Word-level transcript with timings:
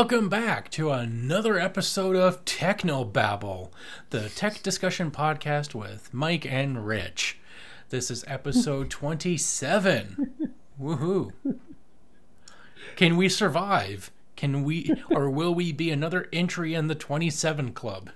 Welcome 0.00 0.30
back 0.30 0.70
to 0.70 0.92
another 0.92 1.58
episode 1.58 2.16
of 2.16 2.42
Technobabble, 2.46 3.70
the 4.08 4.30
tech 4.30 4.62
discussion 4.62 5.10
podcast 5.10 5.74
with 5.74 6.14
Mike 6.14 6.50
and 6.50 6.86
Rich. 6.86 7.38
This 7.90 8.10
is 8.10 8.24
episode 8.26 8.88
27. 8.90 10.54
Woohoo. 10.80 11.32
Can 12.96 13.18
we 13.18 13.28
survive? 13.28 14.10
Can 14.36 14.64
we, 14.64 14.90
or 15.10 15.28
will 15.28 15.54
we 15.54 15.70
be 15.70 15.90
another 15.90 16.28
entry 16.32 16.72
in 16.72 16.86
the 16.86 16.94
27 16.94 17.72
club? 17.72 18.08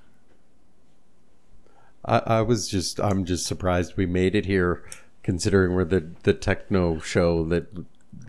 I, 2.03 2.23
I 2.25 2.41
was 2.41 2.67
just, 2.67 2.99
I'm 2.99 3.27
just 3.27 3.45
surprised 3.45 3.99
we 3.99 4.07
made 4.07 4.35
it 4.35 4.47
here, 4.47 4.83
considering 5.23 5.75
we're 5.75 5.85
the 5.85 6.13
the 6.23 6.33
techno 6.33 6.99
show 7.01 7.45
that 7.45 7.67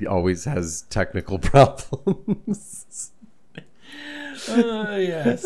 always 0.09 0.43
has 0.43 0.81
technical 0.89 1.39
problems. 1.39 3.11
Uh, 4.49 4.97
yes. 4.99 5.45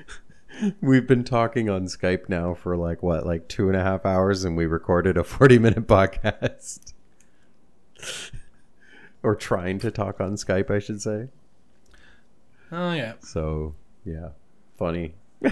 We've 0.80 1.06
been 1.06 1.24
talking 1.24 1.70
on 1.70 1.86
Skype 1.86 2.28
now 2.28 2.54
for 2.54 2.76
like 2.76 3.02
what, 3.02 3.24
like 3.24 3.48
two 3.48 3.68
and 3.68 3.76
a 3.76 3.82
half 3.82 4.04
hours, 4.04 4.44
and 4.44 4.56
we 4.56 4.66
recorded 4.66 5.16
a 5.16 5.24
40 5.24 5.58
minute 5.58 5.86
podcast. 5.88 6.92
or 9.22 9.34
trying 9.34 9.78
to 9.80 9.90
talk 9.90 10.20
on 10.20 10.32
Skype, 10.34 10.70
I 10.70 10.78
should 10.78 11.00
say. 11.00 11.28
Oh, 12.72 12.92
yeah. 12.92 13.14
So, 13.20 13.74
yeah, 14.04 14.30
funny. 14.78 15.14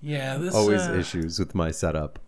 Yeah, 0.00 0.38
this 0.38 0.54
Always 0.54 0.82
uh, 0.82 0.94
issues 0.94 1.38
with 1.38 1.54
my 1.54 1.70
setup. 1.70 2.18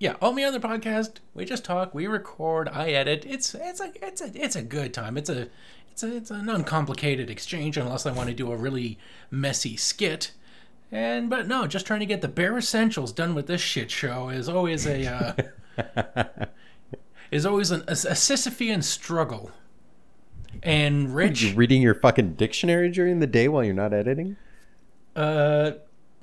Yeah, 0.00 0.14
on 0.22 0.34
the 0.34 0.44
other 0.44 0.58
podcast, 0.58 1.16
we 1.34 1.44
just 1.44 1.62
talk, 1.62 1.94
we 1.94 2.06
record, 2.06 2.70
I 2.70 2.88
edit. 2.88 3.26
It's 3.28 3.54
it's 3.54 3.80
a 3.80 3.92
it's 4.02 4.22
a 4.22 4.30
it's 4.34 4.56
a 4.56 4.62
good 4.62 4.94
time. 4.94 5.18
It's 5.18 5.28
a 5.28 5.48
it's 5.92 6.02
a 6.02 6.16
it's 6.16 6.30
an 6.30 6.48
uncomplicated 6.48 7.28
exchange 7.28 7.76
unless 7.76 8.06
I 8.06 8.12
want 8.12 8.30
to 8.30 8.34
do 8.34 8.50
a 8.50 8.56
really 8.56 8.98
messy 9.30 9.76
skit. 9.76 10.32
And 10.90 11.28
but 11.28 11.46
no, 11.46 11.66
just 11.66 11.86
trying 11.86 12.00
to 12.00 12.06
get 12.06 12.22
the 12.22 12.28
bare 12.28 12.56
essentials 12.56 13.12
done 13.12 13.34
with 13.34 13.46
this 13.46 13.60
shit 13.60 13.90
show 13.90 14.30
is 14.30 14.48
always 14.48 14.86
a 14.86 15.36
uh, 15.78 16.46
is 17.30 17.44
always 17.44 17.70
an, 17.70 17.82
a, 17.82 17.92
a 17.92 18.16
Sisyphean 18.16 18.82
struggle. 18.82 19.50
And 20.62 21.14
Rich, 21.14 21.42
You're 21.42 21.56
reading 21.56 21.82
your 21.82 21.94
fucking 21.94 22.36
dictionary 22.36 22.88
during 22.90 23.20
the 23.20 23.26
day 23.26 23.48
while 23.48 23.62
you're 23.62 23.74
not 23.74 23.92
editing? 23.92 24.36
Uh, 25.14 25.72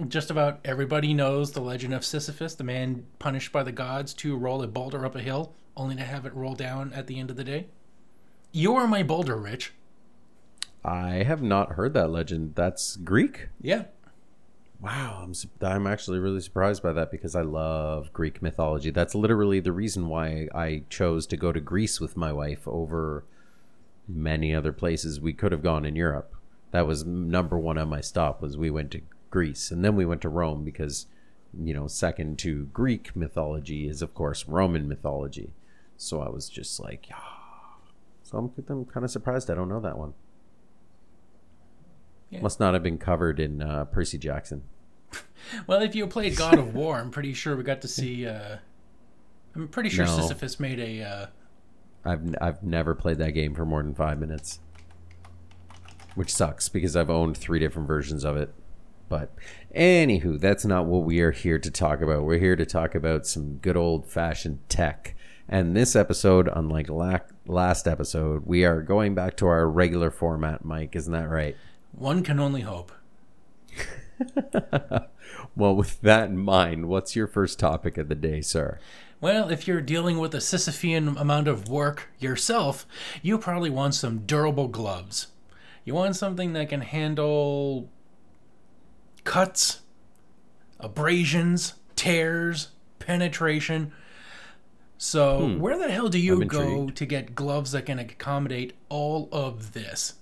just 0.07 0.29
about 0.29 0.59
everybody 0.63 1.13
knows 1.13 1.51
the 1.51 1.61
legend 1.61 1.93
of 1.93 2.05
Sisyphus, 2.05 2.55
the 2.55 2.63
man 2.63 3.05
punished 3.19 3.51
by 3.51 3.63
the 3.63 3.71
gods 3.71 4.13
to 4.15 4.37
roll 4.37 4.61
a 4.61 4.67
boulder 4.67 5.05
up 5.05 5.15
a 5.15 5.21
hill, 5.21 5.53
only 5.75 5.95
to 5.95 6.03
have 6.03 6.25
it 6.25 6.35
roll 6.35 6.53
down 6.53 6.93
at 6.93 7.07
the 7.07 7.19
end 7.19 7.29
of 7.29 7.35
the 7.35 7.43
day. 7.43 7.67
You 8.51 8.75
are 8.75 8.87
my 8.87 9.03
boulder, 9.03 9.35
Rich. 9.35 9.73
I 10.85 11.23
have 11.23 11.41
not 11.41 11.73
heard 11.73 11.93
that 11.93 12.11
legend. 12.11 12.53
That's 12.55 12.95
Greek? 12.97 13.49
Yeah. 13.61 13.85
Wow, 14.79 15.23
I'm 15.23 15.33
I'm 15.61 15.87
actually 15.87 16.19
really 16.19 16.39
surprised 16.39 16.83
by 16.83 16.93
that 16.93 17.09
because 17.09 17.35
I 17.35 17.41
love 17.41 18.13
Greek 18.13 18.43
mythology. 18.43 18.91
That's 18.91 19.15
literally 19.15 19.59
the 19.59 19.71
reason 19.71 20.07
why 20.07 20.47
I 20.53 20.83
chose 20.89 21.25
to 21.27 21.37
go 21.37 21.51
to 21.51 21.59
Greece 21.59 21.99
with 21.99 22.15
my 22.15 22.31
wife 22.31 22.67
over 22.67 23.25
many 24.07 24.53
other 24.53 24.71
places 24.71 25.19
we 25.19 25.33
could 25.33 25.51
have 25.51 25.63
gone 25.63 25.83
in 25.83 25.95
Europe. 25.95 26.35
That 26.71 26.85
was 26.85 27.05
number 27.05 27.57
one 27.57 27.79
on 27.79 27.89
my 27.89 28.01
stop 28.01 28.39
was 28.41 28.55
we 28.55 28.69
went 28.69 28.91
to 28.91 29.01
Greece 29.29 29.71
and 29.71 29.83
then 29.83 29.95
we 29.95 30.05
went 30.05 30.21
to 30.21 30.29
Rome 30.29 30.63
because 30.63 31.07
you 31.57 31.73
know 31.73 31.87
second 31.87 32.37
to 32.39 32.65
Greek 32.65 33.15
mythology 33.15 33.87
is 33.87 34.01
of 34.01 34.13
course 34.13 34.47
Roman 34.47 34.87
mythology. 34.87 35.53
So 35.97 36.21
I 36.21 36.29
was 36.29 36.47
just 36.49 36.79
like, 36.79 37.09
yeah. 37.09 37.15
So 38.23 38.37
I'm, 38.37 38.51
I'm 38.69 38.85
kind 38.85 39.03
of 39.03 39.09
surprised 39.09 39.49
I 39.49 39.55
don't 39.55 39.69
know 39.69 39.79
that 39.79 39.97
one. 39.97 40.13
Yeah. 42.29 42.41
Must 42.41 42.59
not 42.59 42.73
have 42.73 42.83
been 42.83 42.97
covered 42.97 43.39
in 43.39 43.61
uh, 43.61 43.85
Percy 43.85 44.17
Jackson. 44.17 44.63
Well, 45.65 45.81
if 45.81 45.95
you 45.95 46.07
played 46.07 46.35
God 46.35 46.59
of 46.59 46.75
War, 46.75 46.97
I'm 46.99 47.09
pretty 47.09 47.33
sure 47.33 47.55
we 47.55 47.63
got 47.63 47.81
to 47.83 47.87
see. 47.87 48.27
Uh, 48.27 48.57
I'm 49.55 49.69
pretty 49.69 49.87
sure 49.87 50.05
No. 50.05 50.17
Sisyphus 50.17 50.59
made 50.59 50.77
a. 50.79 51.01
Uh, 51.01 51.25
I've 52.03 52.35
I've 52.41 52.63
never 52.63 52.93
played 52.93 53.17
that 53.19 53.31
game 53.31 53.55
for 53.55 53.65
more 53.65 53.81
than 53.81 53.93
five 53.93 54.19
minutes, 54.19 54.59
which 56.15 56.33
sucks 56.33 56.67
because 56.67 56.97
I've 56.97 57.09
owned 57.09 57.37
three 57.37 57.59
different 57.59 57.87
versions 57.87 58.25
of 58.25 58.35
it. 58.35 58.53
But 59.09 59.33
anywho, 59.75 60.39
that's 60.39 60.65
not 60.65 60.85
what 60.85 61.03
we 61.03 61.19
are 61.21 61.31
here 61.31 61.59
to 61.59 61.71
talk 61.71 62.01
about. 62.01 62.23
We're 62.23 62.39
here 62.39 62.55
to 62.55 62.65
talk 62.65 62.95
about 62.95 63.25
some 63.25 63.57
good 63.57 63.77
old 63.77 64.05
fashioned 64.07 64.59
tech. 64.69 65.15
And 65.49 65.75
this 65.75 65.95
episode, 65.95 66.49
unlike 66.53 66.89
la- 66.89 67.19
last 67.45 67.87
episode, 67.87 68.45
we 68.45 68.65
are 68.65 68.81
going 68.81 69.15
back 69.15 69.37
to 69.37 69.47
our 69.47 69.67
regular 69.67 70.11
format. 70.11 70.65
Mike, 70.65 70.95
isn't 70.95 71.13
that 71.13 71.29
right? 71.29 71.55
one 71.93 72.21
can 72.23 72.39
only 72.39 72.61
hope. 72.61 72.91
Well, 75.55 75.75
with 75.75 76.01
that 76.01 76.29
in 76.29 76.37
mind, 76.37 76.87
what's 76.87 77.15
your 77.15 77.25
first 77.25 77.57
topic 77.57 77.97
of 77.97 78.09
the 78.09 78.15
day, 78.15 78.41
sir? 78.41 78.77
Well, 79.19 79.49
if 79.49 79.67
you're 79.67 79.81
dealing 79.81 80.19
with 80.19 80.35
a 80.35 80.39
Sisyphean 80.39 81.19
amount 81.19 81.47
of 81.47 81.67
work 81.67 82.09
yourself, 82.19 82.85
you 83.23 83.39
probably 83.39 83.71
want 83.71 83.95
some 83.95 84.19
durable 84.19 84.67
gloves. 84.67 85.27
You 85.83 85.95
want 85.95 86.15
something 86.15 86.53
that 86.53 86.69
can 86.69 86.81
handle 86.81 87.89
cuts, 89.27 89.81
abrasions, 90.79 91.73
tears, 91.97 92.69
penetration. 92.99 93.91
So, 94.97 95.57
where 95.57 95.77
the 95.77 95.91
hell 95.91 96.07
do 96.09 96.17
you 96.17 96.35
Hmm. 96.37 96.41
I'm 96.43 96.47
go 96.47 96.61
intrigued. 96.61 96.97
to 96.97 97.05
get 97.05 97.35
gloves 97.35 97.71
that 97.73 97.85
can 97.85 97.99
accommodate 97.99 98.73
all 98.89 99.27
of 99.31 99.73
this? 99.73 100.15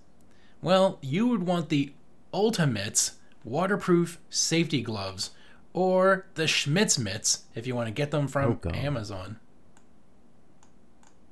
Well, 0.62 0.98
you 1.02 1.28
would 1.28 1.44
want 1.44 1.70
the 1.70 1.94
Ultimates 2.34 3.14
waterproof 3.44 4.20
safety 4.30 4.82
gloves 4.82 5.30
or 5.72 6.26
the 6.34 6.48
Schmitz 6.48 6.98
mitts 6.98 7.44
if 7.54 7.68
you 7.68 7.76
want 7.76 7.88
to 7.88 7.92
get 7.94 8.10
them 8.12 8.26
Oh, 8.26 8.28
from 8.28 8.56
God. 8.56 8.76
Amazon. 8.76 9.40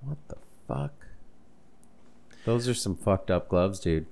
What 0.02 0.18
the 0.28 0.38
fuck? 0.68 0.94
Those 2.46 2.68
are 2.68 2.74
some 2.74 2.96
fucked 2.96 3.32
up 3.32 3.50
gloves, 3.50 3.80
dude. 3.80 4.06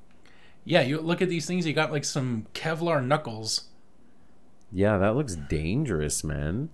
Yeah, 0.64 0.82
you 0.82 1.00
look 1.00 1.22
at 1.22 1.30
these 1.30 1.46
things, 1.46 1.66
you 1.66 1.74
got 1.74 1.92
like 1.92 2.06
some 2.06 2.48
Kevlar 2.54 3.04
knuckles. 3.04 3.66
Yeah, 4.72 4.98
that 4.98 5.16
looks 5.16 5.36
dangerous, 5.36 6.24
man. 6.24 6.70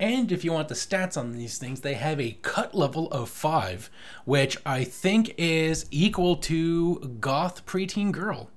And 0.00 0.32
if 0.32 0.44
you 0.44 0.52
want 0.52 0.68
the 0.68 0.74
stats 0.74 1.16
on 1.16 1.32
these 1.32 1.58
things, 1.58 1.80
they 1.82 1.94
have 1.94 2.20
a 2.20 2.36
cut 2.42 2.74
level 2.74 3.08
of 3.12 3.28
5, 3.30 3.88
which 4.24 4.56
I 4.66 4.82
think 4.82 5.32
is 5.38 5.86
equal 5.92 6.36
to 6.38 7.16
Goth 7.20 7.64
Preteen 7.66 8.10
Girl. 8.10 8.50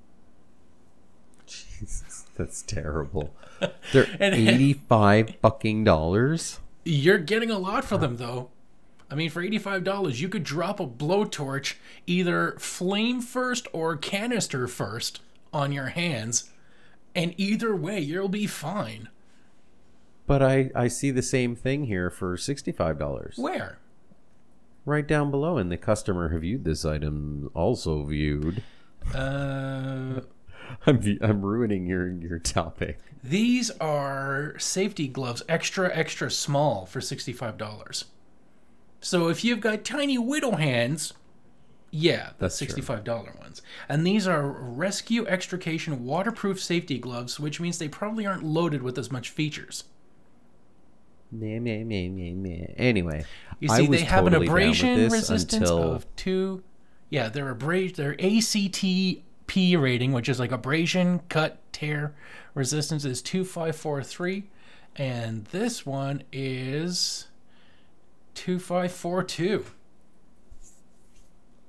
Jesus, 1.46 2.26
that's 2.36 2.62
terrible. 2.64 3.34
They're 3.94 4.08
And- 4.20 4.34
eighty-five 4.36 5.36
fucking 5.42 5.84
dollars. 5.84 6.60
You're 6.84 7.18
getting 7.20 7.50
a 7.52 7.58
lot 7.60 7.86
for 7.86 7.98
them, 7.98 8.18
though. 8.18 8.50
I 9.10 9.16
mean, 9.16 9.30
for 9.30 9.44
$85, 9.44 10.20
you 10.20 10.30
could 10.30 10.44
drop 10.44 10.80
a 10.80 10.88
blowtorch 10.88 11.76
either 12.08 12.56
flame 12.60 13.22
first 13.22 13.68
or 13.72 13.96
canister 13.96 14.68
first 14.68 15.22
on 15.54 15.72
your 15.72 15.88
hands, 15.88 16.50
and 17.14 17.34
either 17.38 17.76
way, 17.76 18.00
you'll 18.00 18.28
be 18.28 18.48
fine. 18.48 19.10
But 20.28 20.42
I 20.42 20.72
I 20.76 20.88
see 20.88 21.12
the 21.12 21.22
same 21.22 21.56
thing 21.56 21.86
here 21.86 22.10
for 22.10 22.36
sixty-five 22.36 22.98
dollars. 22.98 23.36
Where? 23.38 23.78
Right 24.84 25.08
down 25.08 25.32
below, 25.32 25.58
and 25.58 25.72
the 25.72 25.78
customer 25.78 26.30
who 26.30 26.40
viewed 26.40 26.64
this 26.64 26.84
item 26.84 27.52
also 27.54 28.04
viewed. 28.04 28.64
Uh, 29.14 30.22
I'm 30.88 31.18
I'm 31.22 31.42
ruining 31.44 31.86
your 31.86 32.10
your 32.10 32.40
topic. 32.40 33.00
These 33.24 33.72
are 33.80 34.58
safety 34.60 35.08
gloves, 35.08 35.42
extra, 35.50 35.96
extra 35.96 36.30
small 36.30 36.86
for 36.86 37.00
$65. 37.00 38.04
So 39.02 39.28
if 39.28 39.44
you've 39.44 39.60
got 39.60 39.84
tiny 39.84 40.18
widow 40.18 40.52
hands, 40.52 41.14
yeah, 41.98 42.32
That's 42.40 42.60
$65 42.62 43.40
ones. 43.40 43.62
And 43.88 44.06
these 44.06 44.28
are 44.28 44.46
rescue 44.50 45.26
extrication 45.28 46.04
waterproof 46.04 46.62
safety 46.62 47.00
gloves, 47.00 47.40
which 47.40 47.62
means 47.62 47.78
they 47.78 47.88
probably 47.88 48.26
aren't 48.26 48.44
loaded 48.44 48.84
with 48.84 48.98
as 48.98 49.12
much 49.12 49.30
features. 49.30 49.86
Meh, 51.32 51.60
meh, 51.60 51.84
meh, 51.84 52.10
meh, 52.10 52.34
meh. 52.34 52.66
Anyway, 52.78 53.24
You 53.60 53.70
I 53.72 53.78
see, 53.78 53.88
they 53.88 54.02
have 54.02 54.26
totally 54.26 54.48
an 54.48 54.52
abrasion 54.52 55.10
resistance 55.10 55.54
until 55.54 55.94
of 55.94 56.16
two. 56.18 56.64
Yeah, 57.10 57.30
their 57.30 57.50
abrasion, 57.50 57.96
their 57.96 58.16
ACTP 58.16 59.80
rating, 59.80 60.12
which 60.12 60.28
is 60.28 60.40
like 60.40 60.52
abrasion, 60.52 61.22
cut, 61.30 61.60
tear 61.72 62.14
resistance, 62.54 63.06
is 63.06 63.22
two 63.22 63.46
five 63.46 63.76
four 63.76 64.04
three, 64.04 64.50
and 64.96 65.46
this 65.46 65.86
one 65.86 66.24
is 66.32 67.28
two 68.36 68.60
five 68.60 68.92
four 68.92 69.24
two. 69.24 69.66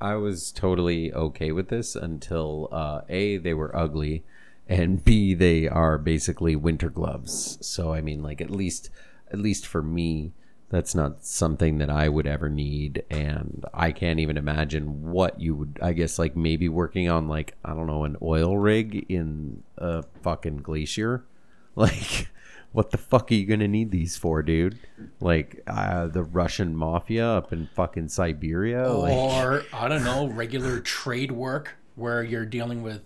I 0.01 0.17
was 0.17 0.53
totally 0.53 1.13
okay 1.13 1.53
with 1.53 1.69
this 1.69 1.97
until 1.97 2.69
uh, 2.71 3.01
a 3.09 3.39
they 3.39 3.55
were 3.55 3.75
ugly, 3.75 4.25
and 4.69 5.03
b 5.05 5.35
they 5.35 5.69
are 5.69 5.97
basically 5.99 6.55
winter 6.57 6.91
gloves. 6.91 7.59
So 7.67 7.93
I 7.95 8.01
mean, 8.03 8.23
like 8.23 8.41
at 8.41 8.51
least 8.51 8.91
at 9.33 9.39
least 9.39 9.67
for 9.67 9.83
me, 9.83 10.33
That's 10.69 10.95
not 10.97 11.25
something 11.25 11.79
that 11.79 11.91
I 11.91 12.09
would 12.09 12.27
ever 12.27 12.49
need, 12.49 13.05
and 13.09 13.65
I 13.73 13.93
can't 13.93 14.19
even 14.19 14.37
imagine 14.37 15.03
what 15.13 15.41
you 15.41 15.55
would. 15.55 15.79
I 15.81 15.93
guess 15.93 16.19
like 16.19 16.37
maybe 16.37 16.69
working 16.69 17.09
on 17.09 17.29
like 17.29 17.55
I 17.65 17.73
don't 17.75 17.87
know 17.87 18.05
an 18.05 18.17
oil 18.21 18.59
rig 18.59 19.07
in 19.09 19.63
a 19.79 20.03
fucking 20.23 20.59
glacier, 20.59 21.25
like 21.77 22.29
what 22.77 22.91
the 22.91 22.99
fuck 22.99 23.31
are 23.31 23.35
you 23.35 23.47
gonna 23.47 23.67
need 23.67 23.91
these 23.91 24.19
for, 24.19 24.43
dude? 24.43 24.79
Like 25.19 25.63
uh, 25.67 26.09
the 26.09 26.23
Russian 26.23 26.77
mafia 26.77 27.27
up 27.27 27.51
in 27.51 27.69
fucking 27.75 28.09
Siberia, 28.11 28.93
like 28.93 29.15
Or, 29.15 29.63
I 29.73 29.89
don't 29.89 30.05
know, 30.05 30.29
regular 30.29 30.81
trade 30.81 31.33
work 31.33 31.77
where 31.95 32.23
you're 32.23 32.45
dealing 32.45 32.83
with 32.83 33.01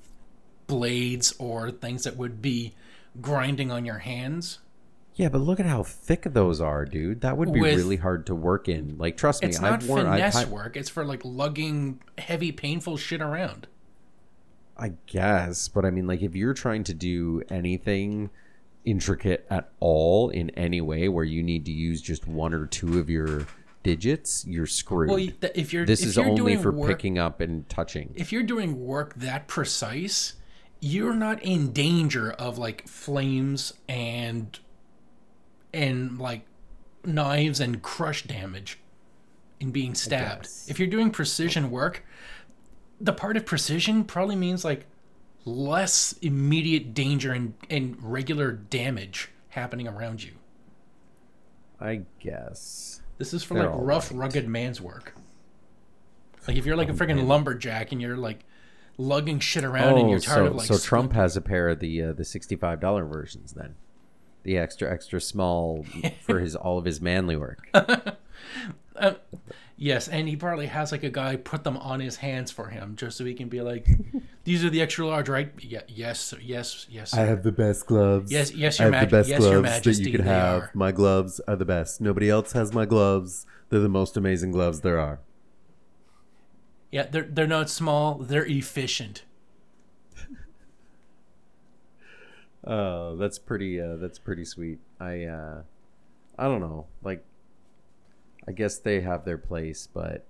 blades 0.67 1.33
or 1.39 1.71
things 1.71 2.03
that 2.03 2.17
would 2.17 2.43
be 2.43 2.75
grinding 3.21 3.71
on 3.71 3.85
your 3.85 3.99
hands. 3.99 4.59
yeah, 5.15 5.29
but 5.29 5.39
look 5.39 5.61
at 5.61 5.67
how 5.67 5.85
thick 5.85 6.23
those 6.25 6.61
are, 6.61 6.85
dude. 6.85 7.21
That 7.21 7.37
would 7.37 7.53
be 7.53 7.61
With- 7.61 7.77
really 7.77 7.97
hard 7.97 8.27
to 8.27 8.35
work 8.35 8.69
in. 8.69 8.99
Like, 8.99 9.17
trust 9.17 9.41
me, 9.43 9.49
It's 9.51 9.61
not 9.61 9.83
I've 9.85 9.89
worn. 9.89 10.07
I've 10.07 10.33
finesse 10.33 10.47
work, 10.49 10.77
it's 10.77 10.89
for 10.91 11.05
like 11.05 11.21
lugging 11.25 12.01
heavy, 12.19 12.51
painful 12.51 12.97
shit 12.97 13.21
around. 13.23 13.69
I 14.77 14.95
guess, 15.07 15.69
but 15.69 15.85
I 15.85 15.91
mean, 15.91 16.09
like, 16.09 16.23
if 16.23 16.35
you're 16.35 16.55
trying 16.55 16.83
to 16.85 16.95
do 16.95 17.43
anything 17.51 18.31
intricate 18.85 19.47
at 19.51 19.71
all 19.81 20.31
in 20.31 20.51
any 20.51 20.81
way 20.81 21.09
where 21.09 21.25
you 21.25 21.43
need 21.43 21.65
to 21.67 21.73
use 21.73 22.01
just 22.01 22.27
one 22.27 22.55
or 22.55 22.67
two 22.67 22.99
of 22.99 23.11
your 23.11 23.47
digits, 23.83 24.45
you're 24.47 24.67
screwed. 24.67 25.11
Well, 25.11 25.51
if 25.55 25.73
you're 25.73 25.87
this 25.87 26.03
if 26.03 26.09
is 26.09 26.17
you're 26.17 26.27
only 26.27 26.57
for 26.57 26.73
work, 26.73 26.89
picking 26.89 27.19
up 27.19 27.41
and 27.41 27.69
touching. 27.69 28.13
if 28.15 28.33
you're 28.33 28.43
doing 28.43 28.85
work 28.87 29.15
that 29.17 29.49
precise, 29.49 30.35
you're 30.81 31.15
not 31.15 31.43
in 31.43 31.73
danger 31.73 32.33
of 32.33 32.59
like 32.59 32.89
flames 32.89 33.73
and 33.89 34.59
and 35.73 36.19
like 36.19 36.47
knives 37.05 37.61
and 37.61 37.83
crush 37.83 38.25
damage 38.25 38.79
in 39.61 39.71
being 39.71 39.95
stabbed. 39.95 40.49
If 40.69 40.79
you're 40.79 40.89
doing 40.89 41.11
precision 41.11 41.71
work, 41.71 42.05
the 43.01 43.13
part 43.13 43.37
of 43.37 43.47
precision 43.47 44.05
probably 44.05 44.37
means 44.37 44.65
like 44.65 44.87
less 45.45 46.13
immediate 46.23 46.95
danger 46.95 47.33
and, 47.33 47.55
and 47.69 47.97
regular 48.01 48.53
damage 48.53 49.31
happening 49.51 49.89
around 49.89 50.23
you. 50.23 50.33
I 51.81 52.03
guess. 52.19 53.01
This 53.19 53.33
is 53.35 53.43
for 53.43 53.55
They're 53.55 53.71
like 53.71 53.79
rough, 53.81 54.11
right. 54.11 54.19
rugged 54.21 54.49
man's 54.49 54.81
work. 54.81 55.15
Like 56.47 56.57
if 56.57 56.67
you're 56.67 56.77
like 56.77 56.89
a 56.89 56.93
freaking 56.93 57.27
lumberjack 57.27 57.93
and 57.93 58.01
you're 58.01 58.17
like 58.17 58.45
lugging 58.99 59.39
shit 59.41 59.65
around 59.65 59.99
and 59.99 60.07
Oh, 60.09 60.11
you're 60.11 60.21
tired 60.21 60.37
so, 60.37 60.47
of 60.47 60.57
like 60.57 60.67
so 60.67 60.79
Trump 60.79 61.13
has 61.13 61.37
a 61.37 61.41
pair 61.41 61.69
of 61.69 61.81
the 61.81 62.03
uh, 62.03 62.13
the 62.13 62.25
sixty 62.25 62.57
five 62.57 62.81
dollar 62.81 63.05
versions 63.05 63.53
then, 63.53 63.75
the 64.43 64.57
extra 64.59 64.91
extra 64.91 65.21
small 65.21 65.85
for 66.23 66.41
his 66.41 66.57
all 66.57 66.79
of 66.79 66.85
his 66.85 67.01
manly 67.01 67.37
work. 67.37 67.67
Yes, 69.83 70.09
and 70.09 70.29
he 70.29 70.37
probably 70.37 70.67
has 70.67 70.93
like 70.93 71.05
a 71.05 71.09
guy 71.11 71.37
put 71.37 71.65
them 71.65 71.79
on 71.79 72.01
his 72.01 72.17
hands 72.17 72.51
for 72.51 72.67
him 72.69 72.97
just 72.97 73.17
so 73.17 73.25
he 73.25 73.33
can 73.33 73.49
be 73.49 73.63
like, 73.63 73.87
"These 74.45 74.63
are 74.63 74.69
the 74.69 74.83
extra 74.83 75.07
large, 75.07 75.27
right?" 75.31 75.51
Yeah, 75.59 75.81
yes, 75.89 76.21
sir, 76.21 76.37
yes, 76.43 76.87
yes. 76.91 77.15
I 77.15 77.21
have 77.23 77.43
the 77.45 77.51
best 77.51 77.87
gloves. 77.87 78.31
Yes- 78.31 78.53
yes, 78.53 78.79
I 78.79 78.85
Your 78.85 78.93
have 78.93 79.09
the 79.09 79.17
best 79.17 79.29
yes, 79.31 79.41
Your 79.41 79.51
gloves 79.63 79.63
that 79.71 79.77
Majesty, 79.87 80.05
you 80.11 80.19
could 80.19 80.27
have. 80.27 80.63
are. 80.65 80.71
My 80.75 80.93
gloves 80.93 81.41
are 81.49 81.57
the 81.57 81.65
best. 81.65 81.99
Nobody 81.99 82.29
else 82.29 82.53
has 82.53 82.75
my 82.75 82.85
gloves. 82.85 83.47
They're 83.71 83.81
the 83.81 83.89
most 83.89 84.19
amazing 84.19 84.53
gloves 84.53 84.83
there 84.83 85.01
are. 85.01 85.21
Yeah, 86.93 87.07
they're 87.11 87.23
they're 87.31 87.47
not 87.47 87.71
small. 87.71 88.17
They're 88.17 88.45
efficient. 88.47 89.25
Oh, 92.63 93.17
that's 93.17 93.39
pretty. 93.39 93.81
Uh, 93.81 93.97
that's 93.97 94.19
pretty 94.19 94.45
sweet. 94.45 94.79
I. 95.01 95.25
Uh, 95.25 95.63
I 96.39 96.45
don't 96.45 96.61
know. 96.61 96.87
Like, 97.03 97.25
I 98.49 98.53
guess 98.53 98.79
they 98.79 99.01
have 99.03 99.25
their 99.25 99.39
place, 99.39 99.87
but. 99.93 100.25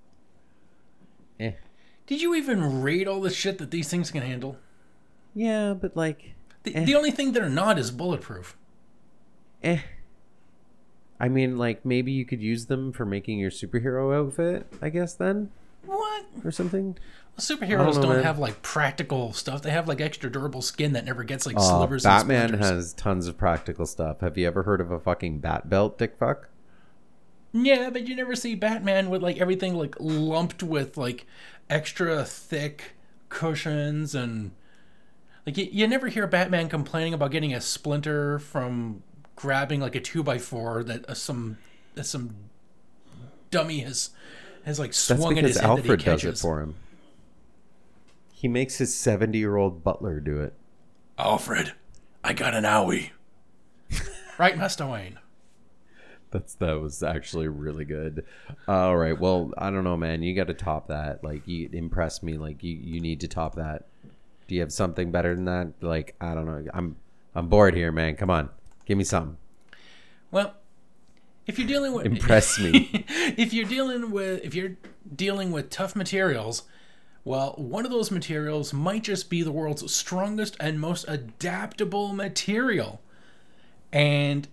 Eh. 1.39 1.53
Did 2.07 2.21
you 2.21 2.35
even 2.35 2.83
read 2.83 3.07
all 3.09 3.21
the 3.21 3.31
shit 3.31 3.59
that 3.59 3.71
these 3.71 3.89
things 3.89 4.11
can 4.11 4.23
handle? 4.23 4.57
Yeah, 5.35 5.75
but 5.75 5.97
like, 5.97 6.35
The, 6.65 6.75
Eh. 6.75 6.85
the 6.85 6.95
only 6.95 7.11
thing 7.11 7.33
they're 7.33 7.49
not 7.49 7.79
is 7.79 7.91
bulletproof. 7.91 8.57
eh. 9.63 9.79
I 11.19 11.29
mean, 11.29 11.57
like 11.59 11.85
maybe 11.87 12.13
you 12.13 12.25
could 12.27 12.43
use 12.43 12.67
them 12.67 12.93
for 12.93 13.05
making 13.07 13.39
your 13.39 13.51
superhero 13.51 14.15
outfit. 14.15 14.67
I 14.83 14.89
guess 14.91 15.15
then 15.15 15.51
What? 15.87 16.25
or 16.45 16.51
something. 16.51 16.97
Well, 17.37 17.59
Superheroes 17.59 17.95
know, 17.97 18.03
don't 18.03 18.25
have 18.25 18.39
like 18.39 18.61
practical 18.61 19.33
stuff. 19.33 19.63
They 19.63 19.71
have 19.71 19.87
like 19.89 20.01
extra 20.03 20.31
durable 20.31 20.61
skin 20.63 20.93
that 20.93 21.05
never 21.07 21.25
gets 21.25 21.47
like 21.47 21.57
Uh, 21.57 21.61
slivers. 21.61 22.03
Batman 22.03 22.55
has 22.55 22.93
tons 22.93 23.27
of 23.29 23.39
practical 23.39 23.87
stuff. 23.87 24.21
Have 24.21 24.37
you 24.37 24.47
ever 24.47 24.65
heard 24.65 24.81
of 24.83 24.91
a 24.91 24.99
fucking 25.01 25.39
bat 25.39 25.71
belt, 25.71 25.97
dick 25.97 26.17
fuck? 26.19 26.50
Yeah, 27.53 27.91
but 27.91 28.07
you 28.07 28.15
never 28.15 28.37
see 28.37 28.55
Batman 28.55 29.11
with 29.11 29.23
like 29.23 29.39
everything 29.39 29.75
like 29.75 29.97
lumped 29.99 30.63
with 30.63 30.97
like 30.97 31.27
extra 31.69 32.25
thick 32.25 32.97
cushions 33.29 34.15
and 34.15 34.53
like 35.47 35.57
you, 35.57 35.69
you 35.71 35.87
never 35.87 36.09
hear 36.09 36.27
Batman 36.27 36.69
complaining 36.69 37.15
about 37.15 37.31
getting 37.31 37.53
a 37.53 37.61
splinter 37.61 38.39
from 38.39 39.03
grabbing 39.35 39.81
like 39.81 39.95
a 39.95 40.01
two 40.01 40.23
by 40.23 40.39
four 40.39 40.85
that 40.85 41.09
uh, 41.09 41.15
some 41.15 41.59
that 41.95 42.05
some 42.05 42.35
dummy 43.51 43.81
has 43.81 44.11
has 44.65 44.79
like 44.79 44.91
That's 44.91 45.21
swung 45.21 45.39
at 45.39 45.45
his 45.45 45.57
head 45.59 45.71
Alfred 45.71 46.01
that 46.01 46.05
does 46.05 46.25
it 46.25 46.39
for 46.39 46.61
him. 46.61 46.77
He 48.33 48.49
makes 48.49 48.79
his 48.79 48.95
seventy-year-old 48.95 49.83
butler 49.83 50.21
do 50.21 50.41
it. 50.41 50.55
Alfred, 51.19 51.73
I 52.23 52.33
got 52.33 52.55
an 52.55 52.65
owie. 52.65 53.11
right, 54.39 54.57
Master 54.57 54.87
Wayne. 54.87 55.19
That's 56.31 56.55
that 56.55 56.81
was 56.81 57.03
actually 57.03 57.49
really 57.49 57.85
good. 57.85 58.25
All 58.69 58.97
right, 58.97 59.19
well, 59.19 59.53
I 59.59 59.71
don't 59.71 59.85
know, 59.85 59.97
man. 59.97 60.23
You 60.23 60.35
got 60.35 60.47
to 60.47 60.55
top 60.55 60.89
that. 60.89 61.25
Like, 61.25 61.47
you 61.47 61.69
impress 61.73 62.23
me. 62.23 62.39
Like, 62.39 62.63
you 62.63 62.75
you 62.75 63.01
need 63.01 63.21
to 63.21 63.29
top 63.29 63.57
that. 63.57 63.87
Do 64.47 64.55
you 64.55 64.61
have 64.61 64.73
something 64.73 65.11
better 65.11 65.35
than 65.35 65.45
that? 65.47 65.73
Like, 65.81 66.15
I 66.21 66.35
don't 66.35 66.47
know. 66.47 66.65
I'm 66.73 66.97
I'm 67.35 67.49
bored 67.49 67.75
here, 67.75 67.93
man. 67.93 68.17
Come 68.17 68.31
on, 68.31 68.49
give 68.87 68.99
me 68.99 69.05
something. 69.05 69.37
Well, 70.31 70.55
if 71.47 71.59
you're 71.59 71.69
dealing 71.69 71.93
with 71.93 72.07
Impress 72.07 72.59
me. 72.59 73.05
if 73.37 73.53
you're 73.53 73.67
dealing 73.67 74.11
with 74.11 74.45
if 74.45 74.55
you're 74.55 74.77
dealing 75.15 75.51
with 75.51 75.71
tough 75.71 75.97
materials, 75.97 76.63
well, 77.25 77.55
one 77.57 77.85
of 77.85 77.91
those 77.91 78.11
materials 78.11 78.73
might 78.73 79.03
just 79.03 79.29
be 79.29 79.43
the 79.43 79.53
world's 79.53 79.93
strongest 79.93 80.57
and 80.61 80.81
most 80.81 81.05
adaptable 81.09 82.13
material. 82.13 83.01
And 83.93 84.47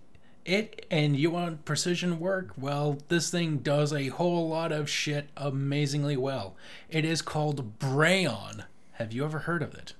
it 0.48 0.86
and 0.90 1.16
you 1.16 1.30
want 1.30 1.64
precision 1.64 2.18
work? 2.18 2.52
Well, 2.56 2.98
this 3.08 3.30
thing 3.30 3.58
does 3.58 3.92
a 3.92 4.08
whole 4.08 4.48
lot 4.48 4.72
of 4.72 4.88
shit 4.88 5.28
amazingly 5.36 6.16
well. 6.16 6.56
It 6.88 7.04
is 7.04 7.22
called 7.22 7.78
Brayon. 7.78 8.64
Have 8.92 9.12
you 9.12 9.24
ever 9.24 9.40
heard 9.40 9.62
of 9.62 9.74
it? 9.74 9.92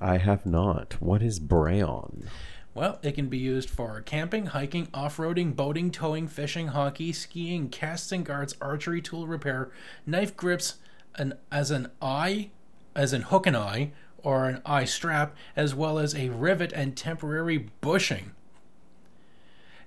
I 0.00 0.18
have 0.18 0.44
not. 0.44 1.00
What 1.00 1.22
is 1.22 1.38
Brayon? 1.38 2.26
Well, 2.74 2.98
it 3.02 3.12
can 3.12 3.28
be 3.28 3.38
used 3.38 3.70
for 3.70 4.00
camping, 4.00 4.46
hiking, 4.46 4.88
off-roading, 4.92 5.54
boating, 5.56 5.90
towing, 5.90 6.28
fishing, 6.28 6.68
hockey, 6.68 7.12
skiing, 7.12 7.68
casts 7.68 8.12
and 8.12 8.24
guards, 8.24 8.56
archery, 8.60 9.02
tool 9.02 9.26
repair, 9.26 9.70
knife 10.06 10.36
grips, 10.36 10.74
and 11.16 11.34
as 11.50 11.70
an 11.70 11.90
eye, 12.00 12.50
as 12.94 13.12
in 13.12 13.22
hook 13.22 13.46
and 13.46 13.56
eye, 13.56 13.92
or 14.22 14.46
an 14.46 14.62
eye 14.64 14.84
strap, 14.84 15.34
as 15.56 15.74
well 15.74 15.98
as 15.98 16.14
a 16.14 16.28
rivet 16.28 16.72
and 16.72 16.96
temporary 16.96 17.70
bushing. 17.80 18.32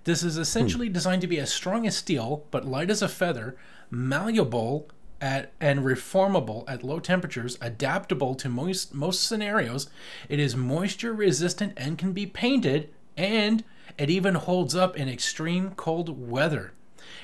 This 0.03 0.23
is 0.23 0.37
essentially 0.37 0.87
hmm. 0.87 0.93
designed 0.93 1.21
to 1.21 1.27
be 1.27 1.39
as 1.39 1.53
strong 1.53 1.87
as 1.87 1.95
steel, 1.95 2.45
but 2.51 2.65
light 2.65 2.89
as 2.89 3.01
a 3.01 3.07
feather, 3.07 3.55
malleable 3.89 4.89
at 5.21 5.53
and 5.61 5.79
reformable 5.79 6.65
at 6.67 6.83
low 6.83 6.99
temperatures, 6.99 7.57
adaptable 7.61 8.35
to 8.35 8.49
most 8.49 8.93
most 8.93 9.23
scenarios. 9.23 9.89
It 10.27 10.39
is 10.39 10.55
moisture 10.55 11.13
resistant 11.13 11.73
and 11.77 11.97
can 11.97 12.11
be 12.11 12.25
painted, 12.25 12.89
and 13.15 13.63
it 13.97 14.09
even 14.09 14.35
holds 14.35 14.75
up 14.75 14.97
in 14.97 15.07
extreme 15.07 15.71
cold 15.71 16.29
weather. 16.29 16.73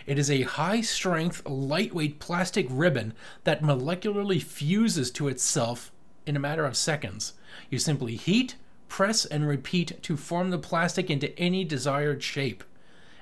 It 0.06 0.18
is 0.18 0.32
a 0.32 0.44
high 0.44 0.82
strength, 0.82 1.46
lightweight 1.46 2.20
plastic 2.20 2.68
ribbon 2.70 3.14
that 3.44 3.62
molecularly 3.62 4.42
fuses 4.42 5.12
to 5.12 5.28
itself 5.28 5.92
in 6.26 6.36
a 6.36 6.40
matter 6.40 6.66
of 6.66 6.78
seconds. 6.78 7.34
You 7.70 7.80
simply 7.80 8.16
heat, 8.16 8.56
press, 8.88 9.26
and 9.26 9.48
repeat 9.48 10.02
to 10.04 10.16
form 10.16 10.52
the 10.52 10.58
plastic 10.58 11.10
into 11.10 11.38
any 11.38 11.64
desired 11.64 12.24
shape. 12.24 12.64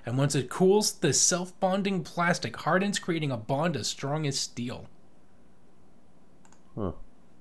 And 0.07 0.17
once 0.17 0.35
it 0.35 0.49
cools, 0.49 0.93
the 0.93 1.11
self 1.11 1.59
bonding 1.59 2.01
plastic 2.01 2.55
hardens, 2.55 2.97
creating 2.97 3.29
a 3.29 3.35
bond 3.35 3.75
as 3.75 3.87
strong 3.87 4.25
as 4.25 4.39
steel. 4.39 4.87
Huh. 6.77 6.93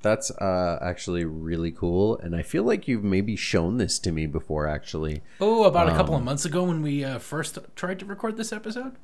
That's 0.02 0.32
uh, 0.32 0.80
actually 0.82 1.24
really 1.24 1.70
cool, 1.70 2.18
and 2.18 2.34
I 2.34 2.42
feel 2.42 2.64
like 2.64 2.88
you've 2.88 3.04
maybe 3.04 3.36
shown 3.36 3.76
this 3.76 4.00
to 4.00 4.10
me 4.10 4.26
before. 4.26 4.66
Actually, 4.66 5.22
Oh, 5.40 5.62
about 5.62 5.88
a 5.88 5.92
couple 5.92 6.16
of 6.16 6.24
months 6.24 6.44
ago 6.44 6.64
when 6.64 6.82
we 6.82 7.04
uh, 7.04 7.20
first 7.20 7.56
tried 7.76 8.00
to 8.00 8.04
record 8.04 8.36
this 8.36 8.52
episode? 8.52 8.96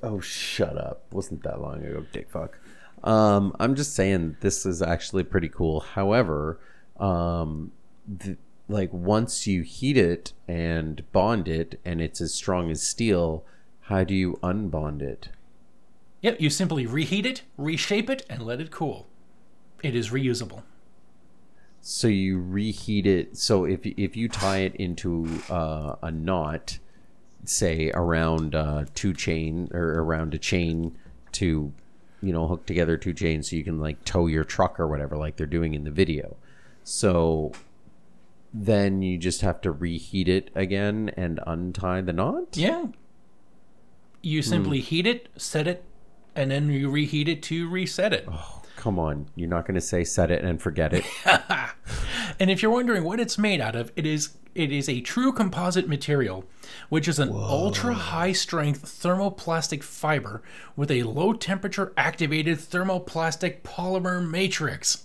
Oh, 0.00 0.20
shut 0.20 0.78
up. 0.78 1.02
Wasn't 1.12 1.42
that 1.42 1.60
long 1.60 1.84
ago, 1.84 2.06
dick 2.12 2.30
fuck. 2.30 2.60
Um, 3.02 3.56
I'm 3.58 3.74
just 3.74 3.96
saying 3.96 4.36
this 4.40 4.64
is 4.64 4.82
actually 4.82 5.24
pretty 5.24 5.48
cool. 5.48 5.80
However, 5.80 6.60
um, 7.00 7.72
th- 8.20 8.38
like 8.68 8.92
once 8.92 9.46
you 9.46 9.62
heat 9.62 9.96
it 9.96 10.32
and 10.46 11.10
bond 11.12 11.48
it 11.48 11.80
and 11.84 12.00
it's 12.00 12.20
as 12.20 12.34
strong 12.34 12.70
as 12.70 12.82
steel, 12.82 13.44
How 13.82 14.04
do 14.04 14.14
you 14.14 14.38
unbond 14.42 15.00
it? 15.00 15.30
Yep, 16.20 16.40
you 16.40 16.50
simply 16.50 16.84
reheat 16.84 17.24
it, 17.24 17.42
reshape 17.56 18.10
it, 18.10 18.26
and 18.28 18.42
let 18.42 18.60
it 18.60 18.70
cool. 18.70 19.06
It 19.82 19.94
is 19.94 20.10
reusable. 20.10 20.62
So 21.80 22.08
you 22.08 22.38
reheat 22.38 23.06
it. 23.06 23.38
So 23.38 23.64
if 23.64 23.86
if 23.86 24.14
you 24.16 24.28
tie 24.28 24.58
it 24.58 24.76
into 24.76 25.40
uh, 25.48 25.94
a 26.02 26.10
knot, 26.10 26.78
say 27.44 27.90
around 27.94 28.54
uh, 28.54 28.84
two 28.94 29.14
chain 29.14 29.68
or 29.72 30.02
around 30.02 30.34
a 30.34 30.38
chain 30.38 30.98
to, 31.32 31.72
you 32.20 32.32
know, 32.32 32.46
hook 32.46 32.66
together 32.66 32.98
two 32.98 33.14
chains 33.14 33.48
so 33.48 33.56
you 33.56 33.64
can 33.64 33.80
like 33.80 34.04
tow 34.04 34.26
your 34.26 34.44
truck 34.44 34.78
or 34.78 34.86
whatever, 34.86 35.16
like 35.16 35.36
they're 35.36 35.46
doing 35.46 35.72
in 35.72 35.84
the 35.84 35.90
video. 35.90 36.36
So 36.84 37.52
then 38.52 39.02
you 39.02 39.18
just 39.18 39.40
have 39.42 39.60
to 39.62 39.70
reheat 39.70 40.28
it 40.28 40.50
again 40.54 41.10
and 41.16 41.40
untie 41.46 42.00
the 42.00 42.12
knot. 42.12 42.56
Yeah. 42.56 42.86
You 44.22 44.40
hmm. 44.40 44.48
simply 44.48 44.80
heat 44.80 45.06
it, 45.06 45.28
set 45.36 45.66
it, 45.66 45.84
and 46.34 46.50
then 46.50 46.70
you 46.70 46.90
reheat 46.90 47.28
it 47.28 47.42
to 47.44 47.68
reset 47.68 48.12
it. 48.12 48.26
Oh, 48.28 48.62
come 48.76 48.98
on, 48.98 49.28
you're 49.34 49.48
not 49.48 49.66
going 49.66 49.74
to 49.74 49.80
say 49.80 50.04
set 50.04 50.30
it 50.30 50.44
and 50.44 50.60
forget 50.60 50.92
it. 50.92 51.04
And 52.38 52.50
if 52.50 52.62
you're 52.62 52.70
wondering 52.70 53.04
what 53.04 53.20
it's 53.20 53.36
made 53.36 53.60
out 53.60 53.74
of, 53.74 53.90
it 53.96 54.06
is 54.06 54.36
it 54.54 54.72
is 54.72 54.88
a 54.88 55.00
true 55.00 55.32
composite 55.32 55.88
material, 55.88 56.44
which 56.88 57.06
is 57.06 57.18
an 57.18 57.30
ultra 57.30 57.94
high 57.94 58.32
strength 58.32 58.84
thermoplastic 58.84 59.82
fiber 59.82 60.42
with 60.74 60.90
a 60.90 61.04
low 61.04 61.32
temperature 61.32 61.92
activated 61.96 62.58
thermoplastic 62.58 63.62
polymer 63.62 64.28
matrix. 64.28 65.04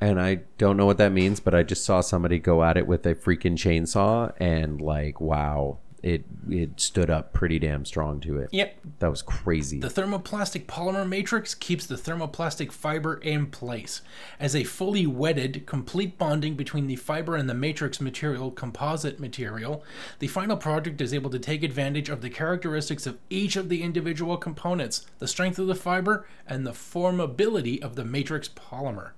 And 0.00 0.20
I 0.20 0.40
don't 0.58 0.76
know 0.76 0.86
what 0.86 0.98
that 0.98 1.12
means, 1.12 1.40
but 1.40 1.54
I 1.54 1.62
just 1.62 1.84
saw 1.84 2.00
somebody 2.00 2.38
go 2.38 2.62
at 2.64 2.76
it 2.76 2.86
with 2.86 3.04
a 3.06 3.14
freaking 3.14 3.56
chainsaw, 3.56 4.32
and 4.38 4.80
like, 4.80 5.20
wow, 5.20 5.78
it 6.02 6.24
it 6.48 6.80
stood 6.80 7.10
up 7.10 7.32
pretty 7.32 7.58
damn 7.58 7.84
strong 7.84 8.20
to 8.20 8.38
it. 8.38 8.48
Yep, 8.52 8.80
That 9.00 9.10
was 9.10 9.22
crazy. 9.22 9.80
The 9.80 9.88
thermoplastic 9.88 10.64
polymer 10.64 11.06
matrix 11.06 11.54
keeps 11.54 11.86
the 11.86 11.96
thermoplastic 11.96 12.72
fiber 12.72 13.16
in 13.16 13.46
place. 13.46 14.00
As 14.38 14.56
a 14.56 14.64
fully 14.64 15.06
wedded, 15.06 15.66
complete 15.66 16.18
bonding 16.18 16.54
between 16.54 16.86
the 16.86 16.96
fiber 16.96 17.36
and 17.36 17.48
the 17.48 17.54
matrix 17.54 18.00
material 18.00 18.50
composite 18.50 19.20
material, 19.20 19.84
the 20.18 20.28
final 20.28 20.56
product 20.56 21.00
is 21.00 21.12
able 21.12 21.30
to 21.30 21.38
take 21.38 21.62
advantage 21.62 22.08
of 22.08 22.22
the 22.22 22.30
characteristics 22.30 23.06
of 23.06 23.18
each 23.28 23.56
of 23.56 23.68
the 23.68 23.82
individual 23.82 24.36
components, 24.36 25.06
the 25.18 25.28
strength 25.28 25.58
of 25.58 25.66
the 25.66 25.74
fiber, 25.74 26.26
and 26.46 26.66
the 26.66 26.72
formability 26.72 27.80
of 27.82 27.96
the 27.96 28.04
matrix 28.04 28.48
polymer. 28.48 29.10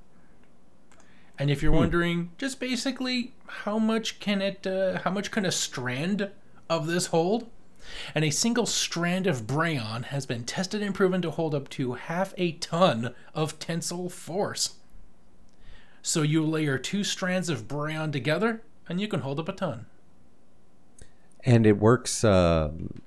And 1.38 1.50
if 1.50 1.62
you're 1.62 1.72
wondering, 1.72 2.30
just 2.38 2.60
basically 2.60 3.32
how 3.46 3.78
much 3.78 4.20
can 4.20 4.40
it, 4.42 4.66
uh, 4.66 5.00
how 5.00 5.10
much 5.10 5.30
can 5.30 5.44
a 5.44 5.52
strand 5.52 6.30
of 6.68 6.86
this 6.86 7.06
hold? 7.06 7.48
and 8.14 8.24
a 8.24 8.30
single 8.30 8.64
strand 8.64 9.26
of 9.26 9.42
brayon 9.44 10.04
has 10.04 10.24
been 10.24 10.44
tested 10.44 10.80
and 10.82 10.94
proven 10.94 11.20
to 11.20 11.32
hold 11.32 11.52
up 11.52 11.68
to 11.68 11.94
half 11.94 12.32
a 12.38 12.52
ton 12.52 13.12
of 13.34 13.58
tensile 13.58 14.08
force. 14.08 14.76
So 16.00 16.22
you 16.22 16.46
layer 16.46 16.78
two 16.78 17.02
strands 17.02 17.48
of 17.48 17.66
brayon 17.66 18.12
together, 18.12 18.62
and 18.88 19.00
you 19.00 19.08
can 19.08 19.20
hold 19.20 19.40
up 19.40 19.48
a 19.48 19.52
ton. 19.52 19.86
and 21.44 21.66
it 21.66 21.78
works. 21.78 22.22
um 22.24 23.02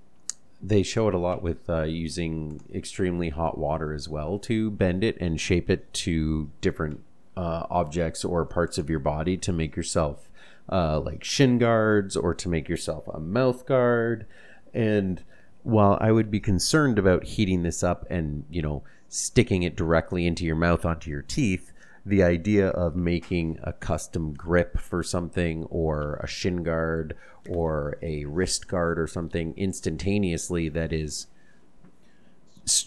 they 0.62 0.82
show 0.84 1.08
it 1.08 1.14
a 1.14 1.18
lot 1.20 1.44
with 1.44 1.70
uh, 1.70 1.84
using 1.84 2.60
extremely 2.74 3.30
hot 3.30 3.58
water 3.58 3.94
as 3.94 4.10
well 4.10 4.40
to 4.40 4.72
bend 4.72 5.04
it 5.04 5.16
and 5.22 5.40
shape 5.40 5.70
it 5.70 5.94
to 5.94 6.50
different 6.60 7.02
uh, 7.38 7.66
objects 7.70 8.24
or 8.24 8.46
parts 8.46 8.78
of 8.78 8.90
your 8.90 9.00
body 9.00 9.38
to 9.38 9.54
make 9.54 9.76
yourself 9.76 10.30
uh, 10.72 11.00
like 11.00 11.24
shin 11.24 11.58
guards 11.58 12.16
or 12.16 12.34
to 12.34 12.50
make 12.50 12.68
yourself 12.70 13.08
a 13.08 13.20
mouth 13.20 13.66
guard. 13.66 14.26
And 14.74 15.24
while 15.64 15.98
I 16.02 16.12
would 16.12 16.30
be 16.30 16.40
concerned 16.40 17.00
about 17.00 17.24
heating 17.24 17.64
this 17.64 17.84
up 17.84 18.06
and, 18.10 18.46
you 18.50 18.62
know, 18.62 18.84
sticking 19.10 19.64
it 19.64 19.76
directly 19.76 20.26
into 20.28 20.46
your 20.46 20.56
mouth 20.56 20.86
onto 20.86 21.10
your 21.10 21.22
teeth, 21.22 21.72
the 22.06 22.22
idea 22.22 22.68
of 22.70 22.96
making 22.96 23.58
a 23.64 23.74
custom 23.74 24.34
grip 24.34 24.80
for 24.80 25.02
something 25.02 25.64
or 25.66 26.20
a 26.24 26.28
shin 26.28 26.62
guard 26.62 27.16
or 27.50 27.98
a 28.02 28.26
wrist 28.26 28.68
guard 28.68 29.00
or 29.00 29.08
something 29.08 29.54
instantaneously 29.58 30.70
that 30.70 30.94
is 30.94 31.28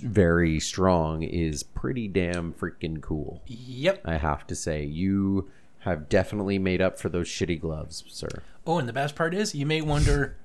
very 0.03 0.59
strong 0.61 1.23
is 1.23 1.63
pretty 1.63 2.09
damn 2.09 2.53
freaking 2.53 3.01
cool. 3.01 3.43
Yep. 3.47 4.03
I 4.05 4.17
have 4.17 4.47
to 4.49 4.55
say, 4.55 4.85
you 4.85 5.51
have 5.81 6.09
definitely 6.09 6.59
made 6.59 6.81
up 6.81 6.99
for 6.99 7.09
those 7.09 7.29
shitty 7.29 7.61
gloves, 7.61 8.05
sir. 8.09 8.29
Oh, 8.67 8.79
and 8.79 8.89
the 8.89 8.93
best 8.93 9.15
part 9.15 9.35
is, 9.35 9.55
you 9.55 9.67
may 9.67 9.81
wonder, 9.81 10.37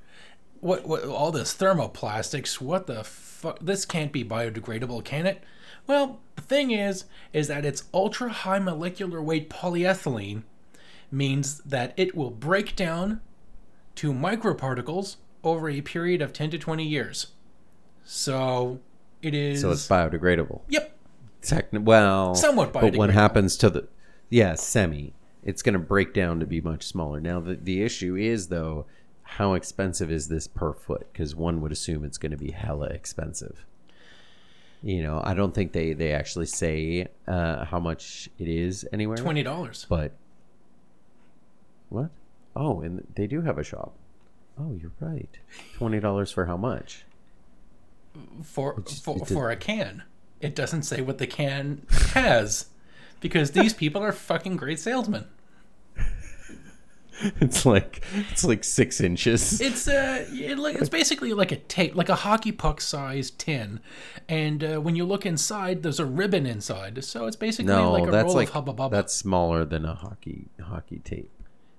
what, 0.59 0.87
what 0.87 1.03
all 1.03 1.31
this 1.31 1.53
thermoplastics? 1.53 2.61
What 2.61 2.87
the 2.87 3.03
fuck? 3.03 3.59
This 3.59 3.85
can't 3.85 4.11
be 4.11 4.23
biodegradable, 4.23 5.03
can 5.03 5.25
it? 5.25 5.43
Well, 5.87 6.21
the 6.35 6.41
thing 6.41 6.71
is, 6.71 7.05
is 7.33 7.47
that 7.47 7.65
its 7.65 7.83
ultra 7.93 8.29
high 8.29 8.59
molecular 8.59 9.21
weight 9.21 9.49
polyethylene 9.49 10.43
means 11.11 11.59
that 11.59 11.93
it 11.97 12.15
will 12.15 12.31
break 12.31 12.75
down 12.75 13.21
to 13.95 14.13
microparticles 14.13 15.17
over 15.43 15.69
a 15.69 15.81
period 15.81 16.21
of 16.21 16.33
10 16.33 16.51
to 16.51 16.57
20 16.57 16.85
years. 16.85 17.27
So 18.05 18.79
it 19.23 19.33
is. 19.33 19.61
So 19.61 19.71
it's 19.71 19.87
biodegradable. 19.87 20.61
yep. 20.69 20.95
Techni- 21.41 21.83
well, 21.83 22.35
Somewhat 22.35 22.71
biodegradable. 22.71 22.81
But 22.91 22.95
what 22.97 23.09
happens 23.09 23.57
to 23.57 23.69
the 23.69 23.87
yeah 24.29 24.55
semi? 24.55 25.13
It's 25.43 25.61
going 25.61 25.73
to 25.73 25.79
break 25.79 26.13
down 26.13 26.39
to 26.39 26.45
be 26.45 26.61
much 26.61 26.83
smaller. 26.85 27.19
Now 27.19 27.39
the 27.39 27.55
the 27.55 27.81
issue 27.83 28.15
is 28.15 28.47
though, 28.47 28.85
how 29.23 29.53
expensive 29.53 30.09
is 30.11 30.27
this 30.29 30.47
per 30.47 30.73
foot? 30.73 31.07
Because 31.11 31.35
one 31.35 31.59
would 31.61 31.71
assume 31.71 32.03
it's 32.05 32.17
going 32.17 32.31
to 32.31 32.37
be 32.37 32.51
hella 32.51 32.87
expensive. 32.87 33.65
You 34.81 35.01
know, 35.01 35.21
I 35.23 35.33
don't 35.33 35.53
think 35.53 35.71
they 35.73 35.93
they 35.93 36.13
actually 36.13 36.45
say 36.45 37.07
uh, 37.27 37.65
how 37.65 37.79
much 37.79 38.29
it 38.37 38.47
is 38.47 38.87
anywhere. 38.93 39.17
$20. 39.17 39.87
But 39.87 40.11
what? 41.89 42.09
Oh, 42.55 42.81
and 42.81 43.05
they 43.15 43.27
do 43.27 43.41
have 43.41 43.57
a 43.57 43.63
shop. 43.63 43.95
Oh, 44.59 44.77
you're 44.79 44.91
right. 44.99 45.37
Twenty 45.75 45.99
dollars 45.99 46.31
for 46.31 46.45
how 46.45 46.57
much? 46.57 47.05
For 48.43 48.81
for, 49.03 49.25
for 49.25 49.49
a 49.51 49.55
can. 49.55 50.03
It 50.41 50.55
doesn't 50.55 50.83
say 50.83 51.01
what 51.01 51.17
the 51.19 51.27
can 51.27 51.85
has 52.13 52.67
because 53.21 53.51
these 53.51 53.73
people 53.73 54.03
are 54.03 54.11
fucking 54.11 54.57
great 54.57 54.79
salesmen. 54.79 55.25
It's 57.39 57.65
like 57.65 58.03
it's 58.31 58.43
like 58.43 58.63
six 58.63 58.99
inches. 58.99 59.61
It's 59.61 59.87
uh, 59.87 60.25
it, 60.29 60.57
it's 60.59 60.89
basically 60.89 61.31
like 61.31 61.51
a 61.51 61.57
tape, 61.57 61.95
like 61.95 62.09
a 62.09 62.15
hockey 62.15 62.51
puck 62.51 62.81
sized 62.81 63.37
tin, 63.37 63.79
and 64.27 64.63
uh, 64.63 64.77
when 64.81 64.95
you 64.95 65.05
look 65.05 65.25
inside, 65.25 65.83
there's 65.83 65.99
a 65.99 66.05
ribbon 66.05 66.45
inside. 66.47 67.01
So 67.05 67.27
it's 67.27 67.35
basically 67.35 67.71
No, 67.71 67.91
like 67.91 68.07
a 68.07 68.11
that's 68.11 68.25
roll 68.25 68.35
like 68.35 68.47
of 68.49 68.53
hubba 68.55 68.73
bubba. 68.73 68.91
that's 68.91 69.13
smaller 69.13 69.63
than 69.63 69.85
a 69.85 69.93
hockey 69.93 70.47
hockey 70.61 70.99
tape. 71.05 71.31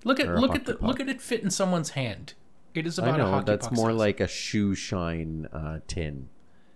look 0.05 0.21
at 0.21 0.29
look 0.37 0.55
at 0.55 0.67
the 0.67 0.75
puck. 0.75 0.83
look 0.83 1.01
at 1.01 1.09
it 1.09 1.21
fit 1.21 1.43
in 1.43 1.51
someone's 1.51 1.91
hand. 1.91 2.35
It 2.75 2.87
is 2.87 2.99
about 2.99 3.21
I 3.21 3.25
a 3.25 3.31
know 3.31 3.43
that's 3.43 3.71
more 3.71 3.91
size. 3.91 3.99
like 3.99 4.21
a 4.21 4.27
shoe 4.29 4.75
shine 4.75 5.47
uh, 5.53 5.79
tin, 5.87 6.29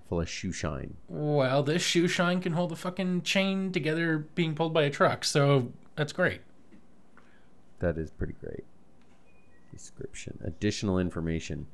full 0.08 0.20
of 0.20 0.28
shoe 0.28 0.52
shine. 0.52 0.96
Well, 1.08 1.62
this 1.62 1.82
shoe 1.82 2.06
shine 2.06 2.40
can 2.40 2.52
hold 2.52 2.70
a 2.72 2.76
fucking 2.76 3.22
chain 3.22 3.72
together 3.72 4.18
being 4.34 4.54
pulled 4.54 4.72
by 4.72 4.84
a 4.84 4.90
truck. 4.90 5.24
So 5.24 5.72
that's 5.96 6.12
great. 6.12 6.40
That 7.80 7.98
is 7.98 8.10
pretty 8.10 8.34
great. 8.40 8.64
Description, 9.72 10.38
additional 10.44 10.98
information. 10.98 11.66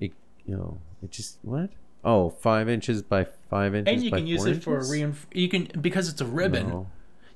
It 0.00 0.12
you 0.44 0.56
know 0.56 0.78
it 1.02 1.10
just 1.10 1.38
what? 1.42 1.70
Oh, 2.04 2.30
five 2.30 2.68
inches 2.68 3.02
by 3.02 3.26
five 3.50 3.74
inches. 3.74 3.92
And 3.94 4.02
you 4.04 4.10
can 4.10 4.26
use 4.26 4.44
it 4.44 4.62
for 4.62 4.78
reinf- 4.80 5.26
you 5.32 5.48
can 5.48 5.68
because 5.80 6.08
it's 6.08 6.20
a 6.20 6.26
ribbon. 6.26 6.68
No. 6.68 6.86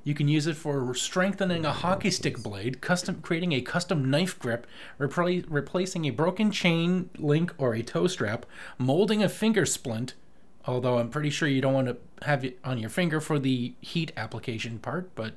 You 0.02 0.14
can 0.14 0.28
use 0.28 0.46
it 0.46 0.56
for 0.56 0.94
strengthening 0.94 1.64
a 1.64 1.72
hockey 1.72 2.10
stick 2.10 2.42
blade, 2.42 2.80
custom 2.80 3.20
creating 3.20 3.52
a 3.52 3.60
custom 3.60 4.10
knife 4.10 4.38
grip, 4.38 4.66
repla- 4.98 5.44
replacing 5.48 6.06
a 6.06 6.10
broken 6.10 6.50
chain 6.50 7.10
link 7.18 7.54
or 7.58 7.74
a 7.74 7.82
toe 7.82 8.06
strap, 8.06 8.46
molding 8.78 9.22
a 9.22 9.28
finger 9.28 9.66
splint. 9.66 10.14
Although 10.66 10.98
I'm 10.98 11.10
pretty 11.10 11.30
sure 11.30 11.48
you 11.48 11.60
don't 11.60 11.74
want 11.74 11.88
to 11.88 11.96
have 12.26 12.44
it 12.44 12.58
on 12.64 12.78
your 12.78 12.90
finger 12.90 13.20
for 13.20 13.38
the 13.38 13.74
heat 13.80 14.12
application 14.16 14.78
part, 14.78 15.14
but 15.14 15.34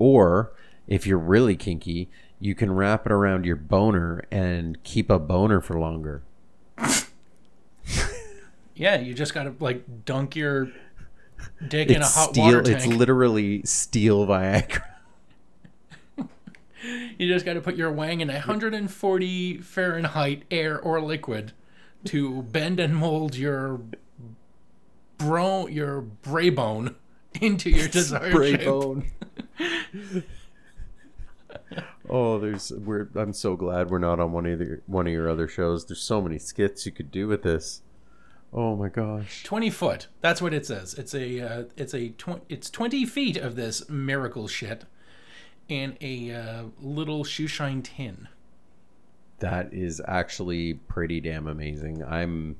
Or 0.00 0.52
if 0.88 1.06
you're 1.06 1.18
really 1.18 1.54
kinky, 1.54 2.10
you 2.40 2.56
can 2.56 2.72
wrap 2.72 3.06
it 3.06 3.12
around 3.12 3.44
your 3.44 3.54
boner 3.54 4.24
and 4.32 4.82
keep 4.82 5.10
a 5.10 5.18
boner 5.18 5.60
for 5.60 5.78
longer. 5.78 6.22
yeah, 8.74 8.98
you 8.98 9.12
just 9.12 9.34
gotta 9.34 9.54
like 9.60 10.06
dunk 10.06 10.34
your 10.34 10.70
dick 11.68 11.90
in 11.90 12.02
a 12.02 12.06
hot 12.06 12.30
steel. 12.30 12.44
water 12.44 12.62
It's 12.70 12.86
literally 12.86 13.62
steel 13.64 14.26
Viagra. 14.26 14.82
you 17.18 17.28
just 17.28 17.44
gotta 17.44 17.60
put 17.60 17.76
your 17.76 17.90
wang 17.90 18.20
in 18.20 18.28
140 18.28 19.58
Fahrenheit 19.58 20.44
air 20.50 20.80
or 20.80 21.00
liquid 21.00 21.52
to 22.04 22.42
bend 22.42 22.80
and 22.80 22.96
mold 22.96 23.36
your 23.36 23.80
bro 25.18 25.66
your 25.66 26.00
bray 26.00 26.50
bone 26.50 26.96
into 27.40 27.70
your 27.70 27.88
desired 27.88 28.32
Spray 28.32 28.52
shape. 28.52 28.64
bone. 28.64 29.04
Oh, 32.12 32.40
there's 32.40 32.72
we're. 32.72 33.08
I'm 33.14 33.32
so 33.32 33.54
glad 33.54 33.88
we're 33.88 33.98
not 33.98 34.18
on 34.18 34.32
one 34.32 34.44
of 34.46 34.58
the, 34.58 34.80
one 34.86 35.06
of 35.06 35.12
your 35.12 35.30
other 35.30 35.46
shows. 35.46 35.86
There's 35.86 36.02
so 36.02 36.20
many 36.20 36.38
skits 36.38 36.84
you 36.84 36.90
could 36.90 37.12
do 37.12 37.28
with 37.28 37.44
this. 37.44 37.82
Oh 38.52 38.74
my 38.74 38.88
gosh. 38.88 39.44
20 39.44 39.70
foot. 39.70 40.08
That's 40.20 40.42
what 40.42 40.52
it 40.52 40.66
says. 40.66 40.94
It's 40.94 41.14
a 41.14 41.40
uh, 41.40 41.64
it's 41.76 41.94
a 41.94 42.10
tw- 42.10 42.44
it's 42.48 42.68
20 42.68 43.06
feet 43.06 43.36
of 43.36 43.54
this 43.56 43.88
miracle 43.88 44.48
shit 44.48 44.84
in 45.68 45.96
a 46.00 46.32
uh, 46.32 46.62
little 46.80 47.24
shoeshine 47.24 47.84
tin. 47.84 48.28
That 49.38 49.72
is 49.72 50.02
actually 50.06 50.74
pretty 50.74 51.20
damn 51.20 51.46
amazing. 51.46 52.04
I'm 52.04 52.56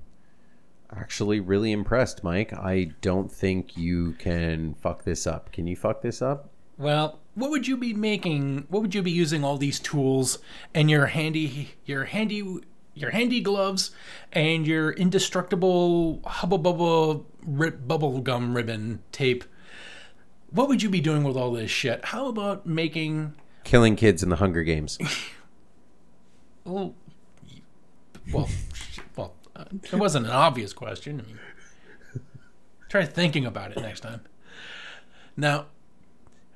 actually 0.96 1.40
really 1.40 1.72
impressed, 1.72 2.24
Mike. 2.24 2.52
I 2.52 2.92
don't 3.00 3.30
think 3.30 3.76
you 3.76 4.12
can 4.12 4.74
fuck 4.74 5.04
this 5.04 5.26
up. 5.26 5.52
Can 5.52 5.66
you 5.66 5.76
fuck 5.76 6.02
this 6.02 6.22
up? 6.22 6.50
Well, 6.78 7.18
what 7.34 7.50
would 7.50 7.68
you 7.68 7.76
be 7.76 7.92
making? 7.92 8.66
What 8.68 8.80
would 8.80 8.94
you 8.94 9.02
be 9.02 9.10
using 9.10 9.44
all 9.44 9.58
these 9.58 9.78
tools 9.78 10.38
and 10.72 10.88
your 10.88 11.06
handy 11.06 11.74
your 11.84 12.04
handy 12.04 12.60
your 13.00 13.10
handy 13.10 13.40
gloves 13.40 13.90
and 14.32 14.66
your 14.66 14.92
indestructible 14.92 16.20
hubba 16.24 16.58
bubba 16.58 17.24
rip, 17.46 17.86
bubble 17.86 18.20
gum 18.20 18.54
ribbon 18.54 19.02
tape? 19.12 19.44
What 20.50 20.68
would 20.68 20.82
you 20.82 20.90
be 20.90 21.00
doing 21.00 21.22
with 21.24 21.36
all 21.36 21.52
this 21.52 21.70
shit? 21.70 22.04
How 22.06 22.28
about 22.28 22.66
making 22.66 23.34
Killing 23.64 23.96
kids 23.96 24.22
in 24.22 24.30
the 24.30 24.36
Hunger 24.36 24.62
Games. 24.62 24.98
well, 26.64 26.94
well, 28.32 28.48
well, 29.16 29.34
uh, 29.54 29.64
it 29.84 29.94
wasn't 29.94 30.26
an 30.26 30.32
obvious 30.32 30.72
question. 30.72 31.20
I 31.20 31.26
mean, 31.28 31.38
try 32.88 33.04
thinking 33.04 33.44
about 33.44 33.72
it 33.72 33.80
next 33.80 34.00
time. 34.00 34.22
Now, 35.36 35.66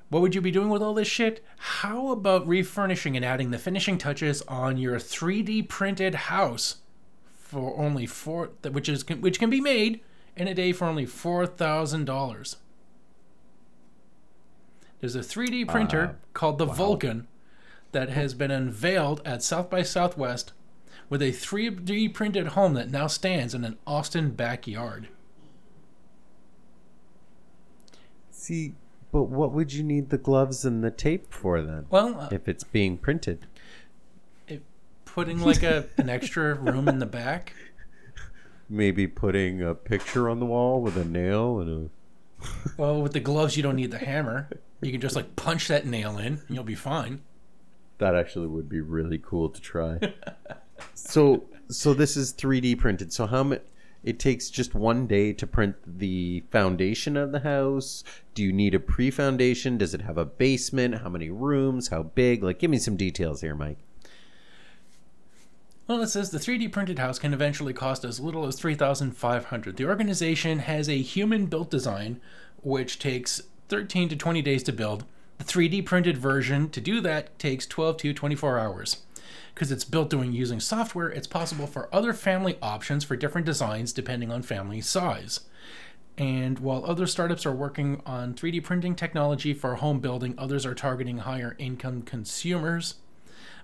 what 0.09 0.21
would 0.21 0.35
you 0.35 0.41
be 0.41 0.51
doing 0.51 0.69
with 0.69 0.81
all 0.81 0.93
this 0.93 1.07
shit? 1.07 1.43
How 1.57 2.09
about 2.09 2.47
refurnishing 2.47 3.15
and 3.15 3.25
adding 3.25 3.51
the 3.51 3.57
finishing 3.57 3.97
touches 3.97 4.41
on 4.43 4.77
your 4.77 4.97
3D 4.97 5.67
printed 5.67 6.15
house 6.15 6.77
for 7.33 7.77
only 7.79 8.05
four, 8.05 8.51
which 8.69 8.89
is 8.89 9.07
which 9.07 9.39
can 9.39 9.49
be 9.49 9.61
made 9.61 10.01
in 10.35 10.47
a 10.47 10.53
day 10.53 10.71
for 10.73 10.85
only 10.85 11.05
four 11.05 11.45
thousand 11.47 12.05
dollars. 12.05 12.57
There's 14.99 15.15
a 15.15 15.19
3D 15.19 15.67
printer 15.67 16.03
Uh, 16.03 16.13
called 16.33 16.57
the 16.57 16.65
Vulcan 16.65 17.27
that 17.91 18.09
has 18.09 18.33
been 18.33 18.51
unveiled 18.51 19.21
at 19.23 19.43
South 19.43 19.69
by 19.69 19.83
Southwest 19.83 20.53
with 21.09 21.21
a 21.21 21.31
3D 21.31 22.13
printed 22.13 22.47
home 22.49 22.73
that 22.73 22.89
now 22.89 23.07
stands 23.07 23.53
in 23.53 23.63
an 23.63 23.77
Austin 23.85 24.31
backyard. 24.31 25.07
See, 28.31 28.73
but 29.15 29.29
what 29.29 29.53
would 29.53 29.71
you 29.71 29.81
need 29.81 30.09
the 30.09 30.17
gloves 30.17 30.65
and 30.65 30.83
the 30.83 30.91
tape 30.91 31.33
for 31.33 31.61
then? 31.61 31.85
Well, 31.89 32.19
uh, 32.19 32.27
if 32.33 32.49
it's 32.49 32.65
being 32.65 32.97
printed. 32.97 33.47
putting 35.05 35.39
like 35.39 35.63
a 35.63 35.85
an 35.95 36.09
extra 36.09 36.53
room 36.53 36.89
in 36.89 36.99
the 36.99 37.05
back. 37.05 37.53
Maybe 38.69 39.07
putting 39.07 39.61
a 39.61 39.73
picture 39.73 40.27
on 40.29 40.41
the 40.41 40.45
wall 40.45 40.81
with 40.81 40.97
a 40.97 41.05
nail 41.05 41.61
and 41.61 41.89
a 41.89 42.47
Well, 42.75 43.01
with 43.01 43.13
the 43.13 43.21
gloves, 43.21 43.55
you 43.55 43.63
don't 43.63 43.77
need 43.77 43.91
the 43.91 43.99
hammer. 43.99 44.49
You 44.81 44.91
can 44.91 44.99
just 44.99 45.15
like 45.15 45.37
punch 45.37 45.69
that 45.69 45.85
nail 45.85 46.17
in, 46.17 46.41
and 46.45 46.49
you'll 46.49 46.65
be 46.65 46.75
fine. 46.75 47.21
That 47.99 48.15
actually 48.15 48.47
would 48.47 48.67
be 48.67 48.81
really 48.81 49.17
cool 49.17 49.47
to 49.47 49.61
try. 49.61 49.97
so, 50.93 51.45
so 51.69 51.93
this 51.93 52.17
is 52.17 52.33
3D 52.33 52.77
printed. 52.77 53.13
So 53.13 53.27
how 53.27 53.43
much? 53.43 53.61
It 54.05 54.19
takes 54.19 54.51
just 54.51 54.75
one 54.75 55.07
day 55.07 55.33
to 55.33 55.47
print 55.47 55.77
the 55.85 56.43
foundation 56.51 57.17
of 57.17 57.31
the 57.31 57.39
house. 57.39 58.03
Do 58.35 58.43
you 58.43 58.53
need 58.53 58.75
a 58.75 58.79
pre-foundation? 58.79 59.79
Does 59.79 59.95
it 59.95 60.01
have 60.01 60.19
a 60.19 60.25
basement? 60.25 60.99
How 61.01 61.09
many 61.09 61.31
rooms? 61.31 61.87
How 61.87 62.03
big? 62.03 62.43
Like, 62.43 62.59
give 62.59 62.69
me 62.69 62.77
some 62.77 62.97
details 62.97 63.41
here, 63.41 63.55
Mike. 63.55 63.79
Well, 65.87 66.01
it 66.03 66.09
says 66.09 66.29
the 66.29 66.37
3D 66.37 66.71
printed 66.71 66.99
house 66.99 67.17
can 67.17 67.33
eventually 67.33 67.73
cost 67.73 68.05
as 68.05 68.19
little 68.19 68.45
as 68.45 68.59
3500 68.59 69.75
The 69.75 69.85
organization 69.85 70.59
has 70.59 70.87
a 70.87 71.01
human 71.01 71.47
built 71.47 71.71
design, 71.71 72.21
which 72.61 72.99
takes 72.99 73.41
13 73.69 74.09
to 74.09 74.15
20 74.15 74.41
days 74.43 74.61
to 74.63 74.71
build. 74.71 75.05
The 75.39 75.43
3D 75.43 75.83
printed 75.83 76.17
version 76.17 76.69
to 76.69 76.79
do 76.79 77.01
that 77.01 77.37
takes 77.39 77.65
12 77.65 77.97
to 77.97 78.13
24 78.13 78.59
hours. 78.59 79.04
Because 79.53 79.71
it's 79.71 79.85
built 79.85 80.09
doing 80.09 80.33
using 80.33 80.59
software, 80.59 81.09
it's 81.09 81.27
possible 81.27 81.67
for 81.67 81.93
other 81.93 82.13
family 82.13 82.57
options 82.61 83.03
for 83.03 83.15
different 83.15 83.45
designs 83.45 83.93
depending 83.93 84.31
on 84.31 84.41
family 84.41 84.81
size. 84.81 85.41
And 86.17 86.59
while 86.59 86.85
other 86.85 87.07
startups 87.07 87.45
are 87.45 87.51
working 87.51 88.01
on 88.05 88.33
3D 88.33 88.63
printing 88.63 88.95
technology 88.95 89.53
for 89.53 89.75
home 89.75 89.99
building, 89.99 90.35
others 90.37 90.65
are 90.65 90.75
targeting 90.75 91.19
higher 91.19 91.55
income 91.59 92.01
consumers 92.01 92.95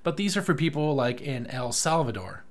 but 0.04 0.18
these 0.18 0.36
are 0.36 0.42
for 0.42 0.54
people 0.54 0.96
like 0.96 1.22
in 1.22 1.48
El 1.48 1.72
Salvador. 1.72 2.44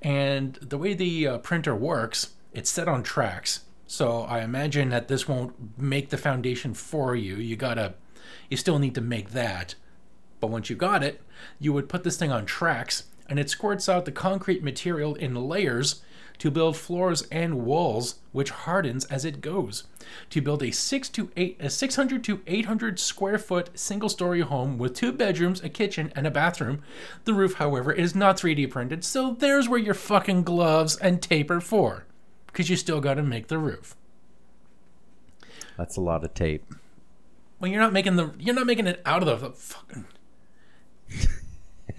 And 0.00 0.54
the 0.56 0.78
way 0.78 0.94
the 0.94 1.26
uh, 1.26 1.38
printer 1.38 1.74
works, 1.74 2.34
it's 2.52 2.70
set 2.70 2.88
on 2.88 3.02
tracks. 3.02 3.60
So 3.86 4.22
I 4.22 4.40
imagine 4.40 4.88
that 4.90 5.08
this 5.08 5.28
won't 5.28 5.78
make 5.78 6.10
the 6.10 6.18
foundation 6.18 6.74
for 6.74 7.14
you. 7.14 7.36
You 7.36 7.56
gotta, 7.56 7.94
you 8.48 8.56
still 8.56 8.78
need 8.78 8.94
to 8.94 9.00
make 9.00 9.30
that. 9.30 9.74
But 10.40 10.48
once 10.48 10.68
you 10.68 10.76
got 10.76 11.04
it, 11.04 11.20
you 11.58 11.72
would 11.72 11.88
put 11.88 12.04
this 12.04 12.16
thing 12.16 12.32
on 12.32 12.46
tracks, 12.46 13.04
and 13.28 13.38
it 13.38 13.50
squirts 13.50 13.88
out 13.88 14.04
the 14.04 14.12
concrete 14.12 14.62
material 14.62 15.14
in 15.14 15.34
layers 15.34 16.02
to 16.38 16.50
build 16.50 16.76
floors 16.76 17.22
and 17.30 17.64
walls, 17.64 18.16
which 18.32 18.50
hardens 18.50 19.04
as 19.04 19.24
it 19.24 19.40
goes. 19.40 19.84
To 20.30 20.42
build 20.42 20.60
a 20.62 20.72
six 20.72 21.08
to 21.10 21.30
eight, 21.36 21.56
a 21.60 21.70
600 21.70 22.24
to 22.24 22.40
800 22.48 22.98
square 22.98 23.38
foot 23.38 23.70
single 23.78 24.08
story 24.08 24.40
home 24.40 24.76
with 24.76 24.94
two 24.94 25.12
bedrooms, 25.12 25.62
a 25.62 25.68
kitchen, 25.68 26.12
and 26.16 26.26
a 26.26 26.32
bathroom. 26.32 26.82
The 27.26 27.32
roof, 27.32 27.54
however, 27.54 27.92
is 27.92 28.16
not 28.16 28.38
3D 28.38 28.70
printed, 28.70 29.04
so 29.04 29.36
there's 29.38 29.68
where 29.68 29.78
your 29.78 29.94
fucking 29.94 30.42
gloves 30.42 30.96
and 30.96 31.22
tape 31.22 31.48
are 31.48 31.60
for, 31.60 32.06
because 32.48 32.68
you 32.68 32.74
still 32.76 33.00
got 33.00 33.14
to 33.14 33.22
make 33.22 33.46
the 33.46 33.58
roof. 33.58 33.94
That's 35.76 35.96
a 35.96 36.00
lot 36.00 36.24
of 36.24 36.34
tape. 36.34 36.64
Well, 37.60 37.70
you're 37.70 37.80
not 37.80 37.92
making 37.92 38.16
the, 38.16 38.32
you're 38.40 38.56
not 38.56 38.66
making 38.66 38.88
it 38.88 39.00
out 39.06 39.26
of 39.26 39.40
the 39.40 39.50
fucking. 39.50 40.06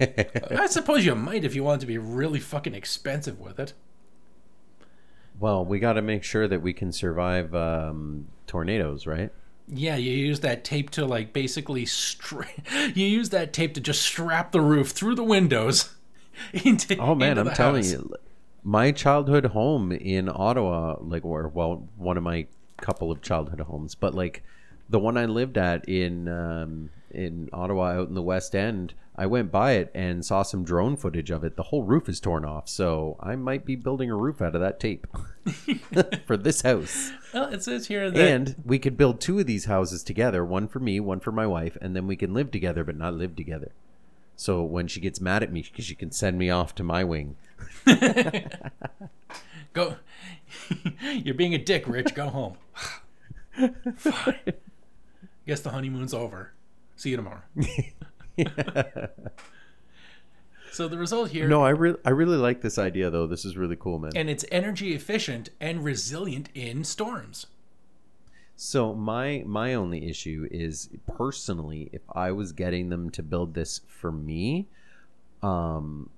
I 0.00 0.66
suppose 0.66 1.04
you 1.06 1.14
might 1.14 1.44
if 1.44 1.54
you 1.54 1.64
want 1.64 1.80
to 1.82 1.86
be 1.86 1.98
really 1.98 2.40
fucking 2.40 2.74
expensive 2.74 3.40
with 3.40 3.58
it. 3.60 3.72
Well, 5.38 5.64
we 5.64 5.78
got 5.78 5.94
to 5.94 6.02
make 6.02 6.22
sure 6.22 6.46
that 6.46 6.62
we 6.62 6.72
can 6.72 6.92
survive 6.92 7.54
um, 7.54 8.28
tornadoes, 8.46 9.06
right? 9.06 9.30
Yeah, 9.66 9.96
you 9.96 10.12
use 10.12 10.40
that 10.40 10.62
tape 10.64 10.90
to 10.90 11.06
like 11.06 11.32
basically 11.32 11.86
stra- 11.86 12.46
you 12.94 13.06
use 13.06 13.30
that 13.30 13.52
tape 13.52 13.74
to 13.74 13.80
just 13.80 14.02
strap 14.02 14.52
the 14.52 14.60
roof 14.60 14.90
through 14.90 15.14
the 15.14 15.24
windows 15.24 15.94
into 16.52 16.96
Oh 16.98 17.14
man, 17.14 17.38
I'm 17.38 17.50
telling 17.50 17.82
house. 17.82 17.92
you, 17.92 18.14
my 18.62 18.92
childhood 18.92 19.46
home 19.46 19.92
in 19.92 20.28
Ottawa, 20.28 20.96
like, 21.00 21.24
or 21.24 21.48
well, 21.48 21.88
one 21.96 22.16
of 22.16 22.22
my 22.22 22.46
couple 22.78 23.10
of 23.10 23.22
childhood 23.22 23.60
homes, 23.60 23.94
but 23.94 24.14
like 24.14 24.42
the 24.88 24.98
one 24.98 25.16
I 25.16 25.24
lived 25.24 25.56
at 25.56 25.88
in 25.88 26.28
um, 26.28 26.90
in 27.10 27.48
Ottawa, 27.52 27.92
out 27.92 28.08
in 28.08 28.14
the 28.14 28.22
West 28.22 28.54
End, 28.54 28.94
I 29.16 29.26
went 29.26 29.52
by 29.52 29.72
it 29.72 29.92
and 29.94 30.24
saw 30.24 30.42
some 30.42 30.64
drone 30.64 30.96
footage 30.96 31.30
of 31.30 31.44
it. 31.44 31.54
The 31.56 31.64
whole 31.64 31.84
roof 31.84 32.08
is 32.08 32.18
torn 32.18 32.44
off, 32.44 32.68
so 32.68 33.16
I 33.20 33.36
might 33.36 33.64
be 33.64 33.76
building 33.76 34.10
a 34.10 34.16
roof 34.16 34.42
out 34.42 34.56
of 34.56 34.60
that 34.60 34.80
tape 34.80 35.06
for 36.26 36.36
this 36.36 36.62
house. 36.62 37.12
Well, 37.32 37.52
it 37.52 37.62
says 37.62 37.86
here 37.86 38.10
that 38.10 38.20
And 38.20 38.56
we 38.64 38.80
could 38.80 38.96
build 38.96 39.20
two 39.20 39.38
of 39.38 39.46
these 39.46 39.66
houses 39.66 40.02
together, 40.02 40.44
one 40.44 40.66
for 40.66 40.80
me, 40.80 40.98
one 40.98 41.20
for 41.20 41.30
my 41.30 41.46
wife, 41.46 41.78
and 41.80 41.94
then 41.94 42.08
we 42.08 42.16
can 42.16 42.34
live 42.34 42.50
together 42.50 42.82
but 42.82 42.96
not 42.96 43.14
live 43.14 43.36
together. 43.36 43.70
So 44.36 44.62
when 44.62 44.88
she 44.88 44.98
gets 45.00 45.20
mad 45.20 45.44
at 45.44 45.52
me, 45.52 45.62
because 45.62 45.84
she 45.84 45.94
can 45.94 46.10
send 46.10 46.36
me 46.36 46.50
off 46.50 46.74
to 46.74 46.82
my 46.82 47.04
wing. 47.04 47.36
go 49.72 49.96
You're 51.02 51.34
being 51.34 51.54
a 51.54 51.58
dick, 51.58 51.86
Rich. 51.86 52.14
Go 52.14 52.28
home. 52.28 52.56
Fine. 53.96 54.54
Guess 55.46 55.60
the 55.60 55.70
honeymoon's 55.70 56.14
over. 56.14 56.52
See 56.96 57.10
you 57.10 57.16
tomorrow. 57.16 57.42
so 60.72 60.88
the 60.88 60.98
result 60.98 61.30
here 61.30 61.48
No, 61.48 61.62
I 61.62 61.70
really, 61.70 61.98
I 62.04 62.10
really 62.10 62.36
like 62.36 62.60
this 62.60 62.78
idea 62.78 63.10
though. 63.10 63.26
This 63.26 63.44
is 63.44 63.56
really 63.56 63.76
cool, 63.76 63.98
man. 63.98 64.12
and 64.16 64.28
it's 64.28 64.44
energy 64.50 64.94
efficient 64.94 65.50
and 65.60 65.84
resilient 65.84 66.48
in 66.54 66.84
storms. 66.84 67.46
So 68.56 68.94
my 68.94 69.42
my 69.46 69.74
only 69.74 70.08
issue 70.08 70.48
is 70.50 70.88
personally, 71.16 71.90
if 71.92 72.02
I 72.12 72.30
was 72.30 72.52
getting 72.52 72.88
them 72.88 73.10
to 73.10 73.22
build 73.22 73.54
this 73.54 73.80
for 73.88 74.12
me, 74.12 74.68
um, 75.42 76.10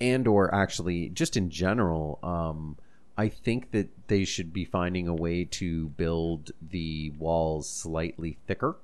and 0.00 0.28
or 0.28 0.54
actually 0.54 1.08
just 1.08 1.36
in 1.36 1.50
general, 1.50 2.20
um, 2.22 2.76
I 3.16 3.28
think 3.28 3.72
that 3.72 3.88
they 4.06 4.24
should 4.24 4.52
be 4.52 4.64
finding 4.64 5.08
a 5.08 5.14
way 5.14 5.44
to 5.44 5.88
build 5.88 6.52
the 6.70 7.10
walls 7.18 7.68
slightly 7.68 8.38
thicker, 8.46 8.76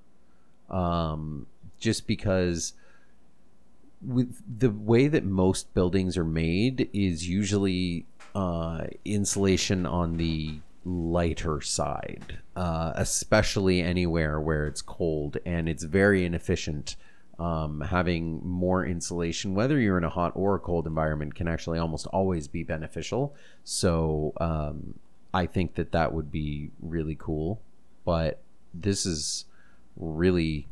um, 0.68 1.46
just 1.84 2.06
because 2.06 2.72
with 4.00 4.42
the 4.58 4.70
way 4.70 5.06
that 5.06 5.22
most 5.22 5.72
buildings 5.74 6.16
are 6.16 6.24
made 6.24 6.88
is 6.94 7.28
usually 7.28 8.06
uh, 8.34 8.86
insulation 9.04 9.84
on 9.84 10.16
the 10.16 10.60
lighter 10.86 11.60
side, 11.60 12.38
uh, 12.56 12.92
especially 12.96 13.82
anywhere 13.82 14.40
where 14.40 14.66
it's 14.66 14.80
cold, 14.80 15.36
and 15.44 15.68
it's 15.68 15.84
very 15.84 16.24
inefficient 16.24 16.96
um, 17.38 17.82
having 17.82 18.40
more 18.46 18.86
insulation, 18.86 19.54
whether 19.54 19.78
you're 19.78 19.98
in 19.98 20.04
a 20.04 20.08
hot 20.08 20.32
or 20.34 20.54
a 20.54 20.58
cold 20.58 20.86
environment, 20.86 21.34
can 21.34 21.48
actually 21.48 21.78
almost 21.78 22.06
always 22.06 22.48
be 22.48 22.62
beneficial. 22.62 23.34
So 23.64 24.32
um, 24.40 24.94
I 25.34 25.44
think 25.46 25.74
that 25.74 25.92
that 25.92 26.14
would 26.14 26.32
be 26.32 26.70
really 26.80 27.16
cool. 27.18 27.60
But 28.04 28.40
this 28.72 29.04
is 29.04 29.46
really 29.96 30.68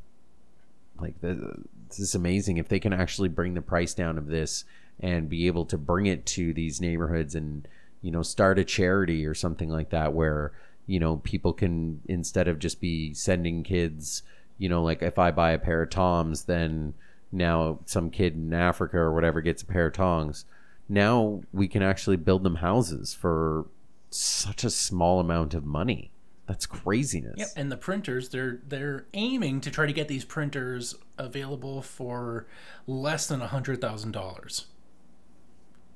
like 1.03 1.21
the, 1.21 1.63
this 1.89 1.99
is 1.99 2.15
amazing. 2.15 2.57
If 2.57 2.69
they 2.69 2.81
can 2.81 2.93
actually 2.93 3.29
bring 3.29 3.55
the 3.55 3.63
price 3.63 3.93
down 3.93 4.17
of 4.17 4.29
this 4.29 4.65
and 5.01 5.29
be 5.29 5.47
able 5.47 5.67
to 5.67 5.77
bring 5.77 6.07
it 6.07 6.25
to 6.27 6.55
these 6.55 6.81
neighborhoods 6.81 7.35
and 7.35 7.69
you 8.01 8.11
know 8.11 8.23
start 8.23 8.59
a 8.59 8.65
charity 8.65 9.27
or 9.27 9.35
something 9.35 9.69
like 9.69 9.91
that 9.91 10.13
where 10.13 10.53
you 10.87 10.99
know 10.99 11.17
people 11.19 11.53
can 11.53 12.01
instead 12.07 12.49
of 12.49 12.59
just 12.59 12.81
be 12.81 13.15
sending 13.15 13.63
kids 13.63 14.23
you 14.59 14.69
know 14.69 14.83
like 14.83 15.03
if 15.03 15.19
i 15.19 15.31
buy 15.31 15.53
a 15.53 15.59
pair 15.59 15.83
of 15.83 15.91
toms 15.91 16.45
then 16.45 16.93
now 17.31 17.79
some 17.87 18.11
kid 18.11 18.35
in 18.35 18.53
africa 18.53 18.99
or 18.99 19.13
whatever 19.13 19.41
gets 19.41 19.63
a 19.63 19.67
pair 19.67 19.87
of 19.87 19.95
tongs. 19.95 20.45
Now 20.89 21.43
we 21.53 21.69
can 21.69 21.83
actually 21.83 22.17
build 22.17 22.43
them 22.43 22.57
houses 22.57 23.15
for 23.15 23.67
such 24.11 24.63
a 24.63 24.71
small 24.71 25.21
amount 25.21 25.55
of 25.55 25.65
money 25.65 26.11
that's 26.47 26.67
craziness 26.67 27.35
Yep, 27.39 27.49
and 27.57 27.71
the 27.73 27.77
printers 27.77 28.29
they're 28.31 28.59
they're 28.67 29.07
aiming 29.15 29.61
to 29.63 29.71
try 29.71 29.87
to 29.87 29.93
get 29.93 30.09
these 30.09 30.25
printers 30.25 30.97
available 31.19 31.83
for 31.83 32.47
less 32.87 33.27
than 33.27 33.41
a 33.41 33.47
hundred 33.47 33.81
thousand 33.81 34.13
dollars. 34.13 34.67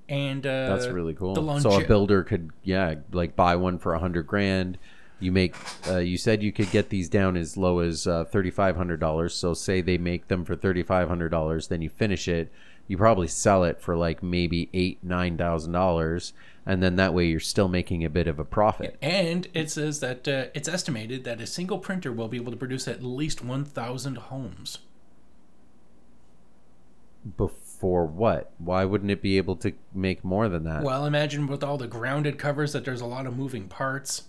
And 0.09 0.47
uh, 0.47 0.69
That's 0.69 0.87
really 0.87 1.15
cool. 1.15 1.35
Longe- 1.35 1.63
so 1.63 1.81
a 1.81 1.85
builder 1.85 2.23
could, 2.23 2.51
yeah, 2.63 2.95
like 3.11 3.35
buy 3.35 3.57
one 3.57 3.79
for 3.79 3.93
a 3.93 3.99
hundred 3.99 4.27
grand. 4.27 4.79
You 5.19 5.33
make, 5.33 5.57
uh, 5.89 5.97
you 5.99 6.17
said 6.19 6.43
you 6.43 6.53
could 6.53 6.71
get 6.71 6.91
these 6.91 7.09
down 7.09 7.37
as 7.37 7.57
low 7.57 7.81
as 7.81 8.07
uh, 8.07 8.25
thirty 8.25 8.51
five 8.51 8.77
hundred 8.77 9.01
dollars. 9.01 9.35
So 9.35 9.53
say 9.53 9.81
they 9.81 9.99
make 9.99 10.29
them 10.29 10.45
for 10.45 10.55
thirty 10.55 10.83
five 10.85 11.09
hundred 11.09 11.31
dollars, 11.31 11.69
then 11.69 11.83
you 11.83 11.89
finish 11.89 12.29
it. 12.29 12.53
You 12.87 12.97
probably 12.97 13.27
sell 13.27 13.65
it 13.65 13.81
for 13.81 13.97
like 13.97 14.23
maybe 14.23 14.69
eight 14.73 15.03
nine 15.03 15.37
thousand 15.37 15.73
dollars, 15.73 16.33
and 16.67 16.83
then 16.83 16.97
that 16.97 17.15
way 17.15 17.25
you're 17.27 17.39
still 17.41 17.69
making 17.69 18.05
a 18.05 18.11
bit 18.11 18.27
of 18.27 18.39
a 18.39 18.45
profit. 18.45 18.97
and 19.01 19.47
it 19.55 19.71
says 19.71 20.01
that 20.01 20.27
uh, 20.27 20.47
it's 20.55 20.69
estimated 20.69 21.25
that 21.25 21.41
a 21.41 21.47
single 21.47 21.79
printer 21.79 22.13
will 22.13 22.29
be 22.29 22.37
able 22.37 22.51
to 22.51 22.59
produce 22.59 22.89
at 22.89 23.03
least 23.03 23.43
one 23.45 23.65
thousand 23.65 24.17
homes. 24.19 24.79
Before 27.37 28.07
what? 28.07 28.53
Why 28.59 28.85
wouldn't 28.85 29.11
it 29.11 29.21
be 29.23 29.37
able 29.37 29.57
to 29.57 29.73
make 29.93 30.25
more 30.25 30.49
than 30.49 30.65
that? 30.65 30.83
Well, 30.83 31.07
imagine 31.07 31.47
with 31.47 31.65
all 31.65 31.77
the 31.77 31.87
grounded 31.89 32.39
covers 32.39 32.73
that 32.73 32.85
there's 32.85 33.01
a 33.01 33.07
lot 33.07 33.27
of 33.27 33.37
moving 33.37 33.69
parts. 33.69 34.25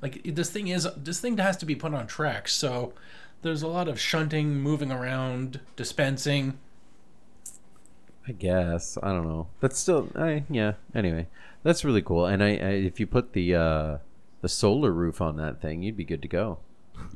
Like 0.00 0.22
this 0.24 0.50
thing 0.50 0.68
is 0.68 0.86
this 0.96 1.20
thing 1.20 1.36
has 1.38 1.56
to 1.58 1.66
be 1.66 1.74
put 1.74 1.92
on 1.92 2.06
tracks, 2.06 2.54
so 2.54 2.92
there's 3.42 3.62
a 3.62 3.68
lot 3.68 3.88
of 3.88 4.00
shunting, 4.00 4.56
moving 4.60 4.90
around, 4.92 5.60
dispensing. 5.76 6.58
I 8.28 8.32
guess 8.32 8.98
I 9.02 9.08
don't 9.08 9.26
know. 9.26 9.48
That's 9.60 9.78
still, 9.78 10.10
I 10.14 10.44
yeah. 10.50 10.74
Anyway, 10.94 11.28
that's 11.62 11.82
really 11.84 12.02
cool. 12.02 12.26
And 12.26 12.44
I, 12.44 12.48
I 12.48 12.70
if 12.90 13.00
you 13.00 13.06
put 13.06 13.32
the 13.32 13.54
uh, 13.54 13.98
the 14.42 14.48
solar 14.48 14.92
roof 14.92 15.20
on 15.22 15.36
that 15.38 15.62
thing, 15.62 15.82
you'd 15.82 15.96
be 15.96 16.04
good 16.04 16.20
to 16.22 16.28
go. 16.28 16.58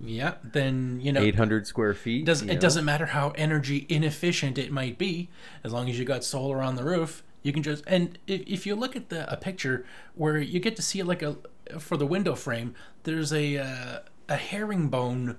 Yeah, 0.00 0.34
then 0.42 1.00
you 1.02 1.12
know 1.12 1.20
Eight 1.20 1.34
hundred 1.34 1.66
square 1.66 1.92
feet. 1.92 2.24
does 2.24 2.42
you 2.42 2.50
it 2.50 2.54
know? 2.54 2.60
doesn't 2.60 2.84
matter 2.84 3.06
how 3.06 3.30
energy 3.30 3.84
inefficient 3.88 4.56
it 4.56 4.72
might 4.72 4.96
be, 4.96 5.28
as 5.62 5.72
long 5.72 5.90
as 5.90 5.98
you 5.98 6.04
got 6.04 6.24
solar 6.24 6.62
on 6.62 6.76
the 6.76 6.84
roof, 6.84 7.22
you 7.42 7.52
can 7.52 7.62
just 7.62 7.84
and 7.86 8.18
if, 8.26 8.42
if 8.46 8.66
you 8.66 8.74
look 8.74 8.96
at 8.96 9.10
the 9.10 9.30
a 9.30 9.36
picture 9.36 9.84
where 10.14 10.38
you 10.38 10.60
get 10.60 10.76
to 10.76 10.82
see 10.82 11.02
like 11.02 11.22
a 11.22 11.36
for 11.78 11.96
the 11.96 12.06
window 12.06 12.34
frame, 12.34 12.74
there's 13.02 13.32
a 13.32 13.58
uh, 13.58 13.98
a 14.28 14.36
herringbone 14.36 15.36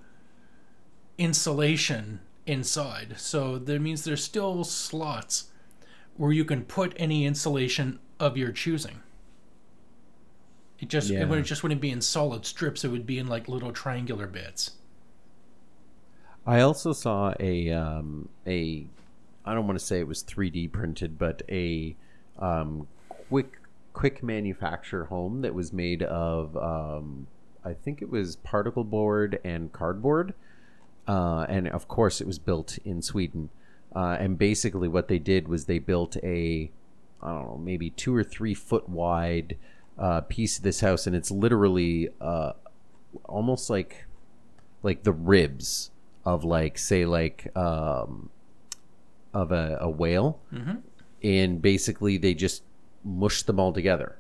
insulation 1.17 2.19
inside, 2.45 3.15
so 3.17 3.57
that 3.57 3.79
means 3.81 4.03
there's 4.03 4.23
still 4.23 4.63
slots 4.63 5.45
where 6.17 6.31
you 6.31 6.45
can 6.45 6.63
put 6.63 6.93
any 6.97 7.25
insulation 7.25 7.99
of 8.19 8.37
your 8.37 8.51
choosing. 8.51 9.01
It 10.79 10.89
just 10.89 11.09
it, 11.11 11.27
would, 11.27 11.39
it 11.39 11.43
just 11.43 11.63
wouldn't 11.63 11.81
be 11.81 11.91
in 11.91 12.01
solid 12.01 12.45
strips; 12.45 12.83
it 12.83 12.89
would 12.89 13.05
be 13.05 13.17
in 13.17 13.27
like 13.27 13.47
little 13.47 13.71
triangular 13.71 14.27
bits. 14.27 14.71
I 16.45 16.59
also 16.59 16.91
saw 16.91 17.33
a 17.39 17.71
um, 17.71 18.27
a 18.45 18.85
I 19.45 19.53
don't 19.53 19.65
want 19.65 19.79
to 19.79 19.85
say 19.85 19.99
it 19.99 20.07
was 20.07 20.23
3D 20.23 20.71
printed, 20.71 21.17
but 21.17 21.41
a 21.49 21.95
um, 22.37 22.87
quick 23.29 23.59
quick 23.93 24.23
manufacture 24.23 25.05
home 25.05 25.41
that 25.41 25.53
was 25.53 25.71
made 25.71 26.03
of 26.03 26.57
um, 26.57 27.27
I 27.63 27.73
think 27.73 28.01
it 28.01 28.09
was 28.09 28.35
particle 28.37 28.83
board 28.83 29.39
and 29.43 29.71
cardboard, 29.71 30.33
uh, 31.07 31.45
and 31.47 31.67
of 31.69 31.87
course 31.87 32.19
it 32.19 32.27
was 32.27 32.39
built 32.39 32.77
in 32.83 33.01
Sweden. 33.01 33.49
Uh, 33.95 34.17
and 34.19 34.37
basically, 34.37 34.87
what 34.87 35.07
they 35.07 35.19
did 35.19 35.47
was 35.47 35.65
they 35.65 35.79
built 35.79 36.17
a 36.23 36.71
I 37.21 37.27
don't 37.29 37.45
know 37.45 37.57
maybe 37.63 37.89
two 37.91 38.15
or 38.15 38.23
three 38.23 38.53
foot 38.53 38.89
wide 38.89 39.57
uh, 39.97 40.21
piece 40.21 40.57
of 40.57 40.63
this 40.63 40.81
house, 40.81 41.05
and 41.07 41.15
it's 41.15 41.31
literally 41.31 42.09
uh, 42.19 42.53
almost 43.25 43.69
like 43.69 44.05
like 44.81 45.03
the 45.03 45.13
ribs 45.13 45.91
of 46.25 46.43
like 46.43 46.77
say 46.77 47.05
like 47.05 47.55
um 47.55 48.29
of 49.33 49.51
a, 49.51 49.77
a 49.81 49.89
whale. 49.89 50.39
Mhm. 50.53 50.81
and 51.23 51.61
basically 51.61 52.17
they 52.17 52.33
just 52.33 52.63
mush 53.03 53.43
them 53.43 53.59
all 53.59 53.73
together. 53.73 54.19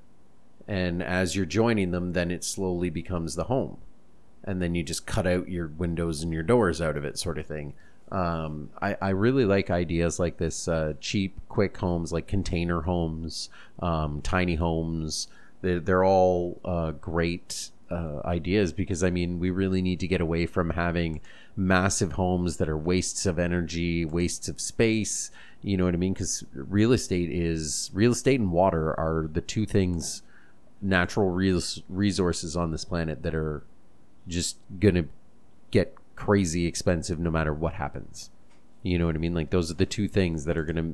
And 0.67 1.03
as 1.03 1.35
you're 1.35 1.45
joining 1.45 1.91
them 1.91 2.13
then 2.13 2.31
it 2.31 2.43
slowly 2.43 2.89
becomes 2.89 3.35
the 3.35 3.45
home. 3.45 3.77
And 4.43 4.61
then 4.61 4.75
you 4.75 4.83
just 4.83 5.05
cut 5.05 5.25
out 5.27 5.49
your 5.49 5.67
windows 5.67 6.23
and 6.23 6.31
your 6.33 6.43
doors 6.43 6.81
out 6.81 6.97
of 6.97 7.05
it 7.05 7.17
sort 7.19 7.37
of 7.37 7.45
thing 7.45 7.73
um, 8.13 8.69
I, 8.81 8.95
I 9.01 9.09
really 9.09 9.45
like 9.45 9.69
ideas 9.69 10.19
like 10.19 10.37
this 10.37 10.67
uh, 10.67 10.93
cheap 11.01 11.35
quick 11.49 11.75
homes 11.77 12.13
like 12.13 12.27
container 12.27 12.81
homes 12.81 13.49
um, 13.79 14.21
tiny 14.21 14.55
homes 14.55 15.27
they're, 15.61 15.79
they're 15.79 16.05
all 16.05 16.59
uh, 16.63 16.91
great 16.91 17.71
uh, 17.89 18.21
ideas 18.25 18.73
because 18.73 19.03
I 19.03 19.09
mean 19.09 19.39
we 19.39 19.49
really 19.49 19.81
need 19.81 19.99
to 20.01 20.07
get 20.07 20.21
away 20.21 20.45
from 20.45 20.71
having 20.71 21.21
massive 21.55 22.13
homes 22.13 22.57
that 22.57 22.69
are 22.69 22.77
wastes 22.77 23.25
of 23.25 23.39
energy, 23.39 24.05
wastes 24.05 24.47
of 24.47 24.59
space. 24.59 25.31
You 25.61 25.77
know 25.77 25.85
what 25.85 25.93
I 25.93 25.97
mean? 25.97 26.13
Because 26.13 26.43
real 26.53 26.91
estate 26.91 27.29
is 27.29 27.91
real 27.93 28.11
estate 28.11 28.39
and 28.39 28.51
water 28.51 28.99
are 28.99 29.29
the 29.31 29.41
two 29.41 29.65
things, 29.65 30.23
natural 30.81 31.29
res- 31.29 31.81
resources 31.87 32.55
on 32.55 32.71
this 32.71 32.83
planet 32.83 33.23
that 33.23 33.35
are 33.35 33.63
just 34.27 34.57
gonna 34.79 35.05
get 35.71 35.95
crazy 36.15 36.65
expensive 36.65 37.19
no 37.19 37.31
matter 37.31 37.53
what 37.53 37.73
happens. 37.73 38.29
You 38.81 38.99
know 38.99 39.05
what 39.05 39.15
I 39.15 39.19
mean? 39.19 39.33
Like 39.33 39.49
those 39.49 39.71
are 39.71 39.75
the 39.75 39.85
two 39.85 40.07
things 40.07 40.45
that 40.45 40.57
are 40.57 40.65
gonna 40.65 40.93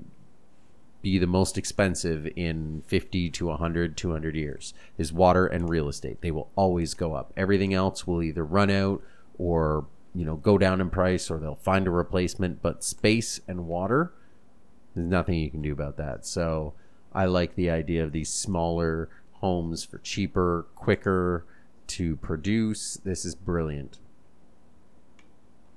be 1.02 1.18
the 1.18 1.28
most 1.28 1.58
expensive 1.58 2.28
in 2.36 2.84
50 2.88 3.30
to 3.30 3.46
100 3.48 3.98
200 3.98 4.36
years 4.36 4.74
is 4.98 5.14
water 5.14 5.48
and 5.48 5.70
real 5.70 5.88
estate. 5.88 6.22
They 6.22 6.32
will 6.32 6.50
always 6.56 6.94
go 6.94 7.14
up. 7.14 7.34
Everything 7.38 7.74
else 7.74 8.06
will 8.06 8.22
either 8.22 8.44
run 8.44 8.70
out 8.70 9.02
or 9.38 9.86
you 10.14 10.26
know 10.26 10.36
go 10.36 10.58
down 10.58 10.82
in 10.82 10.90
price 10.90 11.30
or 11.30 11.40
they'll 11.40 11.56
find 11.56 11.88
a 11.88 11.92
replacement. 11.92 12.62
But 12.62 12.84
space 12.84 13.42
and 13.48 13.68
water 13.68 14.14
there's 14.94 15.08
nothing 15.08 15.36
you 15.36 15.50
can 15.50 15.62
do 15.62 15.72
about 15.74 15.98
that. 15.98 16.26
So 16.26 16.74
i 17.14 17.26
like 17.26 17.56
the 17.56 17.72
idea 17.72 18.04
of 18.04 18.12
these 18.12 18.30
smaller 18.30 19.10
homes 19.34 19.84
for 19.84 19.98
cheaper 20.00 20.68
quicker 20.76 21.46
to 21.88 22.16
produce. 22.18 22.98
This 22.98 23.26
is 23.26 23.34
brilliant 23.34 23.98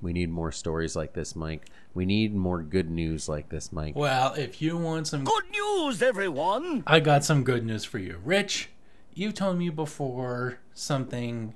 we 0.03 0.13
need 0.13 0.29
more 0.29 0.53
stories 0.53 0.95
like 0.95 1.15
this 1.15 1.35
mike 1.35 1.67
we 1.95 2.05
need 2.05 2.35
more 2.35 2.63
good 2.63 2.91
news 2.91 3.29
like 3.29 3.49
this 3.49 3.73
mike 3.73 3.95
Well, 3.97 4.35
if 4.35 4.61
you 4.61 4.77
want 4.77 5.07
some 5.07 5.25
Good 5.25 5.45
news, 5.51 6.03
everyone! 6.03 6.83
I 6.87 7.01
got 7.01 7.25
some 7.25 7.45
good 7.45 7.65
news 7.65 7.85
for 7.85 7.99
you. 7.99 8.19
Rich, 8.25 8.71
you 9.15 9.33
told 9.33 9.59
me 9.59 9.69
before 9.71 10.59
something 10.75 11.55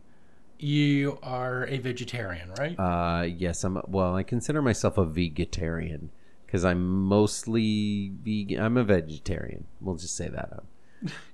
you 0.59 1.19
are 1.23 1.67
a 1.67 1.79
vegetarian, 1.79 2.53
right? 2.59 2.79
Uh, 2.79 3.23
yes, 3.23 3.65
I'm. 3.65 3.81
Well, 3.87 4.15
I 4.15 4.23
consider 4.23 4.63
myself 4.63 4.99
a 4.99 5.05
vegetarian 5.05 6.11
because 6.47 6.65
I'm 6.65 7.05
mostly 7.05 8.13
vegan. 8.23 8.61
I'm 8.63 8.77
a 8.77 8.85
vegetarian. 8.85 9.67
We'll 9.81 9.97
just 9.97 10.17
say 10.17 10.29
that. 10.29 10.63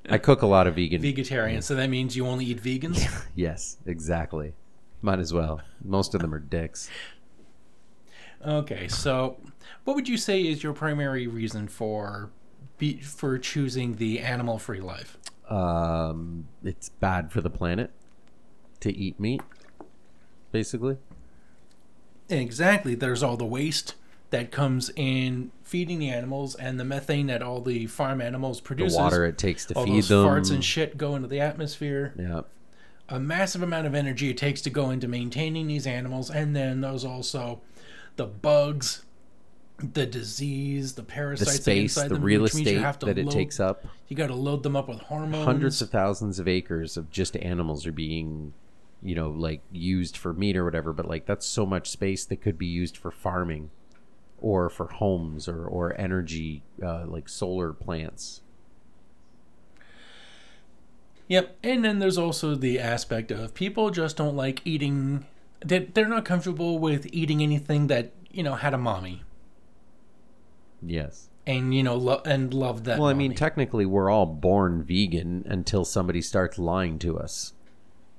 I 0.09 0.19
cook 0.19 0.43
a 0.43 0.47
lot 0.47 0.67
of 0.67 0.75
vegan. 0.75 1.01
Vegetarian, 1.01 1.63
so 1.63 1.75
that 1.77 1.89
means 1.89 2.17
you 2.17 2.27
only 2.27 2.47
eat 2.47 2.63
vegans? 2.63 3.09
yes, 3.35 3.79
exactly. 3.87 4.55
Might 5.03 5.19
as 5.19 5.33
well. 5.33 5.61
Most 5.85 6.15
of 6.15 6.21
them 6.21 6.33
are 6.33 6.39
dicks. 6.39 6.89
Okay, 8.47 8.89
so 8.89 9.37
what 9.85 9.95
would 9.97 10.09
you 10.09 10.17
say 10.17 10.41
is 10.43 10.63
your 10.63 10.73
primary 10.73 11.27
reason 11.27 11.69
for 11.69 12.31
be, 12.79 13.01
for 13.01 13.39
choosing 13.39 13.97
the 13.97 14.21
animal-free 14.21 14.81
life? 14.81 15.19
Um, 15.49 16.49
it's 16.65 16.89
bad 16.89 17.31
for 17.33 17.41
the 17.41 17.51
planet 17.51 17.91
to 18.81 18.93
eat 18.97 19.19
meat. 19.21 19.43
Basically, 20.51 20.99
Exactly. 22.29 22.95
There's 22.95 23.23
all 23.23 23.37
the 23.37 23.45
waste 23.45 23.95
that 24.31 24.51
comes 24.51 24.91
in 24.97 25.51
feeding 25.63 25.99
the 25.99 26.09
animals 26.09 26.55
and 26.55 26.81
the 26.81 26.85
methane 26.85 27.27
that 27.27 27.43
all 27.43 27.61
the 27.61 27.87
farm 27.87 28.21
animals 28.23 28.61
produce. 28.61 28.95
the 28.95 28.99
water 29.03 29.25
it 29.27 29.37
takes 29.37 29.67
to 29.67 29.75
all 29.75 29.85
feed 29.85 29.95
those 29.97 30.09
them. 30.09 30.27
farts 30.27 30.51
and 30.51 30.65
shit 30.65 30.97
go 30.97 31.15
into 31.15 31.29
the 31.29 31.41
atmosphere. 31.41 32.15
yeah, 32.19 32.41
a 33.13 33.21
massive 33.21 33.63
amount 33.63 33.87
of 33.87 33.95
energy 33.95 34.31
it 34.31 34.39
takes 34.39 34.63
to 34.63 34.71
go 34.71 34.91
into 34.91 35.07
maintaining 35.07 35.67
these 35.67 35.87
animals, 35.87 36.31
and 36.31 36.57
then 36.57 36.81
there's 36.81 37.05
also 37.05 37.61
the 38.17 38.25
bugs, 38.25 39.05
the 39.79 40.07
disease, 40.07 40.95
the 40.95 41.03
parasites, 41.03 41.59
The 41.59 41.63
space, 41.63 41.95
the 41.95 42.09
them, 42.09 42.23
real 42.23 42.43
which 42.43 42.55
means 42.55 42.71
you 42.71 42.79
estate 42.79 43.07
that 43.07 43.19
it 43.19 43.31
takes 43.31 43.61
up. 43.61 43.85
You 44.09 44.17
got 44.17 44.29
to 44.29 44.35
load 44.35 44.63
them 44.63 44.77
up 44.77 44.89
with 44.89 45.01
hormones. 45.01 45.45
Hundreds 45.45 45.83
of 45.83 45.91
thousands 45.91 46.39
of 46.39 46.49
acres 46.49 46.97
of 46.97 47.11
just 47.11 47.37
animals 47.37 47.87
are 47.87 47.93
being, 47.93 48.55
you 49.03 49.15
know, 49.15 49.29
like 49.29 49.61
used 49.71 50.17
for 50.17 50.33
meat 50.33 50.57
or 50.57 50.65
whatever. 50.65 50.95
But 50.95 51.07
like 51.07 51.27
that's 51.27 51.45
so 51.47 51.67
much 51.67 51.91
space 51.91 52.25
that 52.25 52.41
could 52.41 52.57
be 52.57 52.67
used 52.67 52.97
for 52.97 53.11
farming, 53.11 53.71
or 54.41 54.71
for 54.71 54.87
homes, 54.87 55.49
or 55.49 55.67
or 55.67 55.95
energy, 56.01 56.63
uh, 56.83 57.05
like 57.07 57.29
solar 57.29 57.75
plants. 57.75 58.41
Yep, 61.29 61.57
and 61.63 61.85
then 61.85 61.99
there's 61.99 62.19
also 62.19 62.55
the 62.55 62.79
aspect 62.79 63.31
of 63.31 63.55
people 63.55 63.91
just 63.91 64.17
don't 64.17 64.37
like 64.37 64.61
eating. 64.65 65.25
They 65.65 65.81
they're 65.81 66.09
not 66.09 66.25
comfortable 66.25 66.79
with 66.79 67.07
eating 67.13 67.43
anything 67.43 67.87
that 67.87 68.13
you 68.31 68.43
know 68.43 68.55
had 68.55 68.75
a 68.75 68.79
mommy, 68.79 69.23
Yes. 70.85 71.29
and 71.47 71.75
you 71.75 71.83
know 71.83 71.97
lo- 71.97 72.23
and 72.25 72.53
love 72.53 72.85
that. 72.85 72.99
Well, 72.99 73.09
I 73.09 73.15
mean, 73.15 73.35
technically, 73.35 73.87
we're 73.87 74.11
all 74.11 74.27
born 74.27 74.83
vegan 74.83 75.45
until 75.49 75.85
somebody 75.85 76.21
starts 76.21 76.59
lying 76.59 76.99
to 77.01 77.19
us. 77.19 77.53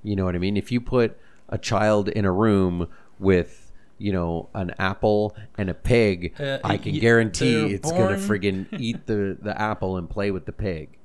You 0.02 0.16
know 0.16 0.26
what 0.26 0.36
I 0.36 0.40
mean? 0.40 0.58
If 0.58 0.72
you 0.72 0.80
put 0.82 1.18
a 1.50 1.58
child 1.58 2.10
in 2.10 2.26
a 2.26 2.32
room 2.32 2.88
with, 3.20 3.72
you 3.98 4.12
know, 4.12 4.50
an 4.54 4.74
apple 4.80 5.36
and 5.58 5.70
a 5.70 5.74
pig, 5.74 6.34
Uh, 6.40 6.60
I 6.64 6.78
can 6.78 6.98
guarantee 6.98 7.74
it's 7.74 7.92
gonna 7.92 8.16
friggin' 8.18 8.68
eat 8.80 9.06
the 9.08 9.38
the 9.42 9.60
apple 9.62 9.98
and 9.98 10.10
play 10.10 10.32
with 10.32 10.46
the 10.46 10.52
pig. 10.54 10.98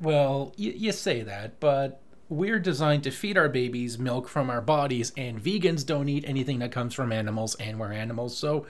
Well, 0.00 0.52
y- 0.58 0.74
you 0.76 0.92
say 0.92 1.22
that, 1.22 1.58
but 1.60 2.00
we're 2.28 2.58
designed 2.58 3.02
to 3.04 3.10
feed 3.10 3.36
our 3.38 3.48
babies 3.48 3.98
milk 3.98 4.28
from 4.28 4.50
our 4.50 4.60
bodies, 4.60 5.12
and 5.16 5.42
vegans 5.42 5.84
don't 5.84 6.08
eat 6.08 6.24
anything 6.26 6.58
that 6.60 6.70
comes 6.72 6.94
from 6.94 7.10
animals, 7.12 7.54
and 7.56 7.78
we're 7.80 7.92
animals, 7.92 8.36
so 8.36 8.66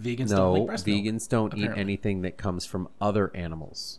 vegans 0.00 0.28
don't 0.28 0.38
No, 0.38 0.52
like 0.52 0.66
breast 0.66 0.86
milk. 0.86 1.04
vegans 1.04 1.28
don't 1.28 1.56
eat 1.58 1.70
anything 1.76 2.22
that 2.22 2.36
comes 2.38 2.64
from 2.64 2.88
other 3.00 3.30
animals. 3.34 3.98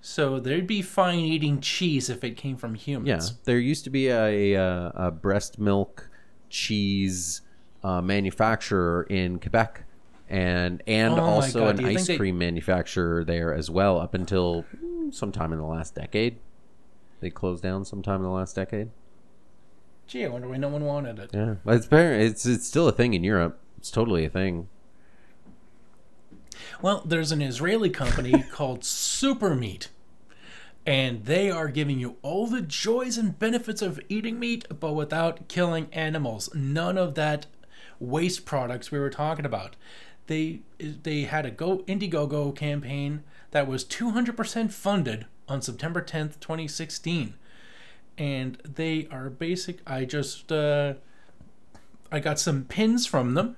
So 0.00 0.38
they'd 0.40 0.66
be 0.66 0.80
fine 0.82 1.18
eating 1.18 1.60
cheese 1.60 2.08
if 2.08 2.22
it 2.24 2.36
came 2.36 2.56
from 2.56 2.74
humans. 2.74 3.30
Yeah, 3.30 3.36
there 3.44 3.58
used 3.58 3.84
to 3.84 3.90
be 3.90 4.08
a, 4.08 4.54
a, 4.54 4.92
a 4.94 5.10
breast 5.10 5.58
milk 5.58 6.08
cheese 6.48 7.42
uh, 7.82 8.00
manufacturer 8.00 9.02
in 9.10 9.38
Quebec, 9.38 9.84
and 10.28 10.82
and 10.86 11.14
Oh 11.14 11.22
also 11.22 11.66
an 11.68 11.84
ice 11.84 12.06
they- 12.06 12.16
cream 12.16 12.38
manufacturer 12.38 13.24
there 13.24 13.54
as 13.54 13.70
well. 13.70 13.98
Up 13.98 14.14
until 14.14 14.64
sometime 15.10 15.52
in 15.52 15.58
the 15.58 15.64
last 15.64 15.94
decade, 15.94 16.38
they 17.20 17.30
closed 17.30 17.62
down 17.62 17.84
sometime 17.84 18.16
in 18.16 18.22
the 18.24 18.28
last 18.30 18.54
decade. 18.54 18.90
Gee, 20.06 20.24
I 20.24 20.28
wonder 20.28 20.48
why 20.48 20.56
no 20.56 20.68
one 20.68 20.84
wanted 20.84 21.18
it. 21.18 21.30
Yeah, 21.34 21.56
but 21.64 21.76
it's 21.76 21.88
it's 21.92 22.46
it's 22.46 22.66
still 22.66 22.88
a 22.88 22.92
thing 22.92 23.14
in 23.14 23.24
Europe. 23.24 23.58
It's 23.78 23.90
totally 23.90 24.24
a 24.24 24.30
thing. 24.30 24.68
Well, 26.80 27.02
there's 27.04 27.32
an 27.32 27.42
Israeli 27.42 27.90
company 27.90 28.42
called 28.52 28.84
Super 28.84 29.54
Meat, 29.54 29.88
and 30.86 31.24
they 31.24 31.50
are 31.50 31.68
giving 31.68 31.98
you 31.98 32.16
all 32.22 32.46
the 32.46 32.60
joys 32.62 33.18
and 33.18 33.38
benefits 33.38 33.82
of 33.82 34.00
eating 34.08 34.38
meat, 34.38 34.64
but 34.80 34.92
without 34.94 35.48
killing 35.48 35.88
animals. 35.92 36.48
None 36.54 36.96
of 36.96 37.14
that 37.14 37.46
waste 38.00 38.44
products 38.46 38.90
we 38.90 38.98
were 38.98 39.10
talking 39.10 39.44
about. 39.44 39.76
They 40.28 40.60
they 40.78 41.22
had 41.22 41.44
a 41.44 41.50
Go 41.50 41.78
Indiegogo 41.88 42.54
campaign 42.54 43.24
that 43.50 43.66
was 43.66 43.84
200% 43.84 44.70
funded 44.70 45.26
on 45.48 45.60
September 45.62 46.00
10th, 46.00 46.38
2016, 46.40 47.34
and 48.16 48.58
they 48.62 49.08
are 49.10 49.28
basic. 49.28 49.78
I 49.86 50.04
just 50.04 50.52
uh, 50.52 50.94
I 52.12 52.20
got 52.20 52.38
some 52.38 52.64
pins 52.64 53.04
from 53.06 53.34
them 53.34 53.56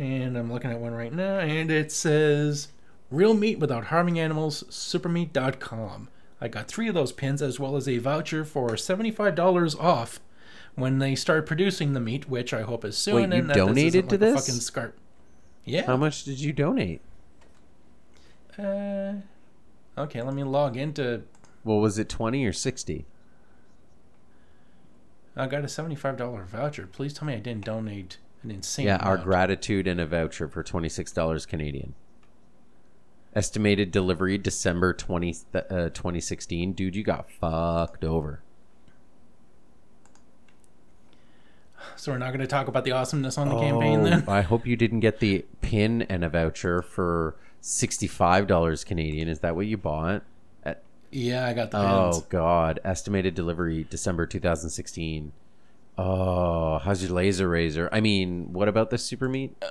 and 0.00 0.36
I'm 0.36 0.50
looking 0.50 0.70
at 0.70 0.80
one 0.80 0.94
right 0.94 1.12
now, 1.12 1.38
and 1.38 1.70
it 1.70 1.92
says 1.92 2.68
real 3.10 3.34
meat 3.34 3.58
without 3.58 3.86
harming 3.86 4.18
animals, 4.18 4.64
supermeat.com. 4.70 6.08
I 6.40 6.48
got 6.48 6.68
three 6.68 6.88
of 6.88 6.94
those 6.94 7.12
pins 7.12 7.42
as 7.42 7.60
well 7.60 7.76
as 7.76 7.86
a 7.86 7.98
voucher 7.98 8.44
for 8.44 8.70
$75 8.70 9.78
off 9.78 10.20
when 10.74 10.98
they 10.98 11.14
start 11.14 11.44
producing 11.44 11.92
the 11.92 12.00
meat, 12.00 12.30
which 12.30 12.54
I 12.54 12.62
hope 12.62 12.84
is 12.84 12.96
soon. 12.96 13.16
Wait, 13.16 13.28
you 13.28 13.34
and 13.34 13.50
that 13.50 13.54
this 13.56 13.66
donated 13.66 14.08
to 14.08 14.16
this? 14.16 14.46
Fucking 14.46 14.60
scar- 14.60 14.94
yeah. 15.64 15.86
How 15.86 15.96
much 15.96 16.24
did 16.24 16.40
you 16.40 16.52
donate? 16.52 17.00
Uh, 18.58 19.14
okay, 19.96 20.22
let 20.22 20.34
me 20.34 20.42
log 20.42 20.76
into. 20.76 21.22
Well, 21.64 21.78
was 21.80 21.98
it 21.98 22.08
twenty 22.08 22.44
or 22.44 22.52
sixty? 22.52 23.06
I 25.36 25.46
got 25.46 25.62
a 25.62 25.68
$75 25.68 26.44
voucher. 26.46 26.88
Please 26.88 27.14
tell 27.14 27.26
me 27.26 27.34
I 27.34 27.38
didn't 27.38 27.64
donate 27.64 28.18
an 28.42 28.50
insane 28.50 28.86
Yeah, 28.86 28.96
our 28.96 29.16
gratitude 29.16 29.86
and 29.86 30.00
a 30.00 30.06
voucher 30.06 30.48
for 30.48 30.62
twenty 30.62 30.88
six 30.88 31.12
dollars 31.12 31.46
Canadian. 31.46 31.94
Estimated 33.34 33.92
delivery 33.92 34.36
December 34.38 34.92
20, 34.92 35.36
uh, 35.54 35.60
2016. 35.90 36.72
Dude, 36.72 36.96
you 36.96 37.04
got 37.04 37.30
fucked 37.30 38.02
over. 38.04 38.42
So 41.96 42.12
we're 42.12 42.18
not 42.18 42.28
going 42.28 42.40
to 42.40 42.46
talk 42.46 42.68
about 42.68 42.84
the 42.84 42.92
awesomeness 42.92 43.38
on 43.38 43.48
the 43.48 43.56
oh, 43.56 43.60
campaign 43.60 44.02
then? 44.02 44.24
Oh, 44.26 44.32
I 44.32 44.42
hope 44.42 44.66
you 44.66 44.76
didn't 44.76 45.00
get 45.00 45.20
the 45.20 45.44
pin 45.60 46.02
and 46.02 46.24
a 46.24 46.28
voucher 46.28 46.82
for 46.82 47.36
$65 47.62 48.84
Canadian. 48.86 49.28
Is 49.28 49.40
that 49.40 49.56
what 49.56 49.66
you 49.66 49.76
bought? 49.76 50.22
At, 50.64 50.82
Yeah, 51.10 51.46
I 51.46 51.52
got 51.52 51.70
the 51.70 51.78
oh, 51.78 52.10
pins. 52.10 52.16
oh, 52.18 52.26
God. 52.28 52.80
Estimated 52.84 53.34
delivery 53.34 53.86
December 53.88 54.26
2016. 54.26 55.32
Oh, 55.98 56.78
how's 56.78 57.02
your 57.02 57.12
laser 57.12 57.48
razor? 57.48 57.88
I 57.92 58.00
mean, 58.00 58.52
what 58.52 58.68
about 58.68 58.90
the 58.90 58.96
super 58.96 59.28
meat? 59.28 59.54
Uh, 59.62 59.70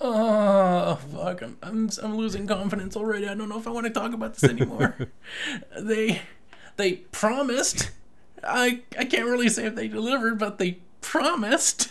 oh 0.00 0.96
fuck! 1.12 1.42
I'm, 1.42 1.56
I'm 1.62 1.90
I'm 2.02 2.16
losing 2.16 2.46
confidence 2.46 2.96
already. 2.96 3.26
I 3.26 3.34
don't 3.34 3.48
know 3.48 3.58
if 3.58 3.66
I 3.66 3.70
want 3.70 3.86
to 3.86 3.92
talk 3.92 4.12
about 4.12 4.34
this 4.34 4.48
anymore. 4.48 4.96
they 5.80 6.22
they 6.76 6.92
promised. 7.10 7.90
I 8.44 8.82
I 8.98 9.06
can't 9.06 9.26
really 9.26 9.48
say 9.48 9.66
if 9.66 9.74
they 9.74 9.88
delivered, 9.88 10.38
but 10.38 10.58
they 10.58 10.78
promised. 11.04 11.88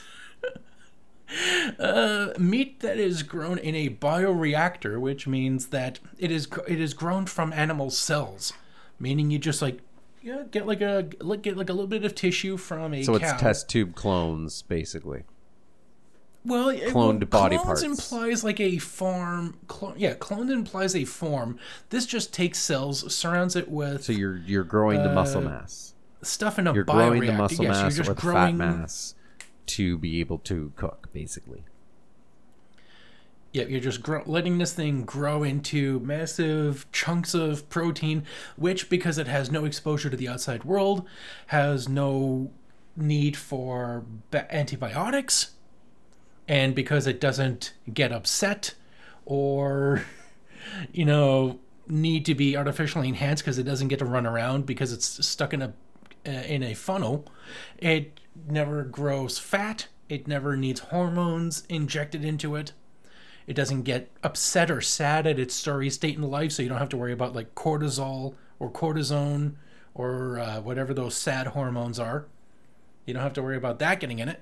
uh, 1.80 2.30
meat 2.38 2.80
that 2.82 2.98
is 2.98 3.24
grown 3.24 3.58
in 3.58 3.76
a 3.76 3.90
bioreactor, 3.90 5.00
which 5.00 5.26
means 5.28 5.68
that 5.68 6.00
it 6.18 6.32
is 6.32 6.48
it 6.68 6.80
is 6.80 6.94
grown 6.94 7.26
from 7.26 7.52
animal 7.54 7.90
cells, 7.90 8.54
meaning 9.00 9.32
you 9.32 9.40
just 9.40 9.62
like 9.62 9.80
yeah 10.22 10.44
get 10.52 10.68
like 10.68 10.82
a 10.82 11.08
like 11.22 11.42
get 11.42 11.58
like 11.58 11.70
a 11.70 11.74
little 11.74 11.88
bit 11.88 12.04
of 12.06 12.14
tissue 12.16 12.58
from 12.58 12.94
a 12.94 13.04
So 13.04 13.18
cow. 13.18 13.32
it's 13.32 13.42
test 13.42 13.70
tube 13.70 13.96
clones, 13.96 14.62
basically. 14.62 15.24
Well, 16.46 16.70
it- 16.70 16.90
Cloned 16.90 17.22
well, 17.22 17.42
body 17.42 17.56
clones 17.58 17.82
parts. 17.82 17.84
implies 17.84 18.44
like 18.44 18.60
a 18.60 18.78
farm. 18.78 19.58
Clone, 19.68 19.96
yeah, 19.98 20.14
cloned 20.16 20.52
implies 20.52 20.94
a 20.96 21.06
form. 21.06 21.58
This 21.90 22.06
just 22.06 22.34
takes 22.34 22.60
cells, 22.60 23.14
surrounds 23.16 23.56
it 23.56 23.70
with 23.72 24.04
So 24.04 24.12
you're 24.12 24.38
you're 24.38 24.66
growing 24.66 25.02
the 25.04 25.14
muscle 25.14 25.42
Uh, 25.42 25.50
mass. 25.52 25.93
Stuff 26.24 26.60
in 26.60 26.68
a 26.68 26.74
You're 26.74 26.86
bioreactor. 26.86 26.94
growing 26.94 27.26
the 27.26 27.34
muscle 27.34 27.66
yes, 27.66 27.72
mass 27.72 27.82
you're 27.82 28.06
just 28.06 28.10
or 28.10 28.14
the 28.14 28.22
growing. 28.22 28.58
fat 28.58 28.66
mass 28.78 29.16
to 29.66 29.98
be 29.98 30.20
able 30.20 30.38
to 30.40 30.72
cook, 30.76 31.10
basically. 31.14 31.64
Yeah, 33.52 33.66
you're 33.66 33.80
just 33.80 34.02
grow, 34.02 34.24
letting 34.26 34.58
this 34.58 34.74
thing 34.74 35.04
grow 35.04 35.44
into 35.44 36.00
massive 36.00 36.92
chunks 36.92 37.36
of 37.36 37.70
protein, 37.70 38.24
which, 38.56 38.90
because 38.90 39.20
it 39.20 39.28
has 39.28 39.52
no 39.52 39.64
exposure 39.64 40.10
to 40.10 40.18
the 40.18 40.28
outside 40.28 40.64
world, 40.64 41.08
has 41.48 41.88
no 41.88 42.52
need 42.98 43.38
for 43.38 44.06
ba- 44.32 44.54
antibiotics, 44.54 45.52
and 46.48 46.74
because 46.74 47.06
it 47.06 47.22
doesn't 47.22 47.74
get 47.94 48.12
upset 48.12 48.74
or, 49.24 50.04
you 50.92 51.06
know, 51.06 51.60
need 51.88 52.26
to 52.26 52.34
be 52.34 52.58
artificially 52.58 53.08
enhanced 53.08 53.44
because 53.44 53.60
it 53.60 53.64
doesn't 53.64 53.90
get 53.90 54.00
to 54.00 54.06
run 54.06 54.26
around 54.26 54.66
because 54.66 54.92
it's 54.92 55.26
stuck 55.28 55.54
in 55.54 55.62
a 55.62 55.74
uh, 56.28 56.32
in 56.32 56.64
a 56.64 56.74
funnel, 56.74 57.26
it 57.78 58.20
never 58.48 58.84
grows 58.84 59.40
fat. 59.40 59.88
It 60.10 60.28
never 60.28 60.56
needs 60.58 60.80
hormones 60.80 61.64
injected 61.70 62.24
into 62.26 62.56
it 62.56 62.74
it 63.48 63.56
doesn't 63.56 63.84
get 63.84 64.10
upset 64.24 64.72
or 64.72 64.82
sad 64.82 65.28
at 65.28 65.40
its 65.40 65.54
story 65.54 65.90
state 65.90 66.16
in 66.16 66.24
life, 66.24 66.52
so 66.54 66.64
you 66.64 66.70
don't 66.70 66.78
have 66.78 66.90
to 66.90 66.98
worry 66.98 67.12
about 67.12 67.36
like 67.36 67.56
cortisol 67.56 68.36
or 68.60 68.72
cortisone 68.72 69.54
or 69.94 70.40
uh, 70.40 70.62
whatever 70.62 70.94
those 70.94 71.16
sad 71.16 71.48
hormones 71.48 72.00
are. 72.00 72.26
You 73.06 73.14
don't 73.14 73.24
have 73.24 73.34
to 73.34 73.44
worry 73.44 73.58
about 73.58 73.80
that 73.80 74.00
getting 74.00 74.20
in 74.20 74.30
it. 74.30 74.42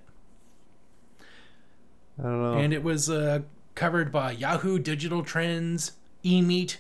I 2.20 2.24
don't 2.24 2.42
know. 2.42 2.54
And 2.54 2.74
it 2.74 2.84
was 2.84 3.10
uh, 3.10 3.42
covered 3.74 4.12
by 4.12 4.32
Yahoo 4.32 4.78
Digital 4.78 5.24
Trends, 5.24 5.94
eMeat, 6.24 6.78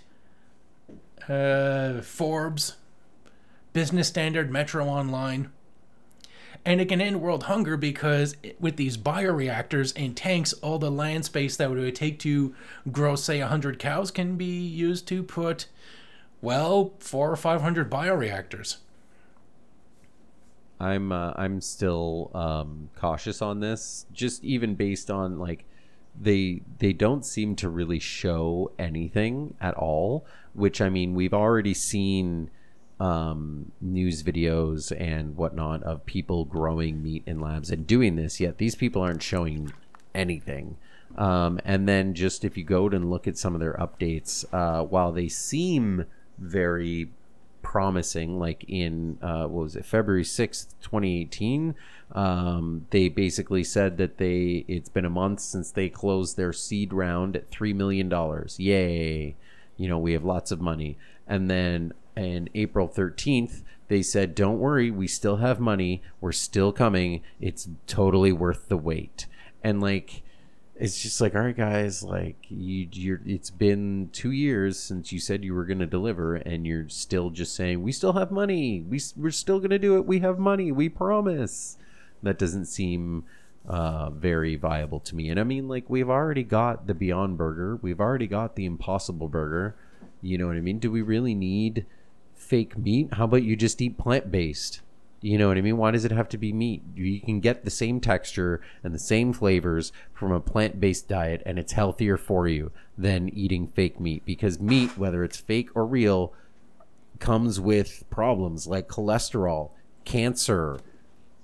uh, 1.28 2.02
Forbes, 2.02 2.76
Business 3.74 4.08
Standard, 4.08 4.52
Metro 4.52 4.88
Online. 4.88 5.52
And 6.64 6.80
it 6.80 6.90
can 6.90 7.02
end 7.02 7.22
world 7.22 7.44
hunger 7.44 7.76
because 7.76 8.36
with 8.60 8.76
these 8.76 8.98
bioreactors 8.98 9.94
and 9.96 10.16
tanks, 10.16 10.54
all 10.54 10.78
the 10.78 10.92
land 10.92 11.26
space 11.26 11.58
that 11.58 11.72
it 11.72 11.76
would 11.76 11.96
take 11.96 12.20
to 12.20 12.54
grow, 12.92 13.16
say, 13.16 13.40
100 13.40 13.80
cows 13.80 14.12
can 14.12 14.36
be 14.38 14.60
used 14.60 15.08
to 15.08 15.24
put 15.24 15.66
Well, 16.42 16.94
four 17.00 17.32
or 17.32 17.36
five 17.36 17.62
hundred 17.62 17.90
bioreactors. 17.90 18.78
I'm 20.80 21.12
uh, 21.12 21.34
I'm 21.36 21.62
still 21.62 22.32
um, 22.34 22.90
cautious 22.96 23.42
on 23.42 23.60
this, 23.60 24.08
just 24.12 24.44
even 24.44 24.74
based 24.74 25.12
on 25.12 25.38
like 25.38 25.66
they 26.20 26.62
they 26.80 26.94
don't 26.94 27.24
seem 27.24 27.56
to 27.58 27.70
really 27.70 28.00
show 28.00 28.72
anything 28.80 29.54
at 29.62 29.76
all. 29.76 30.26
Which 30.54 30.82
I 30.82 30.90
mean, 30.90 31.14
we've 31.14 31.34
already 31.34 31.76
seen 31.76 32.50
um, 33.02 33.72
news 33.82 34.22
videos 34.22 34.94
and 35.00 35.36
whatnot 35.36 35.82
of 35.84 36.06
people 36.06 36.46
growing 36.46 37.02
meat 37.02 37.24
in 37.26 37.40
labs 37.40 37.72
and 37.72 37.88
doing 37.88 38.16
this. 38.16 38.40
Yet 38.40 38.60
these 38.60 38.76
people 38.76 39.02
aren't 39.02 39.24
showing 39.24 39.74
anything. 40.14 40.78
Um, 41.18 41.60
and 41.66 41.90
then 41.90 42.14
just 42.14 42.46
if 42.46 42.58
you 42.58 42.64
go 42.64 42.88
and 42.88 43.10
look 43.10 43.28
at 43.28 43.38
some 43.38 43.56
of 43.56 43.60
their 43.60 43.74
updates, 43.74 44.46
uh, 44.54 44.84
while 44.84 45.12
they 45.12 45.28
seem 45.28 46.06
very 46.38 47.10
promising, 47.62 48.40
like 48.40 48.64
in 48.68 49.18
uh, 49.22 49.46
what 49.48 49.64
was 49.64 49.76
it, 49.76 49.86
February 49.86 50.24
sixth, 50.24 50.76
twenty 50.82 51.22
eighteen. 51.22 51.76
Um, 52.14 52.86
they 52.90 53.10
basically 53.10 53.64
said 53.64 53.98
that 53.98 54.18
they 54.18 54.66
it's 54.68 54.90
been 54.90 55.06
a 55.06 55.10
month 55.10 55.40
since 55.40 55.72
they 55.72 55.90
closed 55.90 56.38
their 56.38 56.54
seed 56.54 56.94
round 56.94 57.36
at 57.36 57.50
three 57.50 57.74
million 57.74 58.10
dollars. 58.10 58.60
Yay! 58.60 59.36
You 59.78 59.90
know 59.90 59.98
we 59.98 60.14
have 60.14 60.24
lots 60.24 60.52
of 60.52 60.62
money. 60.62 60.98
And 61.28 61.50
then 61.50 61.94
in 62.15 62.50
April 62.54 62.88
thirteenth, 62.88 63.63
they 63.88 64.02
said, 64.02 64.36
"Don't 64.36 64.60
worry, 64.60 64.91
we 64.91 65.08
still 65.08 65.38
have 65.38 65.60
money. 65.60 66.02
We're 66.19 66.32
still 66.32 66.71
coming. 66.71 67.21
It's 67.39 67.69
totally 67.88 68.32
worth 68.32 68.67
the 68.67 68.78
wait." 68.78 69.28
And 69.63 69.82
like 69.82 70.24
it's 70.82 71.00
just 71.00 71.21
like 71.21 71.36
all 71.36 71.41
right 71.41 71.56
guys 71.56 72.02
like 72.02 72.38
you 72.50 72.88
you're 72.91 73.21
it's 73.24 73.52
been 73.52 74.10
two 74.12 74.32
years 74.32 74.80
since 74.80 75.12
you 75.12 75.19
said 75.19 75.43
you 75.43 75.54
were 75.54 75.63
going 75.63 75.78
to 75.78 75.86
deliver 75.86 76.38
and 76.38 76.65
you're 76.65 76.89
still 76.89 77.30
just 77.30 77.54
saying 77.54 77.84
we 77.84 77.91
still 77.91 78.13
have 78.13 78.32
money. 78.32 78.84
We, 78.89 79.00
we're 79.15 79.30
still 79.30 79.60
going 79.60 79.69
to 79.69 79.78
do 79.78 79.95
it. 79.97 80.08
We 80.08 80.21
have 80.21 80.39
money. 80.39 80.71
We 80.71 80.89
promise 80.89 81.78
that 82.24 82.39
doesn't 82.39 82.65
seem 82.65 83.26
uh, 83.67 84.10
very 84.10 84.56
viable 84.56 85.00
to 85.02 85.15
me. 85.15 85.30
And 85.30 85.39
i 85.39 85.43
mean 85.43 85.67
like 85.67 85.88
we've 85.88 86.10
already 86.10 86.43
got 86.43 86.88
the 86.88 86.95
beyond 86.95 87.38
burger. 87.38 87.76
We've 87.76 88.02
already 88.02 88.28
got 88.28 88.56
the 88.56 88.65
impossible 88.65 89.30
burger. 89.30 89.76
You 90.19 90.39
know 90.39 90.47
what 90.47 90.58
i 90.58 90.62
mean? 90.62 90.80
Do 90.80 90.89
we 90.89 91.04
really 91.04 91.36
need 91.36 91.86
fake 92.42 92.78
meat 92.78 93.14
how 93.14 93.26
about 93.26 93.44
you 93.44 93.56
just 93.56 93.82
eat 93.82 93.98
plant-based 93.98 94.82
you 95.24 95.38
know 95.38 95.50
what 95.50 95.58
I 95.58 95.62
mean? 95.62 95.78
Why 95.78 95.92
does 95.92 96.04
it 96.04 96.12
have 96.12 96.30
to 96.30 96.38
be 96.38 96.52
meat? 96.52 96.82
You 96.96 97.22
can 97.22 97.42
get 97.42 97.64
the 97.64 97.70
same 97.70 98.02
texture 98.02 98.60
and 98.84 98.94
the 98.94 99.00
same 99.00 99.34
flavors 99.34 99.92
from 100.14 100.32
a 100.32 100.40
plant 100.40 100.80
based 100.80 101.08
diet, 101.08 101.44
and 101.46 101.60
it's 101.60 101.74
healthier 101.74 102.18
for 102.18 102.48
you 102.48 102.72
than 102.98 103.30
eating 103.30 103.68
fake 103.68 104.00
meat 104.00 104.26
because 104.26 104.60
meat, 104.60 104.98
whether 104.98 105.24
it's 105.24 105.38
fake 105.38 105.70
or 105.76 105.86
real, 105.86 106.34
comes 107.20 107.60
with 107.60 108.04
problems 108.10 108.66
like 108.66 108.88
cholesterol, 108.88 109.70
cancer, 110.06 110.80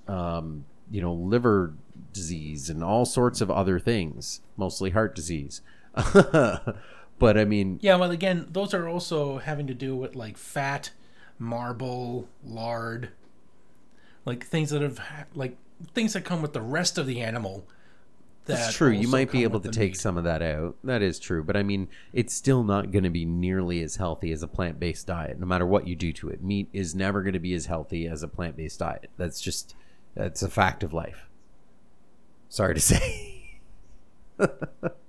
um, 0.08 0.64
you 0.90 1.00
know, 1.00 1.12
liver 1.12 1.74
disease, 2.12 2.68
and 2.68 2.82
all 2.82 3.04
sorts 3.04 3.40
of 3.40 3.48
other 3.48 3.78
things, 3.78 4.40
mostly 4.56 4.90
heart 4.90 5.14
disease. 5.14 5.62
but 7.18 7.38
I 7.38 7.44
mean, 7.44 7.78
Yeah, 7.82 7.96
well, 7.96 8.10
again, 8.10 8.46
those 8.50 8.74
are 8.74 8.88
also 8.88 9.38
having 9.38 9.66
to 9.66 9.74
do 9.74 9.96
with 9.96 10.14
like 10.14 10.36
fat, 10.36 10.90
marble, 11.38 12.28
lard, 12.44 13.10
like 14.24 14.44
things 14.44 14.70
that 14.70 14.82
have 14.82 15.00
like 15.34 15.56
things 15.94 16.12
that 16.12 16.24
come 16.24 16.42
with 16.42 16.52
the 16.52 16.62
rest 16.62 16.98
of 16.98 17.06
the 17.06 17.20
animal. 17.20 17.66
That's 18.44 18.72
true. 18.74 18.90
You 18.90 19.08
might 19.08 19.30
be 19.30 19.42
able 19.42 19.60
to 19.60 19.68
take 19.68 19.90
meat. 19.90 20.00
some 20.00 20.16
of 20.16 20.24
that 20.24 20.40
out. 20.40 20.76
That 20.82 21.02
is 21.02 21.18
true. 21.18 21.44
But 21.44 21.56
I 21.56 21.62
mean, 21.62 21.88
it's 22.14 22.32
still 22.34 22.64
not 22.64 22.90
going 22.90 23.04
to 23.04 23.10
be 23.10 23.26
nearly 23.26 23.82
as 23.82 23.96
healthy 23.96 24.32
as 24.32 24.42
a 24.42 24.48
plant 24.48 24.80
based 24.80 25.06
diet, 25.06 25.38
no 25.38 25.44
matter 25.44 25.66
what 25.66 25.86
you 25.86 25.94
do 25.94 26.14
to 26.14 26.30
it. 26.30 26.42
Meat 26.42 26.68
is 26.72 26.94
never 26.94 27.22
going 27.22 27.34
to 27.34 27.38
be 27.40 27.52
as 27.52 27.66
healthy 27.66 28.06
as 28.06 28.22
a 28.22 28.28
plant 28.28 28.56
based 28.56 28.78
diet. 28.78 29.10
That's 29.18 29.40
just, 29.40 29.74
that's 30.14 30.42
a 30.42 30.48
fact 30.48 30.82
of 30.82 30.94
life. 30.94 31.28
Sorry 32.48 32.74
to 32.74 32.80
say. 32.80 33.60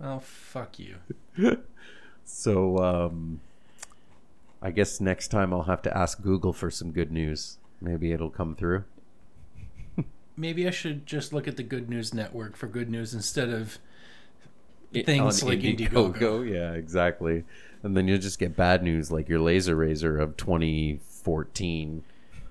Oh 0.00 0.18
fuck 0.20 0.78
you. 0.78 0.96
So, 2.30 2.76
um, 2.78 3.40
I 4.60 4.70
guess 4.70 5.00
next 5.00 5.28
time 5.28 5.52
I'll 5.52 5.62
have 5.62 5.80
to 5.82 5.96
ask 5.96 6.20
Google 6.20 6.52
for 6.52 6.70
some 6.70 6.92
good 6.92 7.10
news. 7.10 7.56
Maybe 7.80 8.12
it'll 8.12 8.28
come 8.28 8.54
through. 8.54 8.84
Maybe 10.36 10.68
I 10.68 10.70
should 10.70 11.06
just 11.06 11.32
look 11.32 11.48
at 11.48 11.56
the 11.56 11.62
Good 11.62 11.88
News 11.88 12.12
Network 12.12 12.54
for 12.54 12.66
good 12.66 12.90
news 12.90 13.14
instead 13.14 13.48
of 13.48 13.78
things 14.92 15.42
like 15.42 15.60
Indiegogo. 15.60 16.46
Yeah, 16.52 16.72
exactly. 16.74 17.44
And 17.82 17.96
then 17.96 18.06
you'll 18.06 18.18
just 18.18 18.38
get 18.38 18.54
bad 18.54 18.82
news 18.82 19.10
like 19.10 19.28
your 19.28 19.40
laser 19.40 19.74
razor 19.74 20.18
of 20.18 20.36
2014 20.36 22.04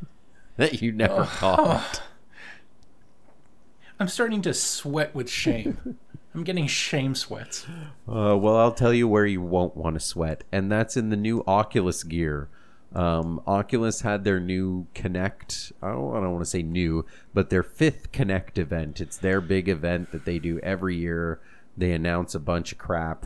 that 0.58 0.82
you 0.82 0.92
never 0.92 1.24
caught. 1.24 2.02
I'm 4.00 4.08
starting 4.08 4.42
to 4.42 4.54
sweat 4.56 5.14
with 5.14 5.30
shame. 5.30 5.98
I'm 6.38 6.44
getting 6.44 6.68
shame 6.68 7.16
sweats. 7.16 7.66
Uh, 8.08 8.38
well, 8.38 8.58
I'll 8.58 8.72
tell 8.72 8.94
you 8.94 9.08
where 9.08 9.26
you 9.26 9.42
won't 9.42 9.76
want 9.76 9.96
to 9.96 10.00
sweat, 10.00 10.44
and 10.52 10.72
that's 10.72 10.96
in 10.96 11.10
the 11.10 11.16
new 11.16 11.44
Oculus 11.48 12.04
gear. 12.04 12.48
Um, 12.94 13.42
Oculus 13.48 14.02
had 14.02 14.24
their 14.24 14.40
new 14.40 14.86
Connect. 14.94 15.72
I 15.82 15.88
don't, 15.88 16.16
I 16.16 16.20
don't 16.20 16.34
want 16.34 16.46
to 16.46 16.50
say 16.50 16.62
new, 16.62 17.08
but 17.34 17.50
their 17.50 17.64
fifth 17.64 18.12
Connect 18.12 18.60
event. 18.60 19.02
It's 19.02 19.18
their 19.18 19.42
big 19.42 19.68
event 19.68 20.12
that 20.12 20.26
they 20.26 20.38
do 20.38 20.60
every 20.60 20.96
year. 20.96 21.40
They 21.76 21.92
announce 21.92 22.36
a 22.36 22.40
bunch 22.40 22.72
of 22.72 22.78
crap, 22.78 23.26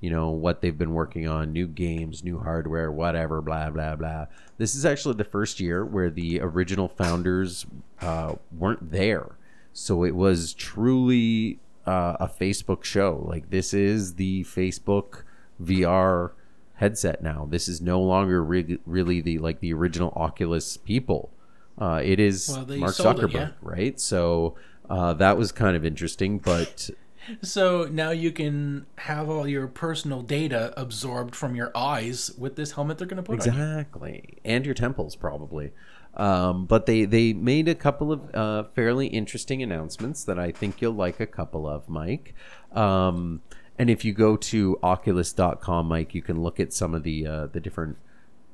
you 0.00 0.10
know, 0.10 0.30
what 0.30 0.60
they've 0.60 0.78
been 0.78 0.94
working 0.94 1.26
on, 1.26 1.52
new 1.52 1.66
games, 1.66 2.22
new 2.22 2.38
hardware, 2.38 2.92
whatever, 2.92 3.40
blah, 3.40 3.70
blah, 3.70 3.96
blah. 3.96 4.26
This 4.58 4.76
is 4.76 4.86
actually 4.86 5.16
the 5.16 5.24
first 5.24 5.58
year 5.58 5.84
where 5.84 6.10
the 6.10 6.38
original 6.40 6.86
founders 6.86 7.66
uh, 8.00 8.36
weren't 8.56 8.92
there. 8.92 9.32
So 9.72 10.04
it 10.04 10.14
was 10.14 10.54
truly 10.54 11.58
uh, 11.86 12.16
a 12.20 12.28
Facebook 12.28 12.84
show. 12.84 13.24
Like, 13.26 13.50
this 13.50 13.74
is 13.74 14.14
the 14.14 14.44
Facebook 14.44 15.22
VR 15.62 16.32
headset 16.74 17.22
now. 17.22 17.46
This 17.48 17.68
is 17.68 17.80
no 17.80 18.00
longer 18.00 18.42
re- 18.42 18.78
really 18.86 19.20
the 19.20 19.38
like 19.38 19.60
the 19.60 19.72
original 19.72 20.12
Oculus 20.16 20.76
people. 20.76 21.30
Uh, 21.78 22.00
it 22.04 22.20
is 22.20 22.48
Well, 22.48 22.78
Mark 22.78 22.92
sold 22.92 23.18
it, 23.18 23.22
Zuckerberg, 23.26 23.32
yeah. 23.32 23.50
right? 23.60 23.98
So 24.00 24.56
uh, 24.90 25.14
that 25.14 25.38
was 25.38 25.52
kind 25.52 25.76
of 25.76 25.84
interesting, 25.84 26.38
but 26.38 26.90
So 27.42 27.88
now 27.90 28.10
you 28.10 28.32
can 28.32 28.86
have 28.98 29.28
all 29.30 29.46
your 29.46 29.68
personal 29.68 30.22
data 30.22 30.74
absorbed 30.76 31.36
from 31.36 31.54
your 31.54 31.70
eyes 31.76 32.32
with 32.36 32.56
this 32.56 32.72
helmet 32.72 32.98
they're 32.98 33.06
going 33.06 33.22
to 33.22 33.22
put 33.22 33.40
on. 33.40 33.48
exactly, 33.48 34.38
and 34.44 34.64
your 34.66 34.74
temples 34.74 35.14
probably. 35.16 35.70
Um, 36.14 36.66
but 36.66 36.86
they 36.86 37.04
they 37.04 37.32
made 37.32 37.68
a 37.68 37.74
couple 37.74 38.12
of 38.12 38.34
uh, 38.34 38.64
fairly 38.74 39.06
interesting 39.06 39.62
announcements 39.62 40.24
that 40.24 40.38
I 40.38 40.52
think 40.52 40.82
you'll 40.82 40.92
like 40.92 41.20
a 41.20 41.26
couple 41.26 41.66
of, 41.66 41.88
Mike. 41.88 42.34
Um, 42.72 43.40
and 43.78 43.88
if 43.88 44.04
you 44.04 44.12
go 44.12 44.36
to 44.36 44.78
Oculus.com, 44.82 45.86
Mike, 45.86 46.14
you 46.14 46.22
can 46.22 46.42
look 46.42 46.60
at 46.60 46.72
some 46.72 46.94
of 46.94 47.02
the 47.02 47.26
uh, 47.26 47.46
the 47.46 47.60
different 47.60 47.96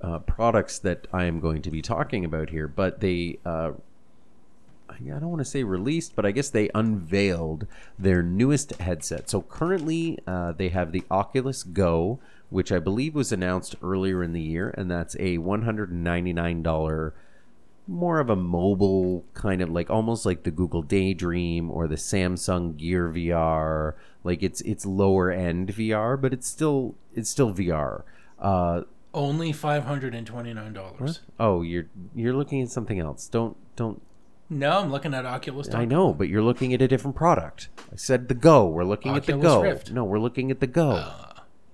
uh, 0.01 0.21
products 0.21 0.79
that 0.79 1.09
I 1.13 1.25
am 1.25 1.41
going 1.41 1.63
to 1.63 1.71
be 1.71 1.83
talking 1.83 2.25
about 2.25 2.51
here. 2.51 2.69
But 2.69 3.01
they 3.01 3.39
uh, 3.45 3.73
I 4.91 5.19
don't 5.19 5.31
want 5.31 5.41
to 5.41 5.45
say 5.45 5.65
released, 5.65 6.17
but 6.17 6.25
I 6.25 6.31
guess 6.31 6.51
they 6.51 6.71
unveiled 6.75 7.67
their 7.99 8.23
newest 8.23 8.73
headset. 8.81 9.29
So 9.29 9.43
currently, 9.43 10.19
uh, 10.27 10.53
they 10.53 10.69
have 10.71 10.93
the 10.93 11.05
Oculus 11.11 11.63
Go, 11.63 12.19
which 12.51 12.73
I 12.73 12.79
believe 12.79 13.15
was 13.15 13.33
announced 13.33 13.77
earlier 13.83 14.23
in 14.23 14.33
the 14.33 14.41
year, 14.41 14.75
and 14.77 14.91
that's 14.91 15.15
a 15.17 15.39
$199 15.39 17.13
more 17.89 18.21
of 18.21 18.29
a 18.29 18.37
mobile 18.37 19.25
kind 19.33 19.63
of 19.63 19.71
like 19.71 19.89
almost 19.89 20.27
like 20.27 20.43
the 20.43 20.51
Google 20.51 20.83
Daydream 20.83 21.71
or 21.71 21.89
the 21.89 21.97
Samsung 21.97 22.77
Gear 22.77 23.09
VR. 23.09 23.95
Like 24.23 24.43
it's 24.43 24.61
it's 24.61 24.85
lower 24.85 25.31
end 25.31 25.69
VR, 25.75 26.21
but 26.21 26.33
it's 26.33 26.47
still 26.47 26.95
it's 27.15 27.31
still 27.31 27.53
VR. 27.53 28.03
Uh, 28.39 28.83
Only 29.15 29.53
five 29.53 29.85
hundred 29.85 30.15
and 30.15 30.27
twenty 30.27 30.53
nine 30.53 30.75
dollars. 30.75 31.21
oh, 31.41 31.63
you're 31.63 31.87
you're 32.15 32.35
looking 32.35 32.61
at 32.63 32.69
something 32.71 33.01
else. 33.01 33.27
Don't 33.27 33.57
don't 33.75 34.03
No, 34.51 34.81
I'm 34.81 34.91
looking 34.91 35.15
at 35.15 35.25
Oculus. 35.25 35.73
I 35.75 35.87
know, 35.87 36.13
but 36.13 36.29
you're 36.29 36.43
looking 36.43 36.75
at 36.75 36.83
a 36.83 36.89
different 36.89 37.17
product. 37.17 37.69
I 37.91 37.97
said 37.97 38.29
the 38.29 38.35
Go. 38.35 38.67
We're 38.69 38.85
looking 38.85 39.17
at 39.17 39.25
the 39.25 39.39
Go. 39.39 39.63
Rift. 39.63 39.91
No, 39.93 40.05
we're 40.05 40.19
looking 40.21 40.51
at 40.51 40.61
the 40.61 40.67
Go. 40.67 41.11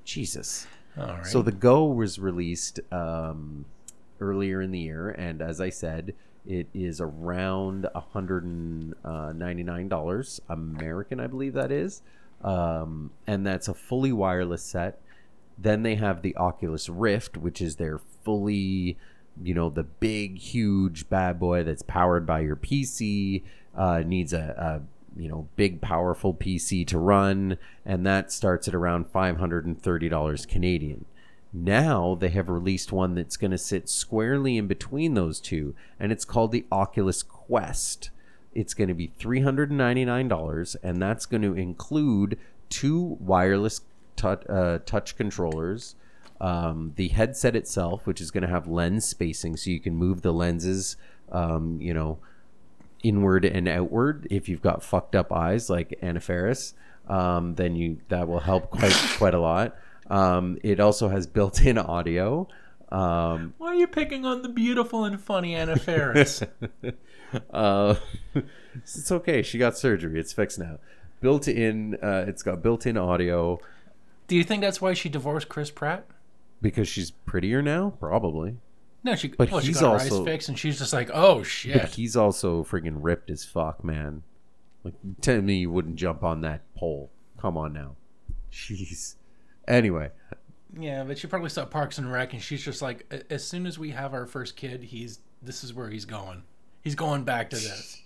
Jesus. 0.05 0.67
All 0.97 1.07
right. 1.07 1.27
So 1.27 1.43
the 1.43 1.51
Go 1.53 1.85
was 1.87 2.19
released 2.21 2.79
um, 2.93 3.65
earlier 4.25 4.63
in 4.63 4.71
the 4.71 4.79
year, 4.81 5.11
and 5.11 5.43
as 5.43 5.61
I 5.61 5.71
said, 5.71 6.15
it 6.47 6.69
is 6.75 7.01
around 7.01 7.87
$199 7.95 10.41
American, 10.49 11.21
I 11.21 11.27
believe 11.27 11.55
that 11.55 11.73
is. 11.73 12.03
Um, 12.43 13.13
and 13.27 13.45
that's 13.47 13.69
a 13.69 13.75
fully 13.75 14.13
wireless 14.13 14.63
set. 14.63 15.01
Then 15.57 15.83
they 15.83 15.95
have 15.95 16.23
the 16.23 16.37
Oculus 16.37 16.89
Rift, 16.89 17.37
which 17.37 17.63
is 17.63 17.77
their 17.77 18.01
fully, 18.25 18.99
you 19.43 19.55
know, 19.55 19.71
the 19.71 19.85
big, 19.85 20.39
huge 20.39 21.09
bad 21.09 21.41
boy 21.41 21.65
that's 21.65 21.83
powered 21.83 22.27
by 22.27 22.41
your 22.41 22.57
PC, 22.57 23.43
uh, 23.75 24.03
needs 24.05 24.33
a, 24.33 24.55
a 24.57 24.83
you 25.17 25.29
know 25.29 25.49
big 25.57 25.81
powerful 25.81 26.35
PC 26.35 26.87
to 26.89 26.99
run, 26.99 27.59
and 27.85 28.07
that 28.07 28.33
starts 28.33 28.69
at 28.69 28.75
around 28.75 29.11
five 29.11 29.39
hundred 29.39 29.67
and 29.67 29.81
thirty 29.81 30.09
dollars 30.09 30.47
Canadian. 30.47 31.05
Now 31.57 32.17
they 32.17 32.31
have 32.31 32.49
released 32.49 32.91
one 32.91 33.15
that's 33.15 33.37
going 33.37 33.53
to 33.53 33.59
sit 33.59 33.89
squarely 33.89 34.59
in 34.59 34.67
between 34.67 35.15
those 35.15 35.39
two, 35.39 35.77
and 36.01 36.11
it's 36.11 36.25
called 36.25 36.51
the 36.51 36.67
Oculus 36.73 37.23
Quest. 37.23 38.11
It's 38.53 38.75
going 38.75 38.89
to 38.89 38.95
be 38.95 39.13
$399, 39.21 40.77
and 40.83 41.01
that's 41.01 41.27
going 41.27 41.43
to 41.43 41.55
include 41.55 42.39
two 42.71 43.17
wireless 43.21 43.83
touch, 44.17 44.43
uh, 44.49 44.81
touch 44.85 45.17
controllers, 45.17 45.95
um, 46.41 46.93
the 46.97 47.09
headset 47.09 47.55
itself, 47.55 48.05
which 48.05 48.21
is 48.21 48.33
going 48.33 48.43
to 48.43 48.49
have 48.49 48.67
lens 48.67 49.05
spacing, 49.05 49.57
so 49.57 49.71
you 49.71 49.79
can 49.79 49.95
move 49.95 50.23
the 50.23 50.33
lenses, 50.33 50.97
um, 51.31 51.81
you 51.81 51.95
know, 51.95 52.19
inward 53.05 53.45
and 53.45 53.69
outward. 53.69 54.27
If 54.29 54.49
you've 54.49 54.63
got 54.63 54.83
fucked 54.83 55.15
up 55.15 55.31
eyes 55.31 55.71
like 55.71 55.97
Anna 56.03 56.21
Faris, 56.21 56.75
um, 57.09 57.55
then 57.55 57.77
you 57.77 57.99
that 58.09 58.27
will 58.27 58.41
help 58.41 58.71
quite 58.71 58.93
quite 59.19 59.35
a 59.35 59.41
lot. 59.41 59.77
Um, 60.09 60.59
it 60.63 60.81
also 60.81 61.09
has 61.09 61.27
built-in 61.27 61.79
audio. 61.79 62.49
Um, 62.91 63.55
Why 63.59 63.69
are 63.69 63.75
you 63.75 63.87
picking 63.87 64.25
on 64.25 64.43
the 64.43 64.49
beautiful 64.49 65.05
and 65.05 65.21
funny 65.21 65.55
Anna 65.55 65.77
Faris? 65.77 66.43
uh, 67.53 67.95
it's 68.75 69.11
okay. 69.11 69.43
She 69.43 69.59
got 69.59 69.77
surgery. 69.79 70.21
It's 70.21 70.33
fixed 70.33 70.59
now. 70.59 70.79
Built-in. 71.21 71.97
Uh, 72.03 72.25
it's 72.29 72.43
got 72.43 72.63
built-in 72.63 72.97
audio 72.97 73.59
Do 74.29 74.37
you 74.37 74.45
think 74.45 74.61
that's 74.61 74.81
why 74.81 74.95
she 74.95 75.09
divorced 75.09 75.49
Chris 75.49 75.71
Pratt? 75.71 76.07
because 76.63 76.89
she's 76.89 77.11
prettier 77.11 77.61
now. 77.61 77.91
Probably. 78.01 78.57
No, 79.03 79.15
she. 79.17 79.29
But 79.29 79.51
well, 79.51 79.61
she 79.61 79.67
he's 79.69 79.81
got 79.81 80.01
her 80.01 80.07
eyes 80.07 80.25
fixed, 80.25 80.49
and 80.49 80.59
she's 80.59 80.79
just 80.79 80.95
like, 80.95 81.11
"Oh 81.13 81.39
But 81.41 81.47
shit." 81.47 81.89
he's 81.91 82.17
also 82.17 82.65
friggin' 82.65 82.97
ripped 83.01 83.29
as 83.29 83.45
fuck, 83.45 83.85
man. 83.85 84.23
Like, 84.83 84.95
tell 85.21 85.43
me 85.43 85.57
you 85.59 85.71
wouldn't 85.71 85.97
jump 85.97 86.25
on 86.25 86.41
that 86.41 86.63
pole. 86.75 87.11
Come 87.39 87.59
on 87.59 87.75
now. 87.75 87.97
Jeez. 88.53 89.17
Anyway, 89.67 90.11
Yeah, 90.79 91.05
but 91.05 91.19
she 91.19 91.27
probably 91.27 91.51
saw 91.51 91.65
Parks 91.65 91.99
and 91.99 92.11
Rec, 92.11 92.33
and 92.33 92.43
she's 92.43 92.63
just 92.63 92.83
like, 92.83 93.27
as 93.31 93.47
soon 93.47 93.67
as 93.67 93.79
we 93.79 93.91
have 93.91 94.13
our 94.13 94.27
first 94.27 94.57
kid, 94.57 94.83
he's 94.83 95.21
this 95.43 95.63
is 95.63 95.75
where 95.75 95.91
he's 95.91 96.05
going. 96.05 96.43
He's 96.83 96.95
going 96.95 97.25
back 97.25 97.51
to 97.51 97.57
this. 97.57 98.01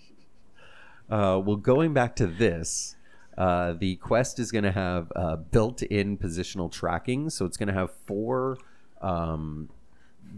uh, 1.09 1.41
well, 1.43 1.55
going 1.55 1.93
back 1.93 2.15
to 2.17 2.27
this, 2.27 2.95
uh, 3.37 3.73
the 3.73 3.95
Quest 3.97 4.39
is 4.39 4.51
going 4.51 4.65
to 4.65 4.71
have 4.71 5.11
uh, 5.15 5.37
built-in 5.37 6.17
positional 6.17 6.71
tracking, 6.71 7.29
so 7.29 7.45
it's 7.45 7.57
going 7.57 7.67
to 7.67 7.73
have 7.73 7.91
four 8.05 8.57
um, 9.01 9.69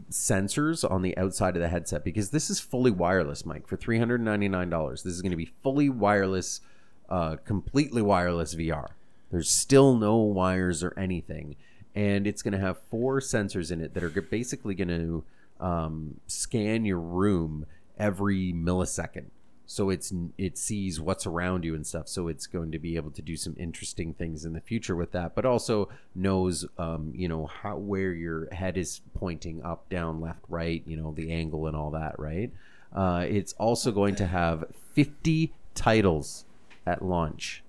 sensors 0.10 0.90
on 0.90 1.02
the 1.02 1.18
outside 1.18 1.56
of 1.56 1.62
the 1.62 1.68
headset 1.68 2.04
because 2.04 2.30
this 2.30 2.50
is 2.50 2.60
fully 2.60 2.92
wireless, 2.92 3.46
Mike. 3.46 3.68
For 3.68 3.76
three 3.76 3.98
hundred 3.98 4.22
ninety-nine 4.22 4.70
dollars, 4.70 5.04
this 5.04 5.14
is 5.14 5.22
going 5.22 5.32
to 5.32 5.38
be 5.38 5.52
fully 5.64 5.90
wireless, 5.90 6.62
uh, 7.10 7.38
completely 7.38 8.02
wireless 8.02 8.56
VR. 8.56 8.90
There's 9.32 9.50
still 9.50 9.96
no 9.96 10.18
wires 10.18 10.84
or 10.84 10.94
anything, 10.98 11.56
and 11.96 12.28
it's 12.28 12.42
going 12.42 12.54
to 12.54 12.60
have 12.60 12.78
four 12.90 13.20
sensors 13.20 13.72
in 13.72 13.82
it 13.82 13.94
that 13.94 14.04
are 14.04 14.10
basically 14.10 14.76
going 14.76 14.90
to 14.90 15.24
um, 15.66 16.20
scan 16.28 16.86
your 16.86 17.00
room 17.00 17.66
every 17.98 18.52
millisecond. 18.54 19.28
So 19.72 19.90
it's 19.90 20.12
it 20.38 20.58
sees 20.58 21.00
what's 21.00 21.26
around 21.26 21.64
you 21.64 21.76
and 21.76 21.88
stuff. 21.88 22.10
So 22.10 22.28
it's 22.28 22.46
going 22.46 22.72
to 22.72 22.80
be 22.80 22.98
able 22.98 23.12
to 23.12 23.22
do 23.22 23.38
some 23.38 23.56
interesting 23.58 24.14
things 24.14 24.44
in 24.44 24.52
the 24.52 24.60
future 24.60 24.98
with 24.98 25.14
that, 25.14 25.34
but 25.34 25.46
also 25.46 25.88
knows, 26.14 26.66
um, 26.78 27.14
you 27.16 27.30
know, 27.30 27.46
how 27.46 27.78
where 27.78 28.12
your 28.12 28.54
head 28.54 28.76
is 28.76 29.00
pointing 29.14 29.64
up, 29.64 29.88
down, 29.88 30.20
left, 30.20 30.42
right. 30.50 30.84
You 30.86 30.98
know, 30.98 31.14
the 31.14 31.32
angle 31.32 31.68
and 31.68 31.78
all 31.78 31.92
that. 31.92 32.20
Right. 32.20 32.52
Uh, 32.94 33.26
it's 33.30 33.54
also 33.54 33.94
going 33.94 34.16
to 34.16 34.26
have 34.26 34.66
50 34.94 35.54
titles 35.74 36.44
at 36.86 37.02
launch. 37.02 37.64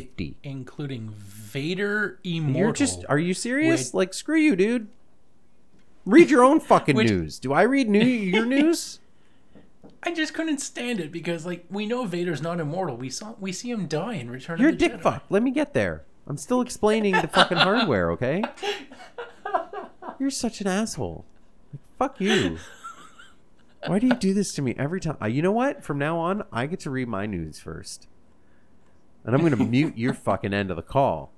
50. 0.00 0.36
including 0.42 1.10
Vader 1.16 2.18
Immortal. 2.24 2.60
You're 2.60 2.72
just 2.72 3.04
are 3.08 3.18
you 3.18 3.34
serious? 3.34 3.92
Wait. 3.92 3.94
Like 3.98 4.14
screw 4.14 4.38
you, 4.38 4.56
dude. 4.56 4.88
Read 6.04 6.30
your 6.30 6.44
own 6.44 6.60
fucking 6.60 6.96
Which- 6.96 7.08
news. 7.10 7.38
Do 7.38 7.52
I 7.52 7.62
read 7.62 7.88
new 7.88 8.04
your 8.04 8.44
news? 8.44 8.98
I 10.02 10.12
just 10.12 10.34
couldn't 10.34 10.58
stand 10.58 11.00
it 11.00 11.10
because, 11.10 11.46
like, 11.46 11.64
we 11.70 11.86
know 11.86 12.04
Vader's 12.04 12.42
not 12.42 12.60
immortal. 12.60 12.94
We 12.96 13.08
saw 13.08 13.34
we 13.40 13.52
see 13.52 13.70
him 13.70 13.86
die 13.86 14.14
in 14.14 14.30
Return 14.30 14.60
You're 14.60 14.68
of 14.70 14.78
the 14.78 14.88
dick 14.88 14.98
Jedi. 14.98 15.02
fuck. 15.02 15.24
Let 15.30 15.42
me 15.42 15.50
get 15.50 15.72
there. 15.72 16.02
I'm 16.26 16.36
still 16.36 16.60
explaining 16.60 17.12
the 17.12 17.28
fucking 17.28 17.56
hardware, 17.56 18.10
okay? 18.12 18.42
You're 20.18 20.30
such 20.30 20.60
an 20.60 20.66
asshole. 20.66 21.24
Like, 21.72 21.80
fuck 21.98 22.20
you. 22.20 22.58
Why 23.86 23.98
do 23.98 24.06
you 24.06 24.14
do 24.14 24.34
this 24.34 24.54
to 24.54 24.62
me 24.62 24.74
every 24.78 25.00
time? 25.00 25.16
Uh, 25.22 25.26
you 25.26 25.40
know 25.42 25.52
what? 25.52 25.82
From 25.84 25.98
now 25.98 26.18
on, 26.18 26.44
I 26.52 26.66
get 26.66 26.80
to 26.80 26.90
read 26.90 27.08
my 27.08 27.24
news 27.26 27.58
first. 27.58 28.06
And 29.24 29.34
I'm 29.34 29.40
going 29.40 29.52
to 29.56 29.64
mute 29.64 29.96
your 29.96 30.14
fucking 30.14 30.52
end 30.52 30.70
of 30.70 30.76
the 30.76 30.82
call. 30.82 31.32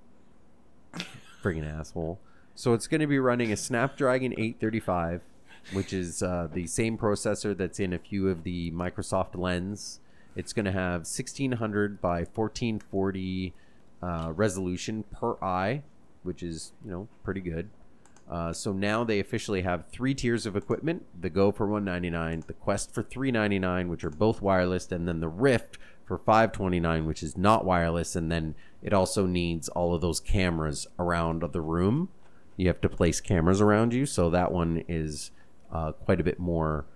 Friggin' 1.42 1.68
asshole. 1.68 2.18
So 2.54 2.72
it's 2.72 2.86
going 2.86 3.02
to 3.02 3.06
be 3.06 3.18
running 3.18 3.52
a 3.52 3.56
Snapdragon 3.56 4.32
835, 4.32 5.20
which 5.72 5.92
is 5.92 6.22
uh, 6.22 6.48
the 6.52 6.66
same 6.66 6.96
processor 6.96 7.56
that's 7.56 7.78
in 7.78 7.92
a 7.92 7.98
few 7.98 8.28
of 8.28 8.44
the 8.44 8.70
Microsoft 8.72 9.36
Lens. 9.36 10.00
It's 10.34 10.52
going 10.52 10.64
to 10.64 10.72
have 10.72 11.00
1600 11.00 12.00
by 12.00 12.20
1440 12.20 13.54
uh, 14.02 14.32
resolution 14.34 15.04
per 15.04 15.34
eye, 15.42 15.82
which 16.22 16.42
is 16.42 16.72
you 16.84 16.90
know 16.90 17.08
pretty 17.24 17.40
good. 17.40 17.70
Uh, 18.30 18.52
so 18.52 18.72
now 18.72 19.04
they 19.04 19.20
officially 19.20 19.62
have 19.62 19.86
three 19.88 20.14
tiers 20.14 20.46
of 20.46 20.56
equipment: 20.56 21.04
the 21.18 21.30
Go 21.30 21.52
for 21.52 21.66
199, 21.66 22.44
the 22.46 22.52
Quest 22.52 22.92
for 22.92 23.02
399, 23.02 23.88
which 23.88 24.04
are 24.04 24.10
both 24.10 24.42
wireless, 24.42 24.90
and 24.90 25.06
then 25.06 25.20
the 25.20 25.28
Rift 25.28 25.78
for 26.06 26.18
529, 26.18 27.04
which 27.04 27.22
is 27.22 27.36
not 27.36 27.64
wireless. 27.64 28.16
And 28.16 28.30
then 28.30 28.54
it 28.82 28.92
also 28.92 29.26
needs 29.26 29.68
all 29.68 29.94
of 29.94 30.00
those 30.00 30.20
cameras 30.20 30.86
around 30.98 31.42
the 31.52 31.60
room. 31.60 32.08
You 32.56 32.68
have 32.68 32.80
to 32.80 32.88
place 32.88 33.20
cameras 33.20 33.60
around 33.60 33.92
you, 33.92 34.06
so 34.06 34.30
that 34.30 34.52
one 34.52 34.82
is 34.88 35.30
uh, 35.70 35.92
quite 35.92 36.20
a 36.20 36.24
bit 36.24 36.38
more 36.38 36.86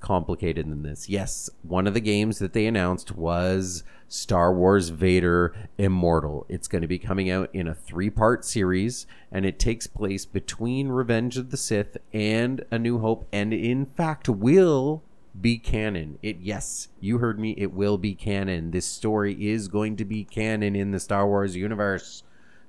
complicated 0.00 0.66
than 0.66 0.82
this. 0.82 1.08
Yes, 1.08 1.50
one 1.62 1.86
of 1.86 1.94
the 1.94 2.00
games 2.00 2.38
that 2.38 2.52
they 2.52 2.66
announced 2.66 3.12
was 3.12 3.84
Star 4.08 4.52
Wars 4.52 4.88
Vader 4.88 5.54
Immortal. 5.78 6.46
It's 6.48 6.66
going 6.66 6.82
to 6.82 6.88
be 6.88 6.98
coming 6.98 7.30
out 7.30 7.50
in 7.52 7.68
a 7.68 7.74
three 7.74 8.10
part 8.10 8.44
series, 8.44 9.06
and 9.30 9.44
it 9.44 9.58
takes 9.58 9.86
place 9.86 10.24
between 10.26 10.88
Revenge 10.88 11.36
of 11.36 11.50
the 11.50 11.56
Sith 11.56 11.96
and 12.12 12.64
A 12.70 12.78
New 12.78 12.98
Hope, 12.98 13.28
and 13.32 13.52
in 13.52 13.86
fact 13.86 14.28
will 14.28 15.04
be 15.38 15.58
canon. 15.58 16.18
It 16.22 16.38
yes, 16.40 16.88
you 17.00 17.18
heard 17.18 17.38
me, 17.38 17.54
it 17.56 17.72
will 17.72 17.98
be 17.98 18.14
canon. 18.14 18.70
This 18.70 18.86
story 18.86 19.48
is 19.48 19.68
going 19.68 19.96
to 19.96 20.04
be 20.04 20.24
canon 20.24 20.74
in 20.74 20.90
the 20.90 21.00
Star 21.00 21.26
Wars 21.26 21.56
universe. 21.56 22.22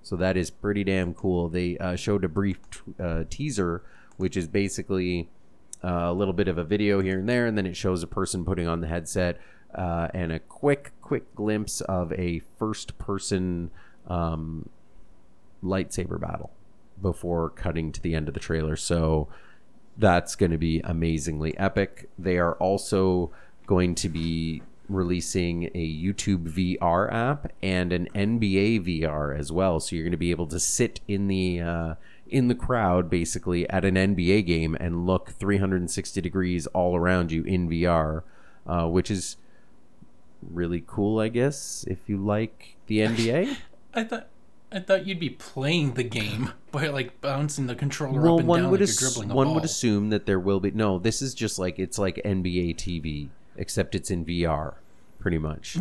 So 0.03 0.16
that 0.16 0.36
is 0.36 0.49
pretty 0.49 0.84
damn 0.84 1.14
cool. 1.14 1.49
They 1.49 1.78
uh, 1.78 1.95
showed 1.95 2.24
a 2.24 2.30
brief 2.30 2.57
uh, 2.99 3.24
teaser, 3.30 3.84
which 4.18 4.36
is 4.36 4.47
basically 4.47 5.30
uh, 5.84 6.05
a 6.09 6.14
little 6.14 6.34
bit 6.34 6.47
of 6.47 6.57
a 6.57 6.64
video 6.64 7.01
here 7.01 7.20
and 7.20 7.30
there, 7.30 7.45
and 7.45 7.57
then 7.57 7.66
it 7.66 7.76
shows 7.76 8.01
a 8.03 8.07
person 8.07 8.43
putting 8.43 8.68
on 8.68 8.82
the 8.82 8.88
headset 8.88 9.39
uh, 9.76 10.07
and 10.14 10.32
a 10.32 10.39
quick, 10.39 10.91
quick 11.01 11.36
glimpse 11.36 11.82
of 11.82 12.12
a 12.14 12.41
first-person 12.57 13.70
um, 14.07 14.70
lightsaber 15.64 16.20
battle 16.20 16.51
before 17.01 17.49
cutting 17.49 17.91
to 17.91 18.01
the 18.01 18.16
end 18.16 18.28
of 18.28 18.34
the 18.34 18.39
trailer. 18.39 18.76
So 18.76 19.28
that's 19.97 20.35
going 20.35 20.51
to 20.51 20.57
be 20.57 20.79
amazingly 20.81 21.57
epic. 21.57 22.09
They 22.17 22.37
are 22.37 22.53
also 22.55 23.31
going 23.65 23.95
to 23.95 24.09
be 24.09 24.61
releasing 24.89 25.65
a 25.73 26.03
YouTube 26.03 26.51
VR 26.51 27.11
app 27.11 27.51
and 27.63 27.93
an 27.93 28.07
NBA 28.13 28.85
VR 28.85 29.37
as 29.37 29.51
well. 29.51 29.79
So 29.79 29.95
you're 29.95 30.03
going 30.03 30.11
to 30.11 30.17
be 30.17 30.31
able 30.31 30.47
to 30.47 30.59
sit 30.59 30.99
in 31.07 31.27
the 31.27 31.61
uh, 31.61 31.95
in 32.27 32.47
the 32.47 32.55
crowd 32.55 33.09
basically 33.09 33.69
at 33.69 33.83
an 33.85 33.95
NBA 33.95 34.45
game 34.45 34.75
and 34.79 35.05
look 35.05 35.31
360 35.31 36.21
degrees 36.21 36.67
all 36.67 36.95
around 36.95 37.31
you 37.31 37.43
in 37.43 37.69
VR, 37.69 38.23
uh, 38.65 38.87
which 38.87 39.11
is 39.11 39.37
really 40.41 40.83
cool, 40.85 41.19
I 41.19 41.27
guess, 41.27 41.85
if 41.87 41.99
you 42.07 42.17
like 42.17 42.77
the 42.87 42.99
NBA. 42.99 43.57
I 43.93 44.03
thought 44.05 44.27
I 44.72 44.80
thought 44.80 45.05
you'd 45.05 45.19
be 45.19 45.30
playing 45.30 45.95
the 45.95 46.03
game 46.03 46.53
by 46.72 46.88
like 46.88 47.19
bouncing 47.19 47.67
the 47.67 47.76
controller 47.76 48.22
well, 48.22 48.36
up 48.36 48.39
and 48.39 48.47
one 48.47 48.61
down 48.61 48.72
would 48.72 48.80
like 48.80 48.89
ass- 48.89 49.01
you're 49.01 49.09
dribbling 49.09 49.32
a 49.32 49.36
one 49.36 49.47
ball. 49.47 49.55
would 49.55 49.65
assume 49.65 50.09
that 50.09 50.26
there 50.26 50.39
will 50.39 50.61
be 50.61 50.72
no. 50.72 50.97
This 50.97 51.22
is 51.22 51.34
just 51.34 51.59
like 51.59 51.78
it's 51.78 51.97
like 51.97 52.22
NBA 52.24 52.78
TV, 52.78 53.30
except 53.57 53.95
it's 53.95 54.09
in 54.09 54.26
VR, 54.26 54.76
pretty 55.19 55.38
much. 55.38 55.78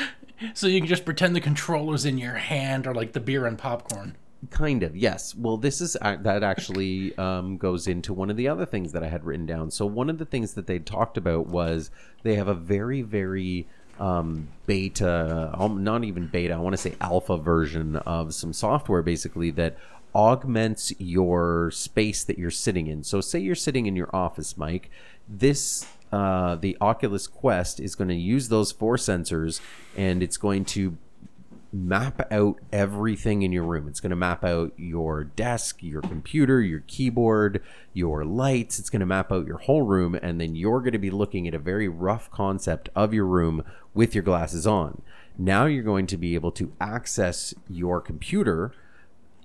so 0.54 0.68
you 0.68 0.80
can 0.80 0.88
just 0.88 1.04
pretend 1.04 1.34
the 1.34 1.40
controller's 1.40 2.04
in 2.04 2.16
your 2.16 2.34
hand 2.34 2.86
or 2.86 2.94
like 2.94 3.12
the 3.12 3.20
beer 3.20 3.44
and 3.44 3.58
popcorn. 3.58 4.16
kind 4.50 4.84
of 4.84 4.96
yes. 4.96 5.34
Well, 5.34 5.56
this 5.56 5.80
is 5.80 5.96
that 6.00 6.44
actually 6.44 7.18
um, 7.18 7.56
goes 7.56 7.88
into 7.88 8.12
one 8.12 8.30
of 8.30 8.36
the 8.36 8.46
other 8.46 8.66
things 8.66 8.92
that 8.92 9.02
I 9.02 9.08
had 9.08 9.24
written 9.24 9.46
down. 9.46 9.72
So 9.72 9.84
one 9.84 10.08
of 10.08 10.18
the 10.18 10.24
things 10.24 10.54
that 10.54 10.68
they 10.68 10.78
talked 10.78 11.16
about 11.16 11.48
was 11.48 11.90
they 12.22 12.36
have 12.36 12.46
a 12.46 12.54
very 12.54 13.02
very 13.02 13.66
um, 14.00 14.48
beta, 14.66 15.54
um, 15.54 15.84
not 15.84 16.04
even 16.04 16.26
beta. 16.26 16.54
I 16.54 16.58
want 16.58 16.74
to 16.74 16.78
say 16.78 16.94
alpha 17.00 17.36
version 17.36 17.96
of 17.96 18.34
some 18.34 18.52
software 18.52 19.02
basically 19.02 19.50
that 19.52 19.76
augments 20.14 20.92
your 20.98 21.70
space 21.70 22.24
that 22.24 22.38
you're 22.38 22.50
sitting 22.50 22.86
in. 22.86 23.04
So 23.04 23.20
say 23.20 23.38
you're 23.38 23.54
sitting 23.54 23.86
in 23.86 23.96
your 23.96 24.14
office, 24.14 24.56
Mike. 24.56 24.90
This 25.28 25.86
uh, 26.10 26.56
the 26.56 26.76
Oculus 26.80 27.26
Quest 27.26 27.80
is 27.80 27.94
going 27.94 28.08
to 28.08 28.14
use 28.14 28.48
those 28.48 28.72
four 28.72 28.96
sensors, 28.96 29.60
and 29.96 30.22
it's 30.22 30.38
going 30.38 30.64
to 30.64 30.96
map 31.72 32.26
out 32.32 32.58
everything 32.72 33.42
in 33.42 33.52
your 33.52 33.64
room. 33.64 33.88
It's 33.88 34.00
going 34.00 34.10
to 34.10 34.16
map 34.16 34.44
out 34.44 34.72
your 34.76 35.24
desk, 35.24 35.82
your 35.82 36.00
computer, 36.00 36.60
your 36.60 36.80
keyboard, 36.80 37.62
your 37.92 38.24
lights. 38.24 38.78
It's 38.78 38.90
going 38.90 39.00
to 39.00 39.06
map 39.06 39.30
out 39.30 39.46
your 39.46 39.58
whole 39.58 39.82
room. 39.82 40.14
And 40.14 40.40
then 40.40 40.54
you're 40.54 40.80
going 40.80 40.92
to 40.92 40.98
be 40.98 41.10
looking 41.10 41.46
at 41.46 41.54
a 41.54 41.58
very 41.58 41.88
rough 41.88 42.30
concept 42.30 42.88
of 42.94 43.12
your 43.12 43.26
room 43.26 43.64
with 43.94 44.14
your 44.14 44.24
glasses 44.24 44.66
on. 44.66 45.02
Now 45.36 45.66
you're 45.66 45.84
going 45.84 46.06
to 46.08 46.16
be 46.16 46.34
able 46.34 46.52
to 46.52 46.72
access 46.80 47.54
your 47.68 48.00
computer 48.00 48.72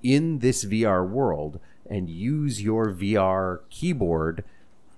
in 0.02 0.40
this 0.40 0.66
VR 0.66 1.08
world 1.08 1.60
and 1.90 2.10
use 2.10 2.62
your 2.62 2.94
VR 2.94 3.60
keyboard 3.70 4.44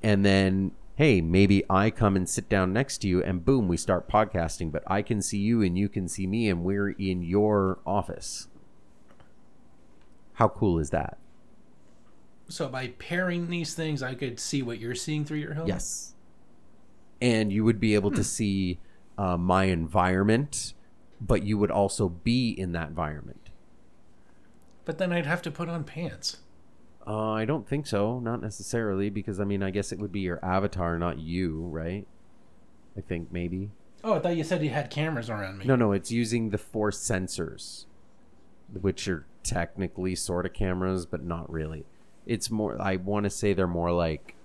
and 0.01 0.23
then 0.23 0.71
hey, 0.95 1.19
maybe 1.19 1.63
I 1.69 1.89
come 1.89 2.15
and 2.15 2.27
sit 2.27 2.47
down 2.47 2.71
next 2.71 2.99
to 2.99 3.07
you 3.07 3.21
and 3.21 3.43
boom, 3.43 3.67
we 3.67 3.77
start 3.77 4.09
podcasting, 4.09 4.71
but 4.71 4.83
I 4.87 5.01
can 5.01 5.21
see 5.21 5.37
you 5.37 5.61
and 5.61 5.77
you 5.77 5.89
can 5.89 6.07
see 6.07 6.25
me 6.25 6.49
and 6.49 6.63
we're 6.63 6.89
in 6.91 7.21
your 7.21 7.79
office. 7.85 8.47
How 10.33 10.47
cool 10.47 10.79
is 10.79 10.89
that? 10.91 11.17
So 12.47 12.69
by 12.69 12.87
pairing 12.99 13.49
these 13.49 13.73
things, 13.73 14.01
I 14.01 14.13
could 14.13 14.39
see 14.39 14.61
what 14.61 14.79
you're 14.79 14.95
seeing 14.95 15.25
through 15.25 15.39
your 15.39 15.53
helmet. 15.53 15.73
Yes. 15.75 16.13
And 17.21 17.51
you 17.51 17.63
would 17.63 17.79
be 17.79 17.95
able 17.95 18.11
to 18.11 18.23
see 18.23 18.79
uh, 19.17 19.37
my 19.37 19.65
environment, 19.65 20.73
but 21.19 21.43
you 21.43 21.57
would 21.57 21.71
also 21.71 22.09
be 22.09 22.49
in 22.51 22.71
that 22.73 22.89
environment. 22.89 23.49
But 24.85 24.97
then 24.97 25.11
I'd 25.11 25.25
have 25.25 25.41
to 25.43 25.51
put 25.51 25.69
on 25.69 25.83
pants. 25.83 26.37
Uh, 27.07 27.31
I 27.31 27.45
don't 27.45 27.67
think 27.67 27.85
so. 27.85 28.19
Not 28.19 28.41
necessarily, 28.41 29.09
because 29.09 29.39
I 29.39 29.43
mean, 29.43 29.61
I 29.61 29.69
guess 29.69 29.91
it 29.91 29.99
would 29.99 30.11
be 30.11 30.21
your 30.21 30.43
avatar, 30.43 30.97
not 30.97 31.19
you, 31.19 31.61
right? 31.61 32.07
I 32.97 33.01
think 33.01 33.31
maybe. 33.31 33.71
Oh, 34.03 34.13
I 34.13 34.19
thought 34.19 34.35
you 34.37 34.43
said 34.43 34.63
you 34.63 34.69
had 34.69 34.89
cameras 34.89 35.29
around 35.29 35.57
me. 35.57 35.65
No, 35.65 35.75
no, 35.75 35.91
it's 35.91 36.11
using 36.11 36.49
the 36.49 36.57
four 36.57 36.91
sensors, 36.91 37.85
which 38.81 39.07
are 39.07 39.25
technically 39.43 40.15
sort 40.15 40.45
of 40.45 40.53
cameras, 40.53 41.05
but 41.05 41.23
not 41.23 41.51
really. 41.51 41.85
It's 42.25 42.49
more. 42.49 42.81
I 42.81 42.95
want 42.95 43.25
to 43.25 43.29
say 43.29 43.53
they're 43.53 43.67
more 43.67 43.91
like, 43.91 44.35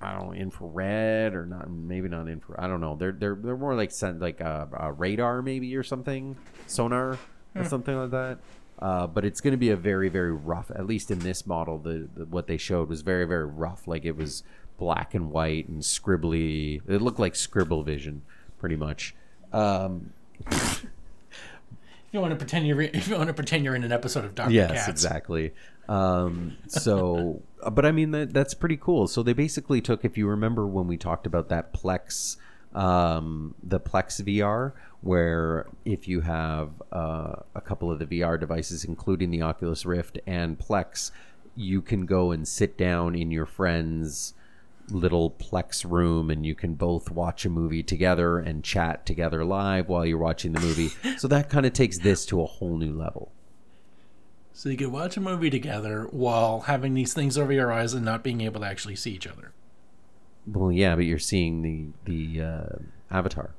I 0.00 0.12
don't 0.12 0.26
know, 0.26 0.32
infrared 0.34 1.34
or 1.34 1.46
not. 1.46 1.70
Maybe 1.70 2.08
not 2.08 2.28
infrared. 2.28 2.60
I 2.62 2.66
don't 2.68 2.80
know. 2.80 2.96
They're 2.96 3.12
they're 3.12 3.38
they're 3.40 3.56
more 3.56 3.74
like 3.74 3.90
sen- 3.92 4.18
like 4.20 4.40
a, 4.40 4.68
a 4.78 4.92
radar 4.92 5.40
maybe 5.42 5.74
or 5.76 5.82
something, 5.82 6.36
sonar 6.66 7.18
or 7.54 7.64
something 7.64 7.96
like 7.96 8.10
that. 8.10 8.38
Uh, 8.78 9.06
but 9.06 9.24
it's 9.24 9.40
going 9.40 9.52
to 9.52 9.58
be 9.58 9.70
a 9.70 9.76
very 9.76 10.08
very 10.08 10.32
rough. 10.32 10.70
At 10.70 10.86
least 10.86 11.10
in 11.10 11.18
this 11.20 11.46
model, 11.46 11.78
the, 11.78 12.08
the 12.14 12.24
what 12.26 12.46
they 12.46 12.56
showed 12.56 12.88
was 12.88 13.02
very 13.02 13.24
very 13.24 13.46
rough. 13.46 13.88
Like 13.88 14.04
it 14.04 14.16
was 14.16 14.42
black 14.78 15.14
and 15.14 15.30
white 15.30 15.68
and 15.68 15.82
scribbly. 15.82 16.80
It 16.88 17.02
looked 17.02 17.18
like 17.18 17.34
scribble 17.34 17.82
vision, 17.82 18.22
pretty 18.58 18.76
much. 18.76 19.14
Um, 19.52 20.12
If 22.08 22.14
you 22.14 22.20
want 22.20 22.32
to 22.32 22.36
pretend 22.36 22.66
you're 22.66 22.80
if 22.94 23.06
you 23.08 23.16
want 23.16 23.28
to 23.28 23.34
pretend 23.34 23.64
you're 23.64 23.74
in 23.74 23.84
an 23.84 23.92
episode 23.92 24.24
of 24.24 24.34
Doctor 24.34 24.54
yes, 24.54 24.70
Katz. 24.70 24.88
exactly. 24.88 25.52
Um, 25.90 26.56
so, 26.66 27.42
but 27.72 27.84
I 27.84 27.92
mean 27.92 28.12
that 28.12 28.32
that's 28.32 28.54
pretty 28.54 28.78
cool. 28.78 29.06
So 29.08 29.22
they 29.22 29.34
basically 29.34 29.82
took, 29.82 30.04
if 30.04 30.16
you 30.16 30.26
remember 30.26 30.66
when 30.66 30.86
we 30.86 30.96
talked 30.96 31.26
about 31.26 31.50
that 31.50 31.74
Plex, 31.74 32.36
um, 32.74 33.54
the 33.62 33.80
Plex 33.80 34.22
VR, 34.22 34.72
where 35.00 35.66
if 35.84 36.08
you 36.08 36.20
have 36.20 36.70
uh, 36.92 37.36
a 37.54 37.60
couple 37.60 37.90
of 37.90 37.98
the 37.98 38.06
VR 38.06 38.38
devices, 38.38 38.84
including 38.84 39.30
the 39.30 39.42
Oculus 39.42 39.86
Rift 39.86 40.18
and 40.26 40.58
Plex, 40.58 41.10
you 41.56 41.82
can 41.82 42.06
go 42.06 42.30
and 42.30 42.46
sit 42.46 42.76
down 42.76 43.14
in 43.14 43.30
your 43.30 43.46
friend's 43.46 44.34
little 44.90 45.30
Plex 45.30 45.88
room 45.88 46.30
and 46.30 46.46
you 46.46 46.54
can 46.54 46.74
both 46.74 47.10
watch 47.10 47.44
a 47.44 47.50
movie 47.50 47.82
together 47.82 48.38
and 48.38 48.64
chat 48.64 49.04
together 49.04 49.44
live 49.44 49.88
while 49.88 50.06
you're 50.06 50.18
watching 50.18 50.52
the 50.52 50.60
movie. 50.60 50.88
so 51.18 51.28
that 51.28 51.50
kind 51.50 51.66
of 51.66 51.72
takes 51.72 51.98
this 51.98 52.24
to 52.26 52.40
a 52.40 52.46
whole 52.46 52.76
new 52.76 52.92
level. 52.92 53.32
So 54.52 54.68
you 54.68 54.76
could 54.76 54.88
watch 54.92 55.16
a 55.16 55.20
movie 55.20 55.50
together 55.50 56.08
while 56.10 56.60
having 56.60 56.94
these 56.94 57.14
things 57.14 57.38
over 57.38 57.52
your 57.52 57.72
eyes 57.72 57.94
and 57.94 58.04
not 58.04 58.24
being 58.24 58.40
able 58.40 58.62
to 58.62 58.66
actually 58.66 58.96
see 58.96 59.12
each 59.12 59.26
other. 59.26 59.52
Well, 60.52 60.72
yeah, 60.72 60.96
but 60.96 61.04
you're 61.04 61.18
seeing 61.18 61.62
the 61.62 61.88
the 62.04 62.42
uh, 62.42 62.66
avatar. 63.10 63.50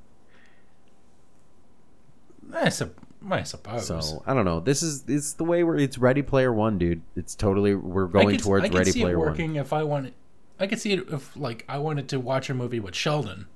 I, 2.54 2.70
sup- 2.70 3.00
I 3.30 3.44
suppose. 3.44 3.86
So 3.86 4.24
I 4.26 4.34
don't 4.34 4.46
know. 4.46 4.60
This 4.60 4.82
is 4.82 5.04
it's 5.08 5.34
the 5.34 5.44
way 5.44 5.64
where 5.64 5.76
it's 5.76 5.98
Ready 5.98 6.22
Player 6.22 6.52
One, 6.52 6.78
dude. 6.78 7.02
It's 7.16 7.36
totally 7.36 7.76
we're 7.76 8.08
going 8.08 8.30
could, 8.32 8.40
towards 8.40 8.66
I 8.66 8.70
could 8.70 8.78
Ready 8.78 8.92
see 8.92 9.02
Player 9.02 9.14
it 9.16 9.20
One. 9.20 9.28
working 9.28 9.56
if 9.56 9.72
I 9.72 9.84
wanted. 9.84 10.14
I 10.60 10.68
could 10.68 10.80
see 10.80 10.94
it 10.94 11.08
if 11.10 11.36
like 11.38 11.64
I 11.70 11.78
wanted 11.78 12.10
to 12.10 12.20
watch 12.20 12.50
a 12.50 12.54
movie 12.54 12.80
with 12.80 12.96
Sheldon. 12.96 13.48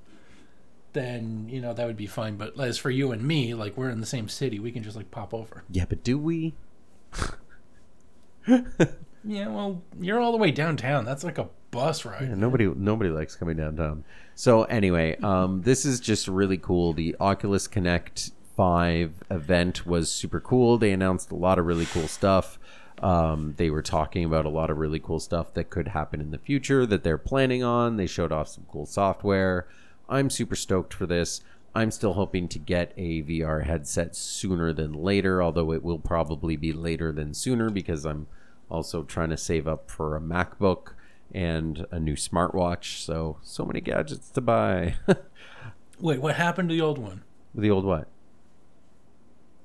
Then 0.92 1.48
you 1.48 1.60
know 1.60 1.72
that 1.72 1.86
would 1.86 1.96
be 1.96 2.06
fine. 2.06 2.36
But 2.36 2.58
as 2.60 2.78
for 2.78 2.90
you 2.90 3.10
and 3.10 3.22
me, 3.22 3.52
like 3.54 3.76
we're 3.76 3.90
in 3.90 4.00
the 4.00 4.06
same 4.06 4.28
city, 4.28 4.60
we 4.60 4.70
can 4.70 4.82
just 4.82 4.96
like 4.96 5.10
pop 5.10 5.34
over. 5.34 5.64
Yeah, 5.70 5.86
but 5.88 6.04
do 6.04 6.18
we? 6.18 6.54
Yeah, 9.26 9.48
well, 9.48 9.82
you're 9.98 10.20
all 10.20 10.32
the 10.32 10.38
way 10.38 10.50
downtown. 10.50 11.06
That's 11.06 11.24
like 11.24 11.38
a 11.38 11.48
bus 11.74 12.04
ride. 12.04 12.28
Yeah, 12.28 12.34
nobody 12.34 12.66
nobody 12.66 13.10
likes 13.10 13.34
coming 13.34 13.56
downtown. 13.56 14.04
So 14.34 14.64
anyway, 14.64 15.16
um, 15.22 15.62
this 15.62 15.84
is 15.84 16.00
just 16.00 16.28
really 16.28 16.56
cool. 16.56 16.92
The 16.92 17.16
Oculus 17.20 17.66
Connect 17.66 18.30
Five 18.56 19.24
event 19.30 19.84
was 19.84 20.08
super 20.08 20.40
cool. 20.40 20.78
They 20.78 20.92
announced 20.92 21.32
a 21.32 21.36
lot 21.36 21.58
of 21.58 21.66
really 21.66 21.86
cool 21.86 22.06
stuff. 22.06 22.58
Um, 23.02 23.54
they 23.56 23.68
were 23.68 23.82
talking 23.82 24.24
about 24.24 24.46
a 24.46 24.50
lot 24.50 24.70
of 24.70 24.78
really 24.78 25.00
cool 25.00 25.18
stuff 25.18 25.52
that 25.54 25.68
could 25.68 25.88
happen 25.88 26.20
in 26.20 26.30
the 26.30 26.38
future 26.38 26.86
that 26.86 27.02
they're 27.02 27.18
planning 27.18 27.64
on. 27.64 27.96
They 27.96 28.06
showed 28.06 28.30
off 28.30 28.48
some 28.48 28.64
cool 28.70 28.86
software. 28.86 29.66
I'm 30.08 30.30
super 30.30 30.54
stoked 30.54 30.94
for 30.94 31.06
this. 31.06 31.40
I'm 31.74 31.90
still 31.90 32.12
hoping 32.12 32.46
to 32.48 32.58
get 32.60 32.92
a 32.96 33.22
VR 33.22 33.64
headset 33.64 34.14
sooner 34.14 34.72
than 34.72 34.92
later, 34.92 35.42
although 35.42 35.72
it 35.72 35.82
will 35.82 35.98
probably 35.98 36.56
be 36.56 36.72
later 36.72 37.10
than 37.10 37.34
sooner 37.34 37.68
because 37.68 38.06
I'm 38.06 38.28
also 38.70 39.02
trying 39.02 39.30
to 39.30 39.36
save 39.36 39.66
up 39.66 39.90
for 39.90 40.14
a 40.14 40.20
MacBook 40.20 40.92
and 41.34 41.84
a 41.90 41.98
new 41.98 42.14
smartwatch. 42.14 43.04
So, 43.04 43.38
so 43.42 43.64
many 43.64 43.80
gadgets 43.80 44.30
to 44.30 44.40
buy. 44.40 44.94
Wait, 46.00 46.20
what 46.20 46.36
happened 46.36 46.68
to 46.70 46.74
the 46.74 46.80
old 46.80 46.98
one? 46.98 47.22
the 47.54 47.70
old 47.70 47.84
what? 47.84 48.08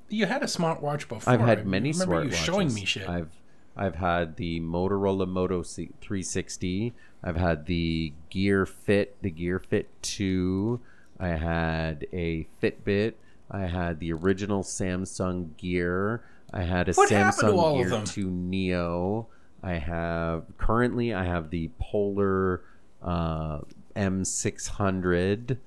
You 0.09 0.25
had 0.25 0.41
a 0.41 0.47
smartwatch 0.47 1.07
before. 1.07 1.31
I've 1.31 1.39
had 1.39 1.65
many 1.67 1.91
remember 1.91 2.23
smartwatches. 2.23 2.25
you 2.25 2.31
showing 2.31 2.73
me 2.73 2.85
shit. 2.85 3.07
I've 3.07 3.29
I've 3.77 3.95
had 3.95 4.35
the 4.35 4.59
Motorola 4.59 5.27
Moto 5.27 5.61
C- 5.61 5.91
360. 6.01 6.93
I've 7.23 7.35
had 7.37 7.65
the 7.65 8.13
Gear 8.29 8.65
Fit, 8.65 9.15
the 9.21 9.29
Gear 9.29 9.59
Fit 9.59 9.87
2. 10.01 10.79
I 11.19 11.29
had 11.29 12.05
a 12.11 12.47
Fitbit. 12.61 13.13
I 13.51 13.61
had 13.61 13.99
the 13.99 14.11
original 14.13 14.63
Samsung 14.63 15.55
Gear. 15.57 16.21
I 16.51 16.63
had 16.63 16.89
a 16.89 16.93
What 16.93 17.09
Samsung 17.09 17.77
Gear 17.77 17.89
them? 17.89 18.05
2 18.05 18.29
Neo. 18.29 19.27
I 19.63 19.73
have 19.73 20.45
currently 20.57 21.13
I 21.13 21.25
have 21.25 21.49
the 21.49 21.69
Polar 21.79 22.61
uh, 23.01 23.59
M600. 23.95 25.57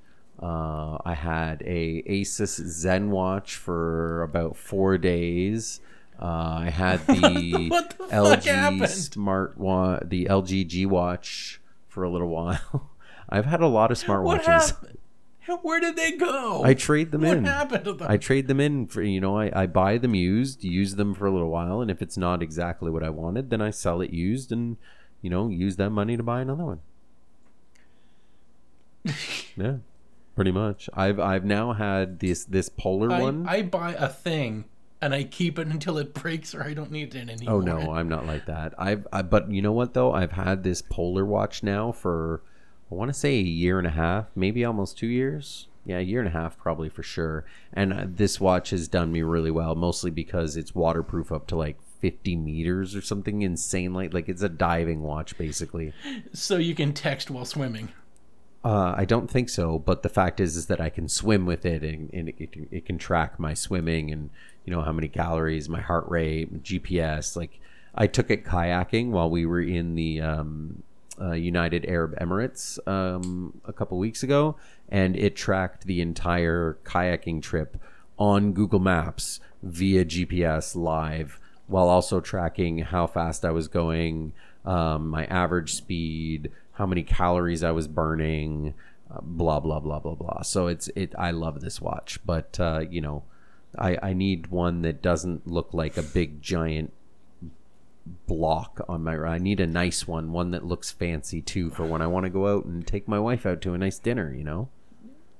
Uh, 0.42 0.98
I 1.04 1.14
had 1.14 1.62
a 1.64 2.02
Asus 2.02 2.60
ZenWatch 2.60 3.54
for 3.54 4.22
about 4.22 4.56
four 4.56 4.98
days. 4.98 5.80
Uh, 6.20 6.24
I 6.66 6.70
had 6.70 7.00
the 7.06 7.68
the 7.98 8.04
LG 8.10 8.44
happened? 8.44 8.88
Smart 8.88 9.58
Wa- 9.58 10.00
the 10.02 10.26
LG 10.26 10.66
G 10.66 10.86
Watch 10.86 11.60
for 11.88 12.02
a 12.02 12.10
little 12.10 12.28
while. 12.28 12.90
I've 13.28 13.46
had 13.46 13.60
a 13.60 13.66
lot 13.66 13.90
of 13.90 13.98
smartwatches. 13.98 14.74
Where 15.62 15.80
did 15.80 15.96
they 15.96 16.12
go? 16.12 16.62
I 16.64 16.74
trade 16.74 17.10
them 17.10 17.22
what 17.22 17.36
in. 17.36 17.42
What 17.44 17.52
happened 17.52 17.84
to 17.84 17.92
them? 17.94 18.06
I 18.10 18.16
trade 18.16 18.46
them 18.46 18.60
in 18.60 18.86
for 18.86 19.02
you 19.02 19.20
know 19.20 19.38
I, 19.38 19.50
I 19.54 19.66
buy 19.66 19.98
them 19.98 20.14
used, 20.14 20.64
use 20.64 20.94
them 20.96 21.14
for 21.14 21.26
a 21.26 21.30
little 21.30 21.50
while, 21.50 21.80
and 21.80 21.90
if 21.90 22.02
it's 22.02 22.16
not 22.16 22.42
exactly 22.42 22.90
what 22.90 23.02
I 23.02 23.10
wanted, 23.10 23.50
then 23.50 23.60
I 23.60 23.70
sell 23.70 24.00
it 24.00 24.10
used 24.10 24.52
and 24.52 24.76
you 25.20 25.30
know 25.30 25.48
use 25.48 25.76
that 25.76 25.90
money 25.90 26.16
to 26.16 26.22
buy 26.22 26.40
another 26.40 26.64
one. 26.64 26.80
yeah, 29.56 29.76
pretty 30.36 30.52
much. 30.52 30.88
I've 30.94 31.18
I've 31.18 31.44
now 31.44 31.72
had 31.72 32.20
this 32.20 32.44
this 32.44 32.68
polar 32.68 33.10
I, 33.10 33.20
one. 33.20 33.46
I 33.48 33.62
buy 33.62 33.94
a 33.94 34.08
thing 34.08 34.66
and 35.00 35.12
I 35.12 35.24
keep 35.24 35.58
it 35.58 35.66
until 35.66 35.98
it 35.98 36.14
breaks 36.14 36.54
or 36.54 36.62
I 36.62 36.74
don't 36.74 36.92
need 36.92 37.14
it 37.16 37.28
oh, 37.28 37.32
anymore. 37.32 37.54
Oh 37.54 37.60
no, 37.60 37.92
I'm 37.92 38.08
not 38.08 38.26
like 38.26 38.46
that. 38.46 38.74
I've 38.78 39.06
I, 39.12 39.22
but 39.22 39.50
you 39.50 39.60
know 39.60 39.72
what 39.72 39.94
though? 39.94 40.12
I've 40.12 40.32
had 40.32 40.62
this 40.62 40.80
polar 40.80 41.26
watch 41.26 41.64
now 41.64 41.90
for 41.90 42.42
I 42.92 42.94
want 42.94 43.08
to 43.08 43.18
say 43.18 43.38
a 43.38 43.42
year 43.42 43.78
and 43.78 43.86
a 43.86 43.90
half, 43.90 44.26
maybe 44.34 44.64
almost 44.64 44.98
2 44.98 45.06
years. 45.06 45.66
Yeah, 45.86 45.98
a 45.98 46.02
year 46.02 46.20
and 46.20 46.28
a 46.28 46.32
half 46.32 46.58
probably 46.58 46.88
for 46.88 47.02
sure. 47.02 47.44
And 47.72 47.92
uh, 47.92 48.04
this 48.06 48.38
watch 48.38 48.70
has 48.70 48.86
done 48.86 49.10
me 49.10 49.22
really 49.22 49.50
well, 49.50 49.74
mostly 49.74 50.10
because 50.10 50.56
it's 50.56 50.74
waterproof 50.74 51.32
up 51.32 51.46
to 51.48 51.56
like 51.56 51.78
50 52.00 52.36
meters 52.36 52.94
or 52.94 53.00
something 53.00 53.42
insane 53.42 53.94
like 53.94 54.12
like 54.12 54.28
it's 54.28 54.42
a 54.42 54.48
diving 54.48 55.02
watch 55.02 55.38
basically. 55.38 55.92
So 56.32 56.56
you 56.58 56.74
can 56.74 56.92
text 56.92 57.30
while 57.30 57.44
swimming. 57.44 57.88
Uh, 58.64 58.94
I 58.96 59.06
don't 59.06 59.28
think 59.28 59.48
so, 59.48 59.78
but 59.78 60.02
the 60.02 60.08
fact 60.08 60.38
is, 60.38 60.56
is 60.56 60.66
that 60.66 60.80
I 60.80 60.88
can 60.88 61.08
swim 61.08 61.46
with 61.46 61.66
it, 61.66 61.82
and, 61.82 62.08
and 62.12 62.28
it, 62.28 62.36
it, 62.38 62.68
it 62.70 62.86
can 62.86 62.96
track 62.96 63.40
my 63.40 63.54
swimming 63.54 64.12
and 64.12 64.30
you 64.64 64.72
know 64.72 64.82
how 64.82 64.92
many 64.92 65.08
calories, 65.08 65.68
my 65.68 65.80
heart 65.80 66.04
rate, 66.08 66.62
GPS. 66.62 67.34
Like 67.36 67.58
I 67.94 68.06
took 68.06 68.30
it 68.30 68.44
kayaking 68.44 69.10
while 69.10 69.30
we 69.30 69.46
were 69.46 69.60
in 69.60 69.96
the 69.96 70.20
um, 70.20 70.84
uh, 71.22 71.32
United 71.32 71.84
Arab 71.86 72.18
Emirates 72.18 72.78
um, 72.88 73.60
a 73.64 73.72
couple 73.72 73.98
weeks 73.98 74.22
ago, 74.22 74.56
and 74.88 75.16
it 75.16 75.36
tracked 75.36 75.86
the 75.86 76.00
entire 76.00 76.78
kayaking 76.84 77.40
trip 77.42 77.76
on 78.18 78.52
Google 78.52 78.80
Maps 78.80 79.40
via 79.62 80.04
GPS 80.04 80.74
live 80.74 81.38
while 81.66 81.88
also 81.88 82.20
tracking 82.20 82.78
how 82.78 83.06
fast 83.06 83.44
I 83.44 83.50
was 83.50 83.68
going, 83.68 84.32
um, 84.64 85.08
my 85.08 85.24
average 85.26 85.74
speed, 85.74 86.50
how 86.72 86.86
many 86.86 87.02
calories 87.02 87.62
I 87.62 87.70
was 87.70 87.88
burning, 87.88 88.74
uh, 89.10 89.20
blah 89.22 89.60
blah 89.60 89.80
blah 89.80 90.00
blah 90.00 90.14
blah. 90.14 90.42
So 90.42 90.66
it's 90.66 90.88
it. 90.96 91.14
I 91.18 91.30
love 91.30 91.60
this 91.60 91.80
watch, 91.80 92.18
but 92.26 92.58
uh, 92.58 92.80
you 92.90 93.00
know, 93.00 93.24
I 93.78 93.96
I 94.02 94.12
need 94.12 94.48
one 94.48 94.82
that 94.82 95.02
doesn't 95.02 95.46
look 95.46 95.72
like 95.72 95.96
a 95.96 96.02
big 96.02 96.42
giant 96.42 96.92
block 98.26 98.80
on 98.88 99.04
my 99.04 99.16
I 99.16 99.38
need 99.38 99.60
a 99.60 99.66
nice 99.66 100.06
one, 100.08 100.32
one 100.32 100.50
that 100.50 100.64
looks 100.64 100.90
fancy 100.90 101.40
too 101.40 101.70
for 101.70 101.84
when 101.86 102.02
I 102.02 102.06
want 102.06 102.24
to 102.24 102.30
go 102.30 102.48
out 102.48 102.64
and 102.64 102.86
take 102.86 103.06
my 103.06 103.18
wife 103.18 103.46
out 103.46 103.60
to 103.62 103.74
a 103.74 103.78
nice 103.78 103.98
dinner, 103.98 104.34
you 104.34 104.44
know? 104.44 104.68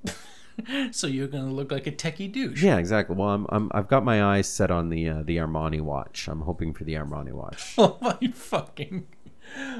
so 0.91 1.07
you're 1.07 1.27
gonna 1.27 1.51
look 1.51 1.71
like 1.71 1.87
a 1.87 1.91
techie 1.91 2.31
douche. 2.31 2.61
Yeah, 2.63 2.77
exactly. 2.77 3.15
Well, 3.15 3.29
I'm, 3.29 3.45
I'm 3.49 3.71
I've 3.73 3.87
got 3.87 4.05
my 4.05 4.23
eyes 4.23 4.47
set 4.47 4.69
on 4.71 4.89
the 4.89 5.09
uh, 5.09 5.23
the 5.23 5.37
Armani 5.37 5.81
watch. 5.81 6.27
I'm 6.27 6.41
hoping 6.41 6.73
for 6.73 6.83
the 6.83 6.93
Armani 6.93 7.31
watch. 7.31 7.73
Oh 7.77 7.97
my 8.01 8.17
fucking. 8.33 9.07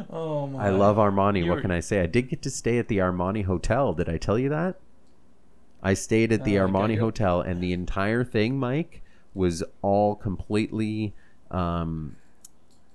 Oh 0.10 0.48
my. 0.48 0.66
I 0.66 0.70
love 0.70 0.98
Armani. 0.98 1.40
You're- 1.40 1.50
What 1.52 1.62
can 1.62 1.72
I 1.72 1.80
say? 1.80 2.02
I 2.02 2.06
did 2.08 2.30
get 2.30 2.42
to 2.44 2.50
stay 2.50 2.78
at 2.80 2.88
the 2.88 2.98
Armani 2.98 3.46
hotel. 3.46 3.94
Did 3.94 4.10
I 4.10 4.18
tell 4.18 4.38
you 4.40 4.50
that? 4.50 4.80
I 5.82 5.94
stayed 5.94 6.32
at 6.32 6.44
the 6.44 6.58
Uh, 6.58 6.68
Armani 6.68 6.98
hotel, 6.98 7.42
and 7.42 7.62
the 7.62 7.74
entire 7.74 8.24
thing, 8.24 8.58
Mike, 8.58 9.02
was 9.34 9.64
all 9.82 10.16
completely 10.16 11.14
um, 11.52 12.16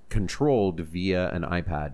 controlled 0.09 0.81
via 0.81 1.31
an 1.31 1.43
iPad. 1.43 1.93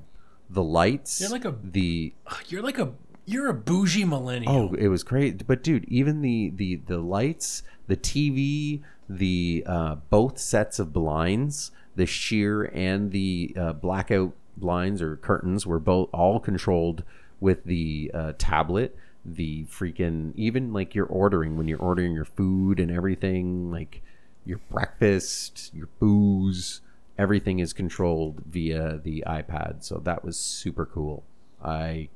The 0.50 0.62
lights, 0.62 1.20
You're 1.20 1.30
like 1.30 1.44
a- 1.44 1.56
the 1.62 2.12
You're 2.48 2.62
like 2.62 2.78
a. 2.78 2.92
You're 3.26 3.48
a 3.48 3.54
bougie 3.54 4.04
millennial. 4.04 4.52
Oh, 4.52 4.74
it 4.74 4.88
was 4.88 5.02
great. 5.02 5.46
But 5.46 5.62
dude, 5.62 5.84
even 5.86 6.20
the 6.20 6.52
the 6.54 6.76
the 6.76 6.98
lights, 6.98 7.62
the 7.86 7.96
TV, 7.96 8.82
the 9.08 9.64
uh, 9.66 9.94
both 10.10 10.38
sets 10.38 10.78
of 10.78 10.92
blinds, 10.92 11.70
the 11.96 12.04
sheer 12.04 12.64
and 12.64 13.12
the 13.12 13.54
uh, 13.58 13.72
blackout 13.72 14.32
blinds 14.58 15.00
or 15.00 15.16
curtains 15.16 15.66
were 15.66 15.78
both 15.78 16.10
all 16.12 16.38
controlled 16.38 17.02
with 17.40 17.64
the 17.64 18.10
uh, 18.12 18.32
tablet. 18.36 18.94
The 19.24 19.64
freaking 19.64 20.32
even 20.36 20.74
like 20.74 20.94
you're 20.94 21.06
ordering 21.06 21.56
when 21.56 21.66
you're 21.66 21.78
ordering 21.78 22.12
your 22.12 22.26
food 22.26 22.78
and 22.78 22.90
everything, 22.90 23.70
like 23.70 24.02
your 24.44 24.60
breakfast, 24.70 25.70
your 25.72 25.88
booze, 25.98 26.82
everything 27.18 27.58
is 27.58 27.72
controlled 27.72 28.42
via 28.46 28.98
the 29.02 29.24
iPad. 29.26 29.84
So 29.84 30.00
that 30.04 30.24
was 30.24 30.36
super 30.36 30.86
cool. 30.86 31.22
I 31.62 32.08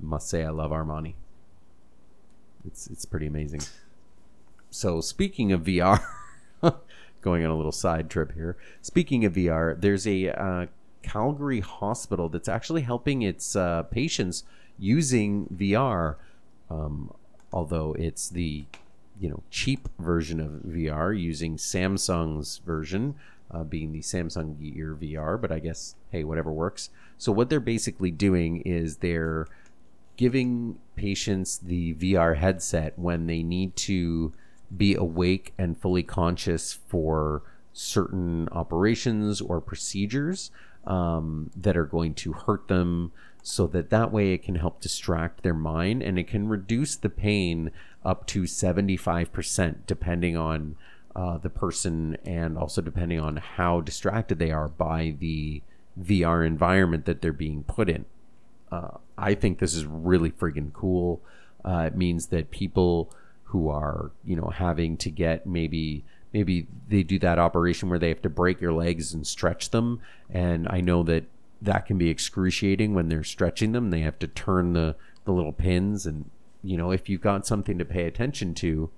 must 0.00 0.28
say 0.28 0.44
I 0.44 0.50
love 0.50 0.70
Armani. 0.70 1.14
It's 2.66 2.86
it's 2.86 3.04
pretty 3.04 3.26
amazing. 3.26 3.62
So 4.70 5.00
speaking 5.00 5.52
of 5.52 5.62
VR, 5.62 6.04
going 7.24 7.44
on 7.44 7.50
a 7.50 7.56
little 7.56 7.72
side 7.72 8.10
trip 8.10 8.32
here. 8.34 8.56
Speaking 8.82 9.24
of 9.24 9.32
VR, 9.32 9.80
there's 9.80 10.06
a 10.06 10.28
uh, 10.28 10.66
Calgary 11.02 11.60
hospital 11.60 12.28
that's 12.28 12.48
actually 12.48 12.82
helping 12.82 13.22
its 13.22 13.56
uh, 13.56 13.82
patients 13.84 14.44
using 14.78 15.46
VR. 15.46 16.16
Um, 16.70 17.12
although 17.52 17.94
it's 17.98 18.28
the 18.28 18.66
you 19.18 19.28
know 19.28 19.42
cheap 19.50 19.88
version 19.98 20.40
of 20.40 20.50
VR 20.70 21.18
using 21.18 21.56
Samsung's 21.56 22.58
version, 22.58 23.14
uh, 23.50 23.64
being 23.64 23.92
the 23.92 24.00
Samsung 24.00 24.58
Gear 24.60 24.96
VR. 25.00 25.40
But 25.40 25.52
I 25.52 25.58
guess 25.58 25.94
hey, 26.10 26.24
whatever 26.24 26.52
works. 26.52 26.90
So 27.18 27.32
what 27.32 27.50
they're 27.50 27.60
basically 27.60 28.10
doing 28.10 28.60
is 28.62 28.98
they're 28.98 29.46
giving 30.16 30.78
patients 30.94 31.58
the 31.58 31.94
VR 31.94 32.36
headset 32.36 32.98
when 32.98 33.26
they 33.26 33.42
need 33.42 33.74
to 33.76 34.32
be 34.74 34.94
awake 34.94 35.52
and 35.58 35.80
fully 35.80 36.02
conscious 36.02 36.72
for 36.72 37.42
certain 37.72 38.48
operations 38.52 39.40
or 39.40 39.60
procedures 39.60 40.50
um, 40.86 41.50
that 41.56 41.76
are 41.76 41.84
going 41.84 42.14
to 42.14 42.32
hurt 42.32 42.68
them 42.68 43.12
so 43.42 43.66
that 43.66 43.90
that 43.90 44.10
way 44.10 44.32
it 44.32 44.42
can 44.42 44.54
help 44.54 44.80
distract 44.80 45.42
their 45.42 45.54
mind 45.54 46.02
and 46.02 46.18
it 46.18 46.26
can 46.26 46.48
reduce 46.48 46.96
the 46.96 47.10
pain 47.10 47.70
up 48.04 48.26
to 48.26 48.42
75% 48.42 49.76
depending 49.86 50.36
on 50.36 50.76
uh, 51.16 51.38
the 51.38 51.50
person 51.50 52.16
and 52.24 52.58
also 52.58 52.80
depending 52.80 53.20
on 53.20 53.36
how 53.36 53.80
distracted 53.80 54.38
they 54.38 54.50
are 54.50 54.68
by 54.68 55.14
the 55.18 55.62
VR 56.00 56.46
environment 56.46 57.04
that 57.04 57.22
they're 57.22 57.32
being 57.32 57.62
put 57.64 57.88
in. 57.88 58.04
Uh, 58.70 58.98
I 59.16 59.34
think 59.34 59.58
this 59.58 59.74
is 59.74 59.86
really 59.86 60.30
friggin' 60.30 60.72
cool. 60.72 61.20
Uh, 61.64 61.84
it 61.86 61.96
means 61.96 62.26
that 62.26 62.50
people 62.50 63.10
who 63.44 63.68
are, 63.68 64.10
you 64.24 64.34
know, 64.34 64.52
having 64.52 64.96
to 64.98 65.10
get 65.10 65.46
maybe 65.46 66.04
maybe 66.32 66.66
they 66.88 67.04
do 67.04 67.18
that 67.20 67.38
operation 67.38 67.88
where 67.88 67.98
they 67.98 68.08
have 68.08 68.22
to 68.22 68.28
break 68.28 68.60
your 68.60 68.72
legs 68.72 69.14
and 69.14 69.24
stretch 69.24 69.70
them, 69.70 70.00
and 70.28 70.66
I 70.68 70.80
know 70.80 71.04
that 71.04 71.24
that 71.62 71.86
can 71.86 71.96
be 71.96 72.10
excruciating 72.10 72.92
when 72.92 73.08
they're 73.08 73.22
stretching 73.22 73.70
them. 73.70 73.90
They 73.90 74.00
have 74.00 74.18
to 74.18 74.26
turn 74.26 74.72
the 74.72 74.96
the 75.24 75.32
little 75.32 75.52
pins, 75.52 76.04
and 76.04 76.28
you 76.62 76.76
know, 76.76 76.90
if 76.90 77.08
you've 77.08 77.20
got 77.20 77.46
something 77.46 77.78
to 77.78 77.84
pay 77.84 78.04
attention 78.06 78.54
to, 78.54 78.90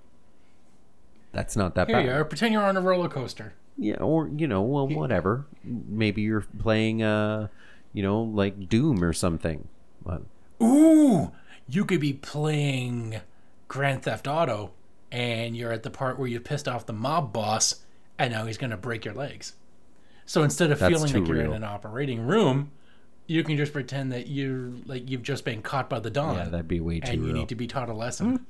that's 1.37 1.55
not 1.55 1.75
that 1.75 1.87
Here 1.87 1.97
bad. 1.97 2.05
you 2.05 2.11
are. 2.13 2.25
Pretend 2.25 2.51
you're 2.51 2.63
on 2.63 2.75
a 2.75 2.81
roller 2.81 3.07
coaster. 3.07 3.53
Yeah, 3.77 3.97
or 3.97 4.27
you 4.27 4.47
know, 4.47 4.63
well, 4.63 4.87
whatever. 4.87 5.45
Maybe 5.63 6.23
you're 6.23 6.41
playing, 6.57 7.03
uh, 7.03 7.49
you 7.93 8.01
know, 8.01 8.23
like 8.23 8.67
Doom 8.67 9.03
or 9.03 9.13
something. 9.13 9.67
But 10.03 10.23
Ooh, 10.63 11.31
you 11.69 11.85
could 11.85 11.99
be 12.01 12.13
playing 12.13 13.21
Grand 13.67 14.01
Theft 14.01 14.27
Auto, 14.27 14.71
and 15.11 15.55
you're 15.55 15.71
at 15.71 15.83
the 15.83 15.91
part 15.91 16.17
where 16.17 16.27
you 16.27 16.39
pissed 16.39 16.67
off 16.67 16.87
the 16.87 16.93
mob 16.93 17.31
boss, 17.31 17.83
and 18.17 18.33
now 18.33 18.47
he's 18.47 18.57
gonna 18.57 18.75
break 18.75 19.05
your 19.05 19.13
legs. 19.13 19.53
So 20.25 20.41
instead 20.41 20.71
of 20.71 20.79
That's 20.79 20.91
feeling 20.91 21.11
too 21.11 21.19
like 21.19 21.27
you're 21.27 21.41
in 21.41 21.53
an 21.53 21.63
operating 21.63 22.21
room, 22.25 22.71
you 23.27 23.43
can 23.43 23.57
just 23.57 23.73
pretend 23.73 24.11
that 24.11 24.25
you're 24.25 24.71
like 24.87 25.07
you've 25.07 25.21
just 25.21 25.45
been 25.45 25.61
caught 25.61 25.87
by 25.87 25.99
the 25.99 26.09
dawn. 26.09 26.35
yeah, 26.35 26.45
that'd 26.45 26.67
be 26.67 26.79
way 26.79 26.99
too 26.99 27.11
and 27.11 27.21
you 27.21 27.27
real. 27.27 27.35
need 27.41 27.49
to 27.49 27.55
be 27.55 27.67
taught 27.67 27.89
a 27.89 27.93
lesson. 27.93 28.43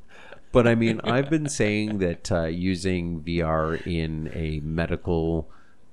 But 0.52 0.68
I 0.68 0.76
mean, 0.76 1.02
I've 1.04 1.30
been 1.30 1.50
saying 1.50 2.00
that 2.00 2.32
uh, 2.32 2.45
using 2.45 3.22
VR 3.22 3.86
in 3.86 4.32
a 4.34 4.60
medical 4.62 5.50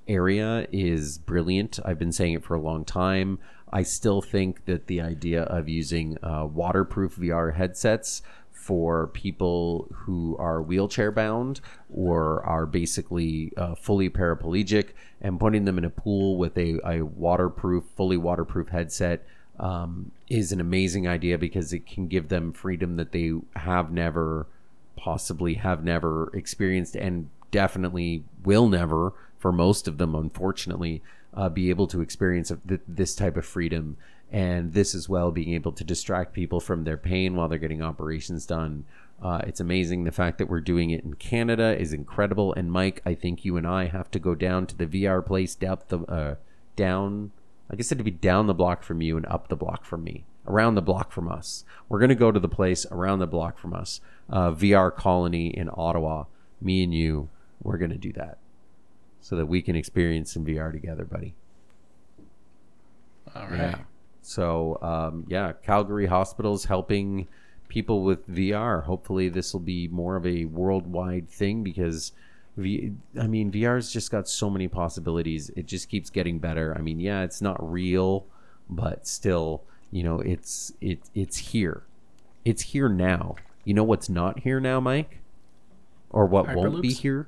area 0.07 0.67
is 0.71 1.17
brilliant. 1.17 1.79
I've 1.83 1.99
been 1.99 2.11
saying 2.11 2.33
it 2.33 2.43
for 2.43 2.55
a 2.55 2.61
long 2.61 2.85
time. 2.85 3.39
I 3.71 3.83
still 3.83 4.21
think 4.21 4.65
that 4.65 4.87
the 4.87 5.01
idea 5.01 5.43
of 5.43 5.67
using 5.67 6.17
uh, 6.23 6.45
waterproof 6.45 7.17
VR 7.17 7.55
headsets 7.55 8.21
for 8.51 9.07
people 9.07 9.87
who 9.93 10.35
are 10.39 10.61
wheelchair 10.61 11.11
bound 11.11 11.61
or 11.93 12.43
are 12.45 12.65
basically 12.65 13.51
uh, 13.57 13.75
fully 13.75 14.09
paraplegic 14.09 14.89
and 15.21 15.39
putting 15.39 15.65
them 15.65 15.77
in 15.77 15.85
a 15.85 15.89
pool 15.89 16.37
with 16.37 16.57
a, 16.57 16.79
a 16.85 17.01
waterproof, 17.03 17.83
fully 17.95 18.17
waterproof 18.17 18.69
headset 18.69 19.23
um, 19.59 20.11
is 20.29 20.51
an 20.51 20.59
amazing 20.59 21.07
idea 21.07 21.37
because 21.37 21.73
it 21.73 21.85
can 21.85 22.07
give 22.07 22.29
them 22.29 22.51
freedom 22.51 22.95
that 22.95 23.11
they 23.11 23.33
have 23.55 23.91
never, 23.91 24.47
possibly 24.95 25.55
have 25.55 25.83
never 25.83 26.31
experienced, 26.35 26.95
and 26.95 27.29
definitely 27.51 28.23
will 28.43 28.67
never, 28.67 29.13
for 29.37 29.51
most 29.51 29.87
of 29.87 29.97
them, 29.97 30.15
unfortunately, 30.15 31.01
uh, 31.33 31.49
be 31.49 31.69
able 31.69 31.87
to 31.87 32.01
experience 32.01 32.51
of 32.51 32.65
th- 32.67 32.81
this 32.87 33.15
type 33.15 33.37
of 33.37 33.45
freedom. 33.45 33.97
And 34.31 34.73
this 34.73 34.95
as 34.95 35.07
well, 35.07 35.31
being 35.31 35.53
able 35.53 35.71
to 35.73 35.83
distract 35.83 36.33
people 36.33 36.59
from 36.59 36.83
their 36.83 36.97
pain 36.97 37.35
while 37.35 37.47
they're 37.47 37.59
getting 37.59 37.81
operations 37.81 38.45
done. 38.45 38.85
Uh, 39.21 39.41
it's 39.47 39.59
amazing. 39.59 40.03
The 40.03 40.11
fact 40.11 40.39
that 40.39 40.49
we're 40.49 40.61
doing 40.61 40.89
it 40.89 41.03
in 41.03 41.13
Canada 41.13 41.79
is 41.79 41.93
incredible. 41.93 42.53
And 42.53 42.71
Mike, 42.71 43.01
I 43.05 43.13
think 43.13 43.45
you 43.45 43.55
and 43.55 43.65
I 43.67 43.85
have 43.85 44.11
to 44.11 44.19
go 44.19 44.35
down 44.35 44.65
to 44.67 44.75
the 44.75 44.87
VR 44.87 45.25
place, 45.25 45.55
down 45.55 45.77
the 45.87 45.99
uh, 45.99 46.35
down 46.75 47.31
I 47.69 47.75
guess 47.75 47.91
it'd 47.91 48.05
be 48.05 48.11
down 48.11 48.47
the 48.47 48.53
block 48.53 48.83
from 48.83 49.01
you 49.01 49.17
and 49.17 49.25
up 49.25 49.47
the 49.47 49.55
block 49.55 49.85
from 49.85 50.03
me, 50.03 50.25
around 50.47 50.75
the 50.75 50.81
block 50.81 51.11
from 51.11 51.27
us. 51.27 51.65
We're 51.89 51.99
gonna 51.99 52.15
go 52.15 52.31
to 52.31 52.39
the 52.39 52.47
place 52.47 52.85
around 52.91 53.19
the 53.19 53.27
block 53.27 53.57
from 53.57 53.73
us, 53.73 54.01
uh, 54.29 54.51
VR 54.51 54.95
Colony 54.95 55.47
in 55.47 55.69
Ottawa. 55.73 56.25
Me 56.61 56.83
and 56.83 56.93
you, 56.93 57.29
we're 57.61 57.77
gonna 57.77 57.97
do 57.97 58.13
that, 58.13 58.37
so 59.19 59.35
that 59.35 59.47
we 59.47 59.61
can 59.61 59.75
experience 59.75 60.33
some 60.33 60.45
VR 60.45 60.71
together, 60.71 61.05
buddy. 61.05 61.33
All 63.35 63.47
right. 63.47 63.57
Yeah. 63.57 63.77
So 64.21 64.79
um, 64.81 65.25
yeah, 65.27 65.53
Calgary 65.63 66.05
hospitals 66.05 66.65
helping 66.65 67.27
people 67.67 68.03
with 68.03 68.27
VR. 68.29 68.83
Hopefully, 68.83 69.29
this 69.29 69.53
will 69.53 69.59
be 69.59 69.87
more 69.87 70.15
of 70.15 70.25
a 70.25 70.45
worldwide 70.45 71.29
thing 71.29 71.63
because. 71.63 72.11
V- 72.57 72.93
I 73.19 73.27
mean, 73.27 73.51
VR's 73.51 73.91
just 73.91 74.11
got 74.11 74.27
so 74.27 74.49
many 74.49 74.67
possibilities. 74.67 75.49
It 75.55 75.65
just 75.65 75.89
keeps 75.89 76.09
getting 76.09 76.39
better. 76.39 76.75
I 76.77 76.81
mean, 76.81 76.99
yeah, 76.99 77.23
it's 77.23 77.41
not 77.41 77.57
real, 77.59 78.25
but 78.69 79.07
still, 79.07 79.63
you 79.91 80.03
know, 80.03 80.19
it's 80.19 80.71
it 80.81 80.99
it's 81.13 81.37
here. 81.37 81.83
It's 82.45 82.61
here 82.61 82.89
now. 82.89 83.35
You 83.63 83.73
know 83.73 83.83
what's 83.83 84.07
not 84.09 84.39
here 84.39 84.59
now, 84.59 84.79
Mike? 84.79 85.19
Or 86.09 86.25
what 86.25 86.53
won't 86.55 86.81
be 86.81 86.93
here? 86.93 87.27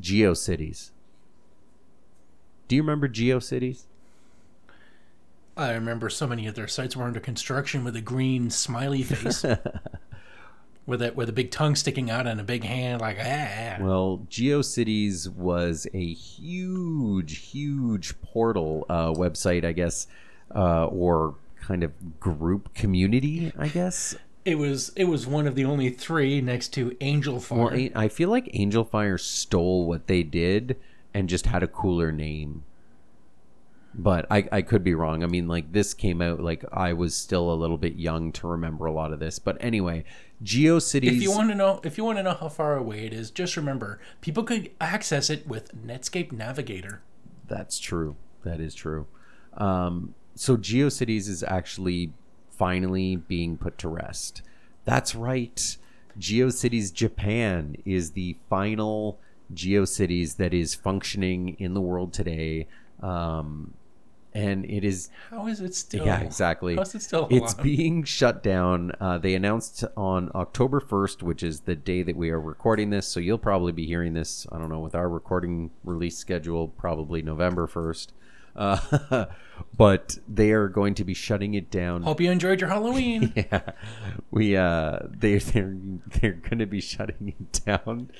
GeoCities. 0.00 0.90
Do 2.68 2.76
you 2.76 2.82
remember 2.82 3.08
GeoCities? 3.08 3.84
I 5.56 5.72
remember 5.72 6.10
so 6.10 6.26
many 6.26 6.46
of 6.46 6.54
their 6.54 6.68
sites 6.68 6.96
were 6.96 7.04
under 7.04 7.20
construction 7.20 7.82
with 7.82 7.96
a 7.96 8.02
green 8.02 8.50
smiley 8.50 9.02
face. 9.02 9.42
with 10.86 11.02
it 11.02 11.16
with 11.16 11.28
a 11.28 11.32
big 11.32 11.50
tongue 11.50 11.74
sticking 11.74 12.10
out 12.10 12.26
and 12.26 12.40
a 12.40 12.44
big 12.44 12.64
hand, 12.64 13.00
like 13.00 13.18
ah. 13.20 13.76
Well, 13.80 14.26
GeoCities 14.30 15.28
was 15.28 15.86
a 15.92 16.12
huge, 16.14 17.38
huge 17.38 18.20
portal 18.22 18.86
uh, 18.88 19.10
website, 19.12 19.64
I 19.64 19.72
guess, 19.72 20.06
uh, 20.54 20.86
or 20.86 21.34
kind 21.60 21.82
of 21.82 22.20
group 22.20 22.72
community, 22.74 23.52
I 23.58 23.68
guess. 23.68 24.14
It 24.44 24.58
was 24.58 24.92
it 24.94 25.04
was 25.04 25.26
one 25.26 25.48
of 25.48 25.56
the 25.56 25.64
only 25.64 25.90
three 25.90 26.40
next 26.40 26.68
to 26.74 26.90
Angelfire. 27.00 27.56
Well, 27.56 27.74
A- 27.74 27.92
I 27.96 28.08
feel 28.08 28.28
like 28.28 28.46
Angelfire 28.52 29.18
stole 29.18 29.86
what 29.86 30.06
they 30.06 30.22
did 30.22 30.76
and 31.12 31.28
just 31.28 31.46
had 31.46 31.64
a 31.64 31.66
cooler 31.66 32.12
name. 32.12 32.62
But 33.98 34.26
I, 34.30 34.46
I 34.52 34.62
could 34.62 34.84
be 34.84 34.94
wrong. 34.94 35.22
I 35.22 35.26
mean, 35.26 35.48
like 35.48 35.72
this 35.72 35.94
came 35.94 36.20
out 36.20 36.40
like 36.40 36.64
I 36.70 36.92
was 36.92 37.16
still 37.16 37.50
a 37.50 37.54
little 37.54 37.78
bit 37.78 37.94
young 37.96 38.30
to 38.32 38.46
remember 38.46 38.84
a 38.84 38.92
lot 38.92 39.12
of 39.12 39.20
this. 39.20 39.38
But 39.38 39.56
anyway, 39.58 40.04
GeoCities. 40.44 41.16
if 41.16 41.22
you 41.22 41.30
want 41.30 41.48
to 41.48 41.54
know 41.54 41.80
if 41.82 41.96
you 41.96 42.04
want 42.04 42.18
to 42.18 42.22
know 42.22 42.34
how 42.34 42.50
far 42.50 42.76
away 42.76 43.06
it 43.06 43.14
is, 43.14 43.30
just 43.30 43.56
remember 43.56 43.98
people 44.20 44.42
could 44.44 44.70
access 44.80 45.30
it 45.30 45.46
with 45.46 45.74
Netscape 45.74 46.30
Navigator. 46.30 47.00
That's 47.48 47.78
true. 47.78 48.16
That 48.44 48.60
is 48.60 48.74
true. 48.74 49.06
Um, 49.54 50.14
so 50.34 50.58
GeoCities 50.58 51.28
is 51.28 51.42
actually 51.42 52.12
finally 52.50 53.16
being 53.16 53.56
put 53.56 53.78
to 53.78 53.88
rest. 53.88 54.42
That's 54.84 55.14
right. 55.14 55.76
GeoCities 56.18 56.92
Japan 56.92 57.76
is 57.84 58.12
the 58.12 58.36
final 58.50 59.18
GeoCities 59.54 60.36
that 60.36 60.52
is 60.52 60.74
functioning 60.74 61.56
in 61.58 61.74
the 61.74 61.80
world 61.80 62.12
today. 62.12 62.66
Um, 63.02 63.74
and 64.36 64.64
it 64.66 64.84
is 64.84 65.08
How 65.30 65.46
is 65.46 65.60
it 65.60 65.74
still? 65.74 66.04
yeah, 66.04 66.20
exactly. 66.20 66.76
How 66.76 66.82
is 66.82 66.94
it 66.94 67.02
still 67.02 67.26
It's 67.30 67.54
alive? 67.54 67.64
being 67.64 68.04
shut 68.04 68.42
down. 68.42 68.92
Uh, 69.00 69.18
they 69.18 69.34
announced 69.34 69.84
on 69.96 70.30
October 70.34 70.80
1st, 70.80 71.22
which 71.22 71.42
is 71.42 71.60
the 71.60 71.74
day 71.74 72.02
that 72.02 72.16
we 72.16 72.30
are 72.30 72.40
recording 72.40 72.90
this. 72.90 73.06
So 73.08 73.18
you'll 73.20 73.38
probably 73.38 73.72
be 73.72 73.86
hearing 73.86 74.12
this, 74.12 74.46
I 74.52 74.58
don't 74.58 74.68
know, 74.68 74.80
with 74.80 74.94
our 74.94 75.08
recording 75.08 75.70
release 75.84 76.18
schedule, 76.18 76.68
probably 76.68 77.22
November 77.22 77.66
1st. 77.66 78.08
Uh, 78.54 79.26
but 79.76 80.18
they 80.26 80.50
are 80.52 80.68
going 80.68 80.94
to 80.94 81.04
be 81.04 81.12
shutting 81.14 81.54
it 81.54 81.70
down. 81.70 82.02
Hope 82.02 82.20
you 82.20 82.30
enjoyed 82.30 82.60
your 82.60 82.70
Halloween. 82.70 83.32
Yeah, 83.36 83.60
we 84.30 84.56
uh, 84.56 85.00
they 85.10 85.36
they're 85.38 85.76
they're 86.06 86.32
going 86.32 86.58
to 86.58 86.66
be 86.66 86.80
shutting 86.80 87.34
it 87.38 87.64
down 87.64 88.10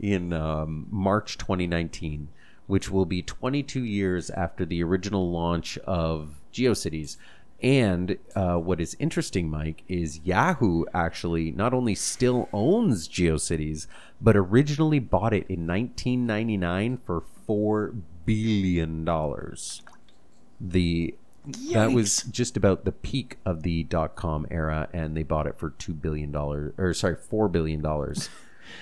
in 0.00 0.32
um, 0.32 0.86
March 0.90 1.38
2019, 1.38 2.28
which 2.66 2.90
will 2.90 3.06
be 3.06 3.22
22 3.22 3.84
years 3.84 4.30
after 4.30 4.64
the 4.64 4.82
original 4.82 5.30
launch 5.30 5.78
of 5.78 6.40
GeoCities. 6.52 7.16
And 7.62 8.18
uh, 8.34 8.56
what 8.56 8.80
is 8.80 8.96
interesting, 8.98 9.48
Mike, 9.48 9.84
is 9.88 10.20
Yahoo 10.20 10.84
actually 10.92 11.50
not 11.50 11.72
only 11.72 11.94
still 11.94 12.48
owns 12.52 13.08
GeoCities, 13.08 13.86
but 14.20 14.36
originally 14.36 14.98
bought 14.98 15.32
it 15.32 15.46
in 15.48 15.66
1999 15.66 16.98
for 17.04 17.22
four 17.46 17.94
billion 18.26 19.04
dollars. 19.04 19.82
The 20.60 21.14
that 21.72 21.92
was 21.92 22.22
just 22.22 22.56
about 22.56 22.84
the 22.84 22.92
peak 22.92 23.36
of 23.44 23.62
the 23.62 23.84
dot 23.84 24.16
com 24.16 24.46
era, 24.50 24.88
and 24.92 25.16
they 25.16 25.22
bought 25.22 25.46
it 25.46 25.58
for 25.58 25.70
two 25.70 25.92
billion 25.92 26.32
dollars, 26.32 26.72
or 26.78 26.94
sorry, 26.94 27.16
four 27.16 27.48
billion 27.48 27.82
dollars. 27.82 28.28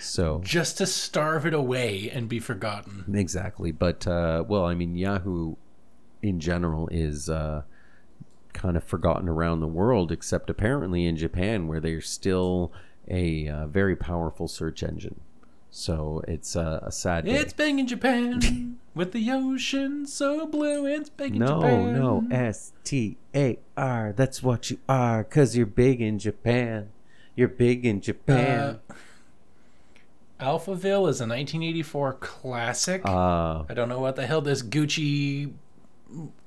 So 0.01 0.41
just 0.45 0.79
to 0.79 0.87
starve 0.87 1.47
it 1.47 1.55
away 1.55 2.11
and 2.13 2.29
be 2.29 2.39
forgotten. 2.41 3.05
exactly, 3.15 3.73
but 3.73 4.07
uh, 4.07 4.45
well, 4.47 4.65
I 4.65 4.75
mean, 4.75 4.97
Yahoo 4.97 5.57
in 6.23 6.39
general 6.41 6.89
is 6.89 7.29
uh, 7.29 7.63
kind 8.53 8.77
of 8.77 8.85
forgotten 8.85 9.29
around 9.29 9.61
the 9.61 9.67
world, 9.67 10.13
except 10.13 10.51
apparently 10.51 11.07
in 11.07 11.17
Japan, 11.17 11.67
where 11.69 11.81
they're 11.81 12.01
still 12.01 12.73
a 13.09 13.49
uh, 13.49 13.67
very 13.67 13.97
powerful 13.97 14.47
search 14.49 14.83
engine. 14.83 15.21
So 15.75 16.23
it's 16.29 16.55
uh, 16.55 16.81
a 16.83 16.93
sad. 16.93 17.25
Day. 17.25 17.33
It's 17.33 17.55
big 17.55 17.79
in 17.79 17.87
Japan 17.87 18.79
with 18.95 19.13
the 19.13 19.31
ocean 19.31 20.07
so 20.07 20.47
blue. 20.47 20.85
It's 20.87 21.09
big 21.09 21.33
in 21.33 21.39
No, 21.39 21.61
Japan. 21.63 21.93
no, 21.95 22.25
S 22.31 22.73
T 22.85 23.17
A 23.35 23.59
R. 23.77 24.13
That's 24.15 24.43
what 24.43 24.71
you 24.71 24.79
are, 24.89 25.25
cause 25.25 25.57
you're 25.57 25.65
big 25.65 26.03
in 26.03 26.19
Japan. 26.19 26.91
You're 27.35 27.49
big 27.49 27.87
in 27.87 28.03
Japan. 28.03 28.81
Alphaville 30.43 31.09
is 31.09 31.21
a 31.21 31.27
1984 31.27 32.15
classic. 32.15 33.03
Uh, 33.05 33.63
I 33.69 33.75
don't 33.75 33.89
know 33.89 34.01
what 34.01 34.17
the 34.17 34.27
hell 34.27 34.41
this 34.41 34.61
Gucci. 34.63 35.53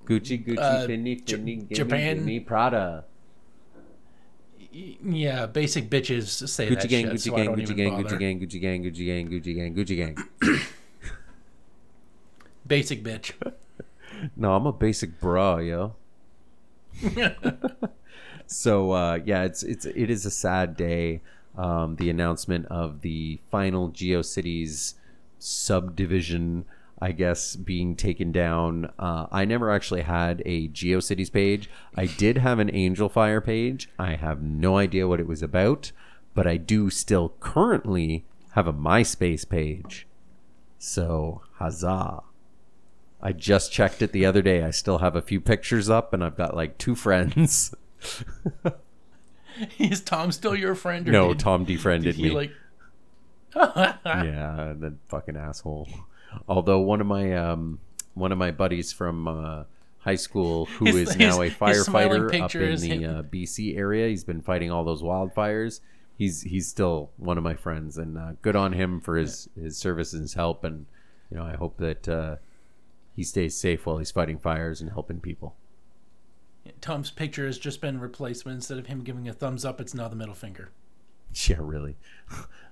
Gucci, 0.06 0.46
Gucci, 0.46 0.58
uh, 0.60 0.86
Fendi, 0.86 1.24
J- 1.26 1.38
Fendi, 1.38 1.46
gimme, 1.46 1.68
Japan- 1.72 2.18
gimme, 2.18 2.40
Prada. 2.42 3.06
Yeah, 4.72 5.46
basic 5.46 5.90
bitches 5.90 6.48
say 6.50 6.68
Gucci 6.68 6.82
that 6.82 6.90
gang, 6.90 7.06
shit, 7.06 7.14
Gucci 7.14 7.20
so 7.22 7.36
gang, 7.36 7.56
Gucci 7.56 7.76
gang. 7.76 8.04
Gucci 8.04 8.20
gang, 8.20 8.40
Gucci 8.42 8.62
gang, 8.62 8.84
Gucci 8.84 9.06
gang, 9.06 9.30
Gucci 9.30 9.56
gang, 9.56 9.76
Gucci 9.76 9.96
gang, 9.96 10.16
Gucci 10.16 10.58
gang. 10.58 10.66
Basic 12.68 13.04
bitch. 13.04 13.32
No, 14.38 14.56
I'm 14.56 14.66
a 14.66 14.72
basic 14.72 15.20
bra, 15.20 15.58
yo. 15.58 15.96
so 18.48 18.92
uh, 18.92 19.20
yeah, 19.26 19.44
it's 19.44 19.62
it's 19.62 19.86
it 19.86 20.10
is 20.10 20.26
a 20.26 20.32
sad 20.32 20.78
day. 20.78 21.22
Um, 21.58 21.96
the 21.96 22.10
announcement 22.10 22.66
of 22.68 23.02
the 23.02 23.40
final 23.50 23.90
GeoCities 23.90 24.96
subdivision, 25.40 26.66
I 27.00 27.12
guess, 27.12 27.56
being 27.56 27.96
taken 27.96 28.32
down. 28.32 28.92
Uh, 28.98 29.28
I 29.32 29.46
never 29.46 29.72
actually 29.72 30.02
had 30.02 30.42
a 30.46 30.68
GeoCities 30.70 31.32
page. 31.32 31.70
I 31.96 32.06
did 32.06 32.38
have 32.38 32.60
an 32.60 32.72
Angelfire 32.72 33.44
page. 33.44 33.90
I 33.98 34.16
have 34.16 34.42
no 34.42 34.78
idea 34.78 35.08
what 35.08 35.20
it 35.20 35.28
was 35.28 35.42
about, 35.42 35.92
but 36.34 36.48
I 36.48 36.58
do 36.58 36.90
still 36.90 37.34
currently 37.40 38.26
have 38.52 38.68
a 38.68 38.74
MySpace 38.74 39.48
page. 39.48 40.08
So 40.78 41.42
huzzah! 41.56 42.24
I 43.22 43.32
just 43.32 43.72
checked 43.72 44.02
it 44.02 44.12
the 44.12 44.26
other 44.26 44.42
day. 44.42 44.64
I 44.64 44.70
still 44.72 45.00
have 45.00 45.16
a 45.16 45.22
few 45.22 45.42
pictures 45.42 45.90
up, 45.90 46.14
and 46.14 46.24
I've 46.24 46.38
got 46.38 46.56
like 46.56 46.78
two 46.78 46.96
friends. 46.96 47.74
Is 49.80 50.02
Tom 50.02 50.32
still 50.32 50.56
your 50.56 50.76
friend? 50.76 51.08
Or 51.08 51.12
no, 51.12 51.28
did, 51.30 51.40
Tom 51.40 51.64
did 51.66 51.78
defriended 51.78 52.16
he 52.16 52.24
me. 52.24 52.30
like? 52.32 52.52
yeah, 53.56 54.74
the 54.78 54.96
fucking 55.08 55.38
asshole. 55.38 55.88
Although 56.48 56.80
one 56.82 57.02
of 57.02 57.08
my 57.08 57.34
um 57.36 57.80
one 58.14 58.32
of 58.32 58.38
my 58.38 58.52
buddies 58.52 58.92
from 58.94 59.28
uh, 59.28 59.64
high 60.00 60.16
school, 60.16 60.66
who 60.66 60.88
is 60.88 61.10
His- 61.14 61.18
now 61.18 61.42
a 61.42 61.46
his- 61.50 61.86
smiling 61.86 62.22
firefighter 62.24 62.42
up 62.42 62.56
in 62.56 62.80
the 63.02 63.06
uh, 63.06 63.24
BC 63.24 63.78
area, 63.78 64.08
he's 64.08 64.24
been 64.24 64.42
fighting 64.42 64.72
all 64.72 64.84
those 64.84 65.02
wildfires. 65.02 65.80
He's 66.18 66.42
he's 66.44 66.68
still 66.68 67.12
one 67.18 67.38
of 67.38 67.44
my 67.44 67.56
friends, 67.56 67.98
and 67.98 68.18
uh, 68.18 68.32
good 68.42 68.56
on 68.56 68.74
him 68.74 69.00
for 69.02 69.18
his 69.18 69.50
his 69.60 69.78
service 69.78 70.14
and 70.14 70.22
his 70.22 70.34
help. 70.34 70.64
And 70.64 70.86
you 71.30 71.38
know, 71.38 71.44
I 71.44 71.56
hope 71.56 71.78
that 71.78 72.08
uh, 72.08 72.36
he 73.16 73.24
stays 73.24 73.56
safe 73.58 73.86
while 73.86 73.98
he's 73.98 74.12
fighting 74.12 74.38
fires 74.38 74.80
and 74.82 74.92
helping 74.92 75.20
people. 75.20 75.56
Tom's 76.82 77.12
picture 77.12 77.46
has 77.46 77.58
just 77.58 77.82
been 77.82 78.00
replaced, 78.00 78.44
but 78.44 78.52
instead 78.52 78.78
of 78.78 78.88
him 78.88 79.02
giving 79.04 79.28
a 79.28 79.34
thumbs 79.34 79.66
up, 79.66 79.80
it's 79.82 79.94
now 79.94 80.08
the 80.08 80.16
middle 80.16 80.36
finger. 80.36 80.72
Yeah, 81.50 81.58
really. 81.60 81.98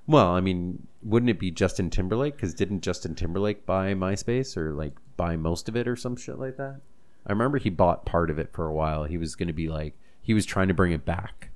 Well, 0.07 0.27
I 0.27 0.39
mean, 0.39 0.87
wouldn't 1.01 1.29
it 1.29 1.37
be 1.37 1.51
Justin 1.51 1.89
Timberlake? 1.89 2.37
Because 2.37 2.53
didn't 2.53 2.79
Justin 2.79 3.13
Timberlake 3.13 3.65
buy 3.65 3.93
MySpace 3.93 4.55
or 4.55 4.71
like 4.73 4.93
buy 5.17 5.35
most 5.35 5.67
of 5.67 5.75
it 5.75 5.85
or 5.85 5.97
some 5.97 6.15
shit 6.15 6.39
like 6.39 6.55
that? 6.55 6.79
I 7.27 7.31
remember 7.33 7.57
he 7.57 7.69
bought 7.69 8.05
part 8.05 8.29
of 8.29 8.39
it 8.39 8.53
for 8.53 8.65
a 8.65 8.73
while. 8.73 9.03
He 9.03 9.17
was 9.17 9.35
going 9.35 9.47
to 9.47 9.53
be 9.53 9.67
like, 9.67 9.95
he 10.21 10.33
was 10.33 10.45
trying 10.45 10.69
to 10.69 10.73
bring 10.73 10.93
it 10.93 11.03
back. 11.03 11.49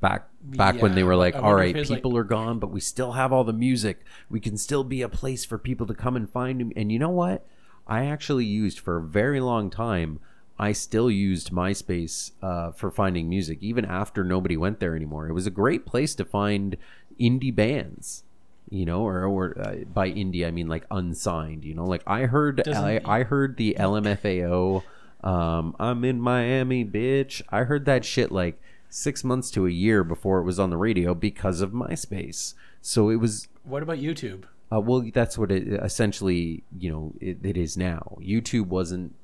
Back 0.00 0.28
back 0.42 0.80
when 0.80 0.94
they 0.94 1.02
were 1.02 1.16
like, 1.16 1.34
all 1.34 1.40
right, 1.40 1.44
all 1.44 1.52
wonder 1.52 1.64
right, 1.64 1.70
if 1.70 1.76
his, 1.76 1.90
like- 1.90 1.98
people 1.98 2.16
are 2.16 2.24
gone, 2.24 2.58
but 2.58 2.70
we 2.70 2.80
still 2.80 3.12
have 3.12 3.30
all 3.30 3.44
the 3.44 3.52
music. 3.52 4.00
We 4.30 4.40
can 4.40 4.56
still 4.56 4.84
be 4.84 5.02
a 5.02 5.08
place 5.10 5.44
for 5.44 5.58
people 5.58 5.86
to 5.86 5.94
come 5.94 6.16
and 6.16 6.30
find 6.30 6.62
him. 6.62 6.72
And 6.76 6.90
you 6.90 6.98
know 6.98 7.10
what? 7.10 7.46
I 7.86 8.06
actually 8.06 8.44
used 8.44 8.80
for 8.80 8.96
a 8.96 9.02
very 9.02 9.40
long 9.40 9.70
time. 9.70 10.20
I 10.58 10.72
still 10.72 11.10
used 11.10 11.50
MySpace 11.50 12.30
uh, 12.40 12.70
for 12.70 12.90
finding 12.90 13.28
music, 13.28 13.58
even 13.60 13.84
after 13.84 14.22
nobody 14.22 14.56
went 14.56 14.80
there 14.80 14.94
anymore. 14.94 15.28
It 15.28 15.32
was 15.32 15.46
a 15.46 15.50
great 15.50 15.84
place 15.84 16.14
to 16.14 16.24
find 16.24 16.76
indie 17.20 17.54
bands, 17.54 18.22
you 18.70 18.84
know, 18.84 19.02
or, 19.02 19.24
or 19.24 19.58
uh, 19.60 19.76
by 19.92 20.10
indie 20.10 20.46
I 20.46 20.50
mean 20.50 20.68
like 20.68 20.84
unsigned. 20.90 21.64
You 21.64 21.74
know, 21.74 21.84
like 21.84 22.02
I 22.06 22.26
heard 22.26 22.66
I, 22.68 23.00
I 23.04 23.22
heard 23.24 23.56
the 23.56 23.76
LMFAO. 23.78 24.82
Um, 25.22 25.74
I'm 25.80 26.04
in 26.04 26.20
Miami, 26.20 26.84
bitch. 26.84 27.42
I 27.48 27.64
heard 27.64 27.84
that 27.86 28.04
shit 28.04 28.30
like 28.30 28.60
six 28.88 29.24
months 29.24 29.50
to 29.50 29.66
a 29.66 29.70
year 29.70 30.04
before 30.04 30.38
it 30.38 30.44
was 30.44 30.60
on 30.60 30.70
the 30.70 30.76
radio 30.76 31.14
because 31.14 31.60
of 31.60 31.72
MySpace. 31.72 32.54
So 32.80 33.08
it 33.08 33.16
was 33.16 33.48
What 33.64 33.82
about 33.82 33.98
YouTube? 33.98 34.44
Uh, 34.74 34.80
well, 34.80 35.04
that's 35.12 35.38
what 35.38 35.52
it 35.52 35.68
essentially, 35.68 36.64
you 36.78 36.90
know, 36.90 37.12
it, 37.20 37.38
it 37.42 37.56
is 37.56 37.76
now. 37.76 38.16
YouTube 38.20 38.66
wasn't. 38.66 39.14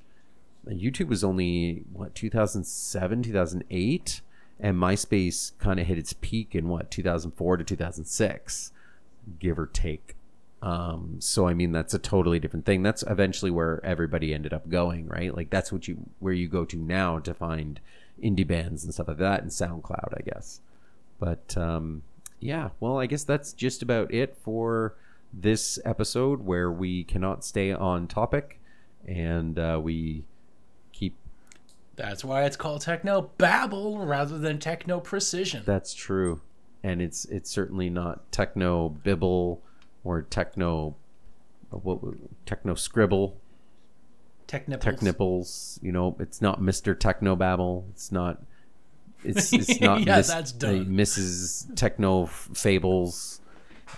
YouTube 0.66 1.09
was 1.09 1.24
only 1.24 1.84
what 1.92 2.14
2007, 2.14 3.22
2008, 3.22 4.20
and 4.61 4.76
MySpace 4.76 5.53
kind 5.59 5.80
of 5.80 5.86
hit 5.86 5.96
its 5.96 6.12
peak 6.12 6.55
in 6.55 6.68
what 6.68 6.90
2004 6.90 7.57
to 7.57 7.64
2006, 7.64 8.72
give 9.38 9.59
or 9.59 9.66
take. 9.66 10.16
Um, 10.62 11.16
so 11.18 11.48
I 11.48 11.55
mean, 11.55 11.72
that's 11.72 11.94
a 11.94 11.98
totally 11.98 12.38
different 12.38 12.66
thing. 12.66 12.82
That's 12.82 13.03
eventually 13.05 13.51
where 13.51 13.84
everybody 13.84 14.34
ended 14.34 14.53
up 14.53 14.68
going, 14.68 15.07
right? 15.07 15.34
Like 15.34 15.51
that's 15.51 15.72
what 15.72 15.88
you 15.88 16.11
where 16.18 16.34
you 16.34 16.48
go 16.48 16.64
to 16.66 16.76
now 16.76 17.18
to 17.20 17.32
find 17.32 17.80
indie 18.22 18.46
bands 18.46 18.84
and 18.84 18.92
stuff 18.92 19.09
like 19.09 19.16
that, 19.16 19.42
and 19.42 19.51
SoundCloud, 19.51 20.14
I 20.16 20.22
guess. 20.22 20.61
But 21.18 21.57
um, 21.57 22.03
yeah, 22.38 22.68
well, 22.78 23.01
I 23.01 23.07
guess 23.07 23.24
that's 23.24 23.55
just 23.55 23.82
about 23.82 24.12
it 24.12 24.36
for 24.36 24.94
this 25.32 25.78
episode 25.84 26.40
where 26.42 26.70
we 26.70 27.04
cannot 27.04 27.44
stay 27.44 27.72
on 27.72 28.06
topic 28.08 28.60
and 29.06 29.58
uh, 29.58 29.80
we 29.82 30.24
keep. 30.92 31.16
That's 31.96 32.24
why 32.24 32.44
it's 32.44 32.56
called 32.56 32.82
techno 32.82 33.30
babble 33.38 33.98
rather 34.06 34.38
than 34.38 34.58
techno 34.58 35.00
precision. 35.00 35.62
That's 35.66 35.94
true, 35.94 36.40
and 36.82 37.00
it's 37.02 37.24
it's 37.26 37.50
certainly 37.50 37.90
not 37.90 38.30
techno 38.32 38.88
bibble 38.88 39.62
or 40.04 40.22
techno 40.22 40.96
what 41.70 42.00
techno 42.46 42.74
scribble 42.74 43.36
Technipples. 44.48 44.84
technipples 44.84 45.78
you 45.82 45.92
know 45.92 46.16
it's 46.18 46.42
not 46.42 46.60
mr 46.60 46.98
Techno 46.98 47.36
technobabble 47.36 47.88
it's 47.90 48.10
not 48.10 48.42
it's 49.22 49.52
it's 49.52 49.80
not 49.80 50.00
Yeah, 50.04 50.16
Miss- 50.16 50.26
that's 50.28 50.52
uh, 50.52 50.56
done. 50.58 50.86
mrs 50.86 51.76
techno 51.76 52.26
fables 52.26 53.39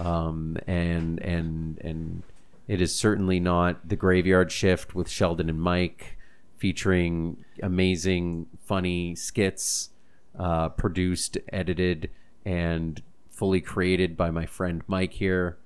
um 0.01 0.57
and 0.67 1.19
and 1.21 1.79
and 1.81 2.23
it 2.69 2.81
is 2.81 2.95
certainly 2.95 3.39
not 3.41 3.89
the 3.89 3.97
graveyard 3.97 4.51
shift 4.53 4.95
with 4.95 5.09
sheldon 5.09 5.49
and 5.51 5.61
mike 5.61 6.17
featuring 6.57 7.45
amazing 7.63 8.47
funny 8.65 9.15
skits 9.15 9.91
uh 10.39 10.69
produced 10.71 11.37
edited 11.53 12.09
and 12.45 13.03
fully 13.31 13.61
created 13.61 14.17
by 14.17 14.31
my 14.31 14.47
friend 14.47 14.83
mike 14.87 15.13
here. 15.15 15.57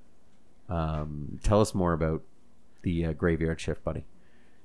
Um 0.69 1.39
tell 1.43 1.61
us 1.61 1.75
more 1.75 1.93
about 1.93 2.23
the 2.83 3.07
uh, 3.07 3.13
graveyard 3.13 3.61
shift 3.61 3.85
buddy 3.85 4.05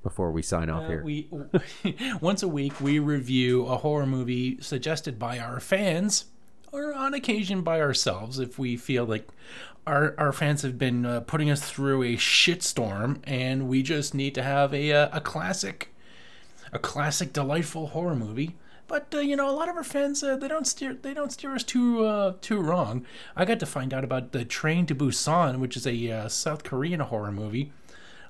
before 0.03 0.31
we 0.31 0.41
sign 0.41 0.69
off 0.69 0.83
Uh, 0.83 0.87
here. 0.87 1.03
we 1.03 1.29
once 2.21 2.41
a 2.41 2.47
week 2.47 2.79
we 2.81 2.97
review 2.97 3.65
a 3.67 3.77
horror 3.77 4.05
movie 4.07 4.57
suggested 4.61 5.19
by 5.19 5.37
our 5.37 5.59
fans 5.59 6.25
or 6.71 6.93
on 6.93 7.13
occasion 7.13 7.61
by 7.61 7.81
ourselves 7.81 8.39
if 8.39 8.57
we 8.57 8.77
feel 8.77 9.05
like 9.05 9.27
our 9.85 10.15
our 10.17 10.31
fans 10.31 10.61
have 10.61 10.77
been 10.77 11.05
uh, 11.05 11.19
putting 11.21 11.49
us 11.49 11.61
through 11.61 12.03
a 12.03 12.15
shitstorm 12.15 13.19
and 13.23 13.67
we 13.67 13.81
just 13.81 14.13
need 14.13 14.35
to 14.35 14.43
have 14.43 14.73
a 14.73 14.91
uh, 14.91 15.09
a 15.11 15.21
classic 15.21 15.93
a 16.71 16.79
classic 16.79 17.33
delightful 17.33 17.87
horror 17.87 18.15
movie 18.15 18.55
but 18.87 19.07
uh, 19.13 19.19
you 19.19 19.35
know 19.35 19.49
a 19.49 19.51
lot 19.51 19.69
of 19.69 19.75
our 19.75 19.83
fans 19.83 20.23
uh, 20.23 20.35
they 20.35 20.47
don't 20.47 20.67
steer 20.67 20.93
they 20.93 21.13
don't 21.13 21.31
steer 21.31 21.53
us 21.53 21.63
too 21.63 22.05
uh, 22.05 22.33
too 22.41 22.59
wrong 22.59 23.05
i 23.35 23.43
got 23.43 23.59
to 23.59 23.65
find 23.65 23.93
out 23.93 24.03
about 24.03 24.31
the 24.31 24.45
train 24.45 24.85
to 24.85 24.95
busan 24.95 25.59
which 25.59 25.75
is 25.75 25.87
a 25.87 26.11
uh, 26.11 26.27
south 26.27 26.63
korean 26.63 26.99
horror 26.99 27.31
movie 27.31 27.71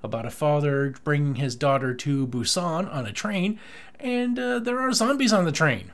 about 0.03 0.25
a 0.25 0.31
father 0.31 0.95
bringing 1.03 1.35
his 1.35 1.55
daughter 1.55 1.93
to 1.93 2.27
Busan 2.27 2.91
on 2.91 3.05
a 3.05 3.11
train, 3.11 3.59
and 3.99 4.37
uh, 4.39 4.59
there 4.59 4.79
are 4.79 4.91
zombies 4.93 5.33
on 5.33 5.45
the 5.45 5.51
train. 5.51 5.91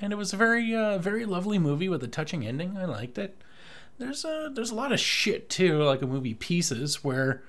And 0.00 0.12
it 0.12 0.16
was 0.16 0.32
a 0.32 0.36
very, 0.36 0.74
uh, 0.74 0.98
very 0.98 1.24
lovely 1.24 1.58
movie 1.58 1.88
with 1.88 2.02
a 2.02 2.08
touching 2.08 2.46
ending. 2.46 2.76
I 2.76 2.84
liked 2.84 3.18
it. 3.18 3.36
There's 3.98 4.24
a 4.24 4.50
there's 4.52 4.70
a 4.70 4.76
lot 4.76 4.92
of 4.92 5.00
shit 5.00 5.50
too, 5.50 5.82
like 5.82 6.02
a 6.02 6.06
movie 6.06 6.34
Pieces, 6.34 7.02
where 7.02 7.42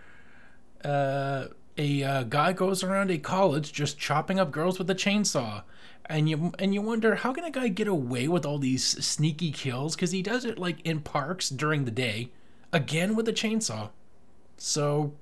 uh, 0.84 1.46
a 1.78 2.04
uh, 2.04 2.24
guy 2.24 2.54
goes 2.54 2.84
around 2.84 3.12
a 3.12 3.20
college 3.20 3.72
just 3.72 4.00
chopping 4.00 4.40
up 4.40 4.52
girls 4.52 4.80
with 4.80 4.90
a 4.90 4.96
chainsaw, 4.96 5.62
and 6.08 6.28
you 6.28 6.52
and 6.58 6.74
you 6.74 6.82
wonder 6.82 7.16
how 7.16 7.34
can 7.34 7.44
a 7.44 7.52
guy 7.52 7.68
get 7.68 7.88
away 7.88 8.28
with 8.28 8.48
all 8.48 8.58
these 8.58 8.84
sneaky 8.84 9.52
kills? 9.52 9.96
Because 9.96 10.10
he 10.10 10.24
does 10.24 10.44
it 10.44 10.58
like 10.58 10.82
in 10.82 11.02
parks 11.02 11.50
during 11.50 11.86
the 11.86 11.92
day, 11.92 12.32
again 12.74 13.16
with 13.16 13.28
a 13.28 13.34
chainsaw. 13.34 13.90
So, 14.58 15.14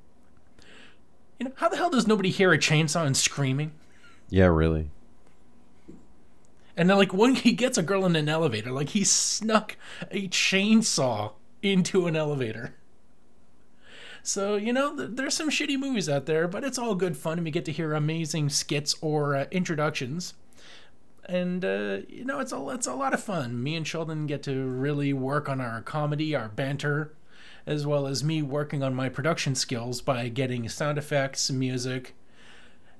you 1.39 1.47
know, 1.47 1.51
how 1.57 1.67
the 1.67 1.75
hell 1.75 1.89
does 1.89 2.07
nobody 2.07 2.29
hear 2.29 2.53
a 2.53 2.57
chainsaw 2.57 3.05
and 3.05 3.17
screaming? 3.17 3.73
yeah 4.29 4.45
really 4.45 4.89
And 6.77 6.89
then, 6.89 6.97
like, 6.97 7.11
when 7.11 7.33
he 7.33 7.53
gets 7.53 7.79
a 7.79 7.83
girl 7.83 8.05
in 8.05 8.15
an 8.15 8.29
elevator, 8.29 8.71
like, 8.71 8.89
he 8.89 9.03
snuck 9.03 9.75
a 10.11 10.27
chainsaw 10.27 11.33
into 11.63 12.05
an 12.05 12.15
elevator. 12.15 12.75
So, 14.21 14.57
you 14.57 14.71
know, 14.71 14.95
th- 14.95 15.09
there's 15.13 15.33
some 15.33 15.49
shitty 15.49 15.79
movies 15.79 16.07
out 16.07 16.27
there, 16.27 16.47
but 16.47 16.63
it's 16.63 16.77
all 16.77 16.93
good 16.93 17.17
fun, 17.17 17.39
and 17.39 17.45
we 17.45 17.49
get 17.49 17.65
to 17.65 17.71
hear 17.71 17.93
amazing 17.93 18.49
skits 18.49 18.95
or 19.01 19.35
uh, 19.35 19.45
introductions. 19.49 20.35
And, 21.25 21.65
uh, 21.65 21.99
you 22.07 22.23
know, 22.23 22.39
it's 22.39 22.51
a, 22.51 22.69
it's 22.69 22.87
a 22.87 22.93
lot 22.93 23.13
of 23.13 23.23
fun. 23.23 23.63
Me 23.63 23.75
and 23.75 23.87
Sheldon 23.87 24.27
get 24.27 24.43
to 24.43 24.67
really 24.67 25.13
work 25.13 25.49
on 25.49 25.59
our 25.59 25.81
comedy, 25.81 26.35
our 26.35 26.49
banter, 26.49 27.15
as 27.65 27.87
well 27.87 28.05
as 28.05 28.23
me 28.23 28.43
working 28.43 28.83
on 28.83 28.93
my 28.93 29.09
production 29.09 29.55
skills 29.55 29.99
by 29.99 30.29
getting 30.29 30.69
sound 30.69 30.99
effects, 30.99 31.49
music, 31.49 32.13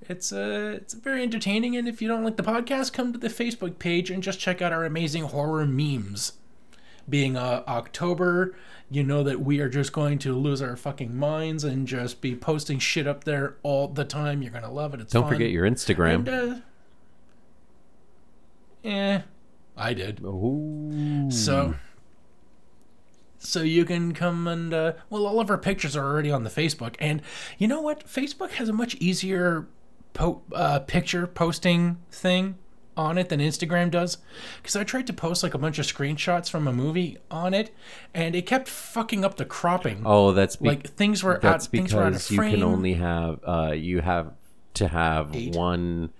it's 0.02 0.32
uh, 0.32 0.74
it's 0.76 0.93
very 0.93 1.24
entertaining, 1.24 1.76
and 1.76 1.88
if 1.88 2.02
you 2.02 2.08
don't 2.08 2.24
like 2.24 2.38
the 2.38 2.43
podcast, 2.43 2.93
come 2.93 3.12
to 3.14 3.20
the 3.20 3.30
Facebook 3.30 3.80
page 3.80 4.10
and 4.10 4.24
just 4.24 4.39
check 4.39 4.62
out 4.62 4.72
our 4.72 4.86
amazing 4.86 5.24
horror 5.24 5.66
memes. 5.66 6.34
Being 7.10 7.38
uh, 7.38 7.64
October, 7.68 8.54
you 8.89 9.04
know 9.04 9.24
that 9.24 9.41
we 9.41 9.60
are 9.60 9.70
just 9.70 9.93
going 9.93 10.20
to 10.20 10.34
lose 10.34 10.62
our 10.62 10.76
fucking 10.76 11.16
minds 11.16 11.64
and 11.64 11.88
just 11.88 12.22
be 12.22 12.36
posting 12.36 12.80
shit 12.80 13.08
up 13.08 13.24
there 13.24 13.56
all 13.64 13.88
the 13.88 14.06
time. 14.06 14.41
You're 14.41 14.52
gonna 14.52 14.72
love 14.72 14.93
it. 14.93 15.02
It's 15.02 15.14
don't 15.14 15.24
fun. 15.24 15.34
forget 15.34 15.50
your 15.50 15.66
instagram 15.66 16.28
And, 16.28 16.30
uh, 16.30 16.56
eh, 18.84 19.22
I 19.78 19.93
did. 19.93 20.22
Ooh. 20.22 21.30
So, 21.32 21.76
so 23.39 23.62
you 23.62 23.86
can 23.86 24.14
come 24.14 24.48
and 24.48 24.74
uh, 24.74 24.93
well, 25.10 25.26
all 25.26 25.39
of 25.39 25.50
our 25.50 25.58
pictures 25.58 25.95
are 25.95 26.06
already 26.06 26.32
on 26.32 26.43
the 26.43 26.50
Facebook, 26.50 26.95
and 27.00 27.22
you 27.58 27.68
know 27.68 27.82
what? 27.82 28.06
Facebook 28.06 28.52
has 28.52 28.68
a 28.68 28.74
much 28.74 28.95
easier 28.95 29.68
po- 30.18 30.41
uh, 30.53 30.80
picture 30.80 31.28
posting 31.28 31.97
thing 32.11 32.57
on 32.95 33.18
it 33.18 33.30
than 33.30 33.39
Instagram 33.39 33.91
does. 33.91 34.18
Because 34.61 34.76
I 34.76 34.84
tried 34.84 35.05
to 35.07 35.13
post 35.13 35.43
like 35.43 35.53
a 35.53 35.57
bunch 35.59 35.78
of 35.80 35.86
screenshots 35.86 36.49
from 36.49 36.68
a 36.68 36.74
movie 36.74 37.18
on 37.30 37.53
it, 37.53 37.70
and 38.13 38.36
it 38.36 38.45
kept 38.47 38.68
fucking 38.68 39.24
up 39.24 39.38
the 39.38 39.45
cropping. 39.45 40.01
oh 40.05 40.32
that's 40.32 40.55
be- 40.57 40.70
like 40.70 40.89
things 40.89 41.24
were 41.24 41.39
that's 41.41 41.65
out, 41.65 41.72
things 41.72 41.93
were 41.93 42.01
out 42.01 42.07
of 42.07 42.13
because 42.13 42.32
you 42.32 42.38
can 42.39 42.63
only 42.63 42.95
have 42.95 43.39
uh 43.45 43.72
you 43.72 44.01
have 44.01 44.34
to 44.74 44.88
have 44.88 45.36
Eight. 45.36 45.55
one 45.55 46.11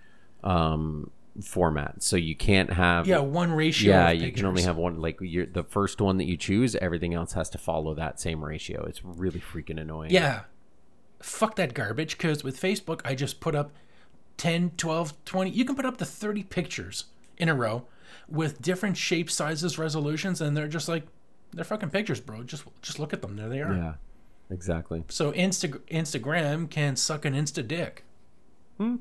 um 0.43 1.09
format 1.43 2.01
so 2.01 2.15
you 2.15 2.35
can't 2.35 2.73
have 2.73 3.05
yeah, 3.05 3.19
one 3.19 3.51
ratio. 3.51 3.91
yeah 3.91 4.09
you 4.09 4.31
can 4.31 4.45
only 4.47 4.63
have 4.63 4.75
one 4.75 4.99
like 4.99 5.17
you're 5.21 5.45
the 5.45 5.63
first 5.63 6.01
one 6.01 6.17
that 6.17 6.23
you 6.25 6.35
choose 6.35 6.75
everything 6.77 7.13
else 7.13 7.33
has 7.33 7.47
to 7.47 7.59
follow 7.59 7.93
that 7.93 8.19
same 8.19 8.43
ratio 8.43 8.83
it's 8.85 9.03
really 9.03 9.39
freaking 9.39 9.79
annoying 9.79 10.09
Yeah. 10.09 10.41
Fuck 11.21 11.55
that 11.55 11.73
garbage 11.75 12.15
because 12.17 12.43
with 12.43 12.59
Facebook, 12.61 13.01
I 13.03 13.13
just 13.15 13.39
put 13.39 13.53
up 13.55 13.71
10, 14.38 14.71
12, 14.77 15.25
20, 15.25 15.49
you 15.51 15.65
can 15.65 15.75
put 15.75 15.85
up 15.85 15.97
to 15.97 16.05
30 16.05 16.43
pictures 16.43 17.05
in 17.38 17.49
a 17.49 17.55
row 17.55 17.85
with 18.29 18.61
different 18.61 18.97
shapes, 18.97 19.33
sizes, 19.33 19.77
resolutions, 19.77 20.41
and 20.41 20.55
they're 20.55 20.67
just 20.67 20.88
like, 20.88 21.03
they're 21.53 21.63
fucking 21.63 21.89
pictures, 21.89 22.19
bro. 22.19 22.43
Just 22.43 22.63
just 22.81 22.99
look 22.99 23.13
at 23.13 23.21
them. 23.21 23.35
There 23.38 23.47
they 23.49 23.61
are. 23.61 23.73
yeah 23.73 23.93
exactly 24.49 25.03
So 25.09 25.31
Insta- 25.33 25.79
Instagram 25.91 26.69
can 26.69 26.95
suck 26.95 27.25
an 27.25 27.33
Insta 27.33 27.67
dick. 27.67 28.03
Hmm. 28.77 28.97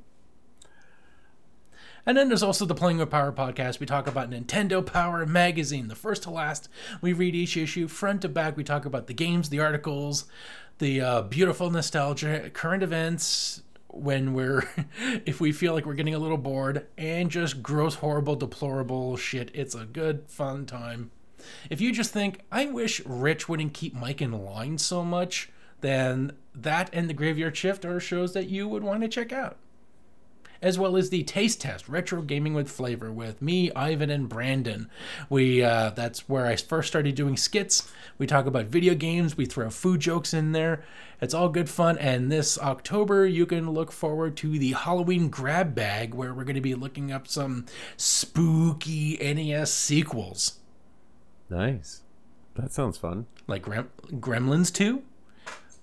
And 2.05 2.17
then 2.17 2.29
there's 2.29 2.43
also 2.43 2.65
the 2.65 2.75
Playing 2.75 2.99
with 2.99 3.11
Power 3.11 3.33
podcast. 3.33 3.81
We 3.81 3.87
talk 3.87 4.07
about 4.07 4.31
Nintendo 4.31 4.85
Power 4.85 5.27
Magazine, 5.27 5.89
the 5.89 5.97
first 5.97 6.23
to 6.23 6.31
last. 6.31 6.69
We 7.01 7.13
read 7.13 7.35
each 7.35 7.57
issue 7.57 7.89
front 7.89 8.23
to 8.23 8.29
back. 8.29 8.57
We 8.57 8.63
talk 8.63 8.85
about 8.85 9.09
the 9.09 9.13
games, 9.15 9.49
the 9.49 9.59
articles, 9.59 10.25
the 10.79 11.01
uh, 11.01 11.23
beautiful 11.23 11.69
nostalgia, 11.69 12.51
current 12.51 12.85
events, 12.85 13.63
when 13.89 14.35
we're, 14.35 14.69
if 15.25 15.41
we 15.41 15.53
feel 15.53 15.75
like 15.75 15.87
we're 15.87 15.95
getting 15.95 16.15
a 16.15 16.19
little 16.19 16.39
bored, 16.39 16.87
and 16.97 17.31
just 17.31 17.63
gross, 17.63 17.97
horrible, 17.97 18.37
deplorable 18.37 19.17
shit. 19.17 19.51
It's 19.55 19.75
a 19.75 19.85
good, 19.85 20.25
fun 20.29 20.67
time. 20.67 21.11
If 21.71 21.81
you 21.81 21.93
just 21.93 22.13
think, 22.13 22.41
I 22.51 22.67
wish 22.67 23.05
Rich 23.05 23.49
wouldn't 23.49 23.75
keep 23.75 23.95
Mike 23.95 24.21
in 24.21 24.33
line 24.33 24.79
so 24.79 25.05
much, 25.05 25.51
then 25.81 26.33
that 26.55 26.91
and 26.93 27.09
the 27.09 27.15
Graveyard 27.15 27.57
Shift 27.57 27.85
are 27.85 28.01
shows 28.01 28.33
that 28.33 28.49
you 28.49 28.67
would 28.67 28.83
want 28.83 29.03
to 29.03 29.09
check 29.09 29.33
out 29.33 29.59
as 30.63 30.79
well 30.79 30.97
as 30.97 31.11
the 31.11 31.23
taste 31.23 31.61
test 31.61 31.89
retro 31.89 32.23
gaming 32.23 32.55
with 32.55 32.71
flavor 32.71 33.13
with 33.13 33.41
me 33.43 33.71
ivan 33.73 34.11
and 34.11 34.29
brandon. 34.29 34.89
We 35.29 35.63
uh, 35.63 35.91
that's 35.91 36.29
where 36.29 36.47
i 36.47 36.57
first 36.57 36.89
started 36.89 37.15
doing 37.15 37.37
skits. 37.37 37.91
We 38.19 38.27
talk 38.27 38.47
about 38.47 38.67
video 38.67 38.95
games. 38.95 39.37
We 39.37 39.47
throw 39.47 39.71
food 39.71 40.01
jokes 40.01 40.33
in 40.33 40.53
there. 40.53 40.85
It's 41.21 41.35
all 41.35 41.49
good 41.49 41.69
fun. 41.69 41.99
And 41.99 42.31
this 42.31 42.59
october 42.59 43.27
you 43.27 43.47
can 43.47 43.71
look 43.71 43.93
forward 43.93 44.37
to 44.39 44.59
the 44.59 44.73
halloween 44.73 45.29
grab 45.29 45.75
bag 45.75 46.15
where 46.15 46.33
we're 46.35 46.45
going 46.45 46.55
to 46.55 46.61
be 46.61 46.75
looking 46.75 47.13
up 47.13 47.27
some 47.27 47.67
spooky 47.97 49.19
nes 49.21 49.73
sequels. 49.73 50.59
Nice. 51.49 52.03
That 52.55 52.73
sounds 52.73 52.97
fun. 52.97 53.27
Like 53.47 53.63
Grem- 53.63 53.89
gremlins 54.13 54.73
2 54.73 55.03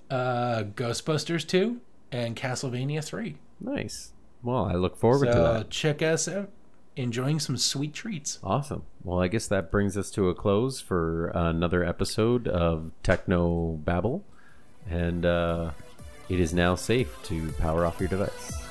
uh, 0.10 0.64
ghostbusters 0.76 1.48
2 1.48 1.80
and 2.12 2.36
castlevania 2.36 3.04
3 3.04 3.36
nice 3.60 4.13
well 4.44 4.66
i 4.66 4.74
look 4.74 4.96
forward 4.98 5.26
to 5.26 5.34
so 5.34 5.54
that 5.54 5.70
check 5.70 6.02
us 6.02 6.28
out 6.28 6.50
enjoying 6.96 7.40
some 7.40 7.58
sweet 7.58 7.94
treats 7.94 8.40
Awesome. 8.44 8.84
Well, 9.04 9.20
I 9.20 9.28
guess 9.28 9.48
that 9.48 9.72
brings 9.72 9.98
us 9.98 10.12
to 10.12 10.30
a 10.30 10.36
close 10.36 10.80
for 10.80 11.28
another 11.30 11.84
episode 11.84 12.48
of 12.48 12.92
Techno 13.02 13.80
Babble. 13.84 14.24
And 14.90 15.26
uh, 15.26 15.72
it 16.30 16.40
is 16.40 16.54
now 16.54 16.76
safe 16.76 17.18
to 17.24 17.52
power 17.54 17.86
off 17.86 18.00
your 18.00 18.10
device. 18.10 18.63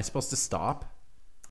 I 0.00 0.02
supposed 0.02 0.30
to 0.30 0.36
stop? 0.36 0.86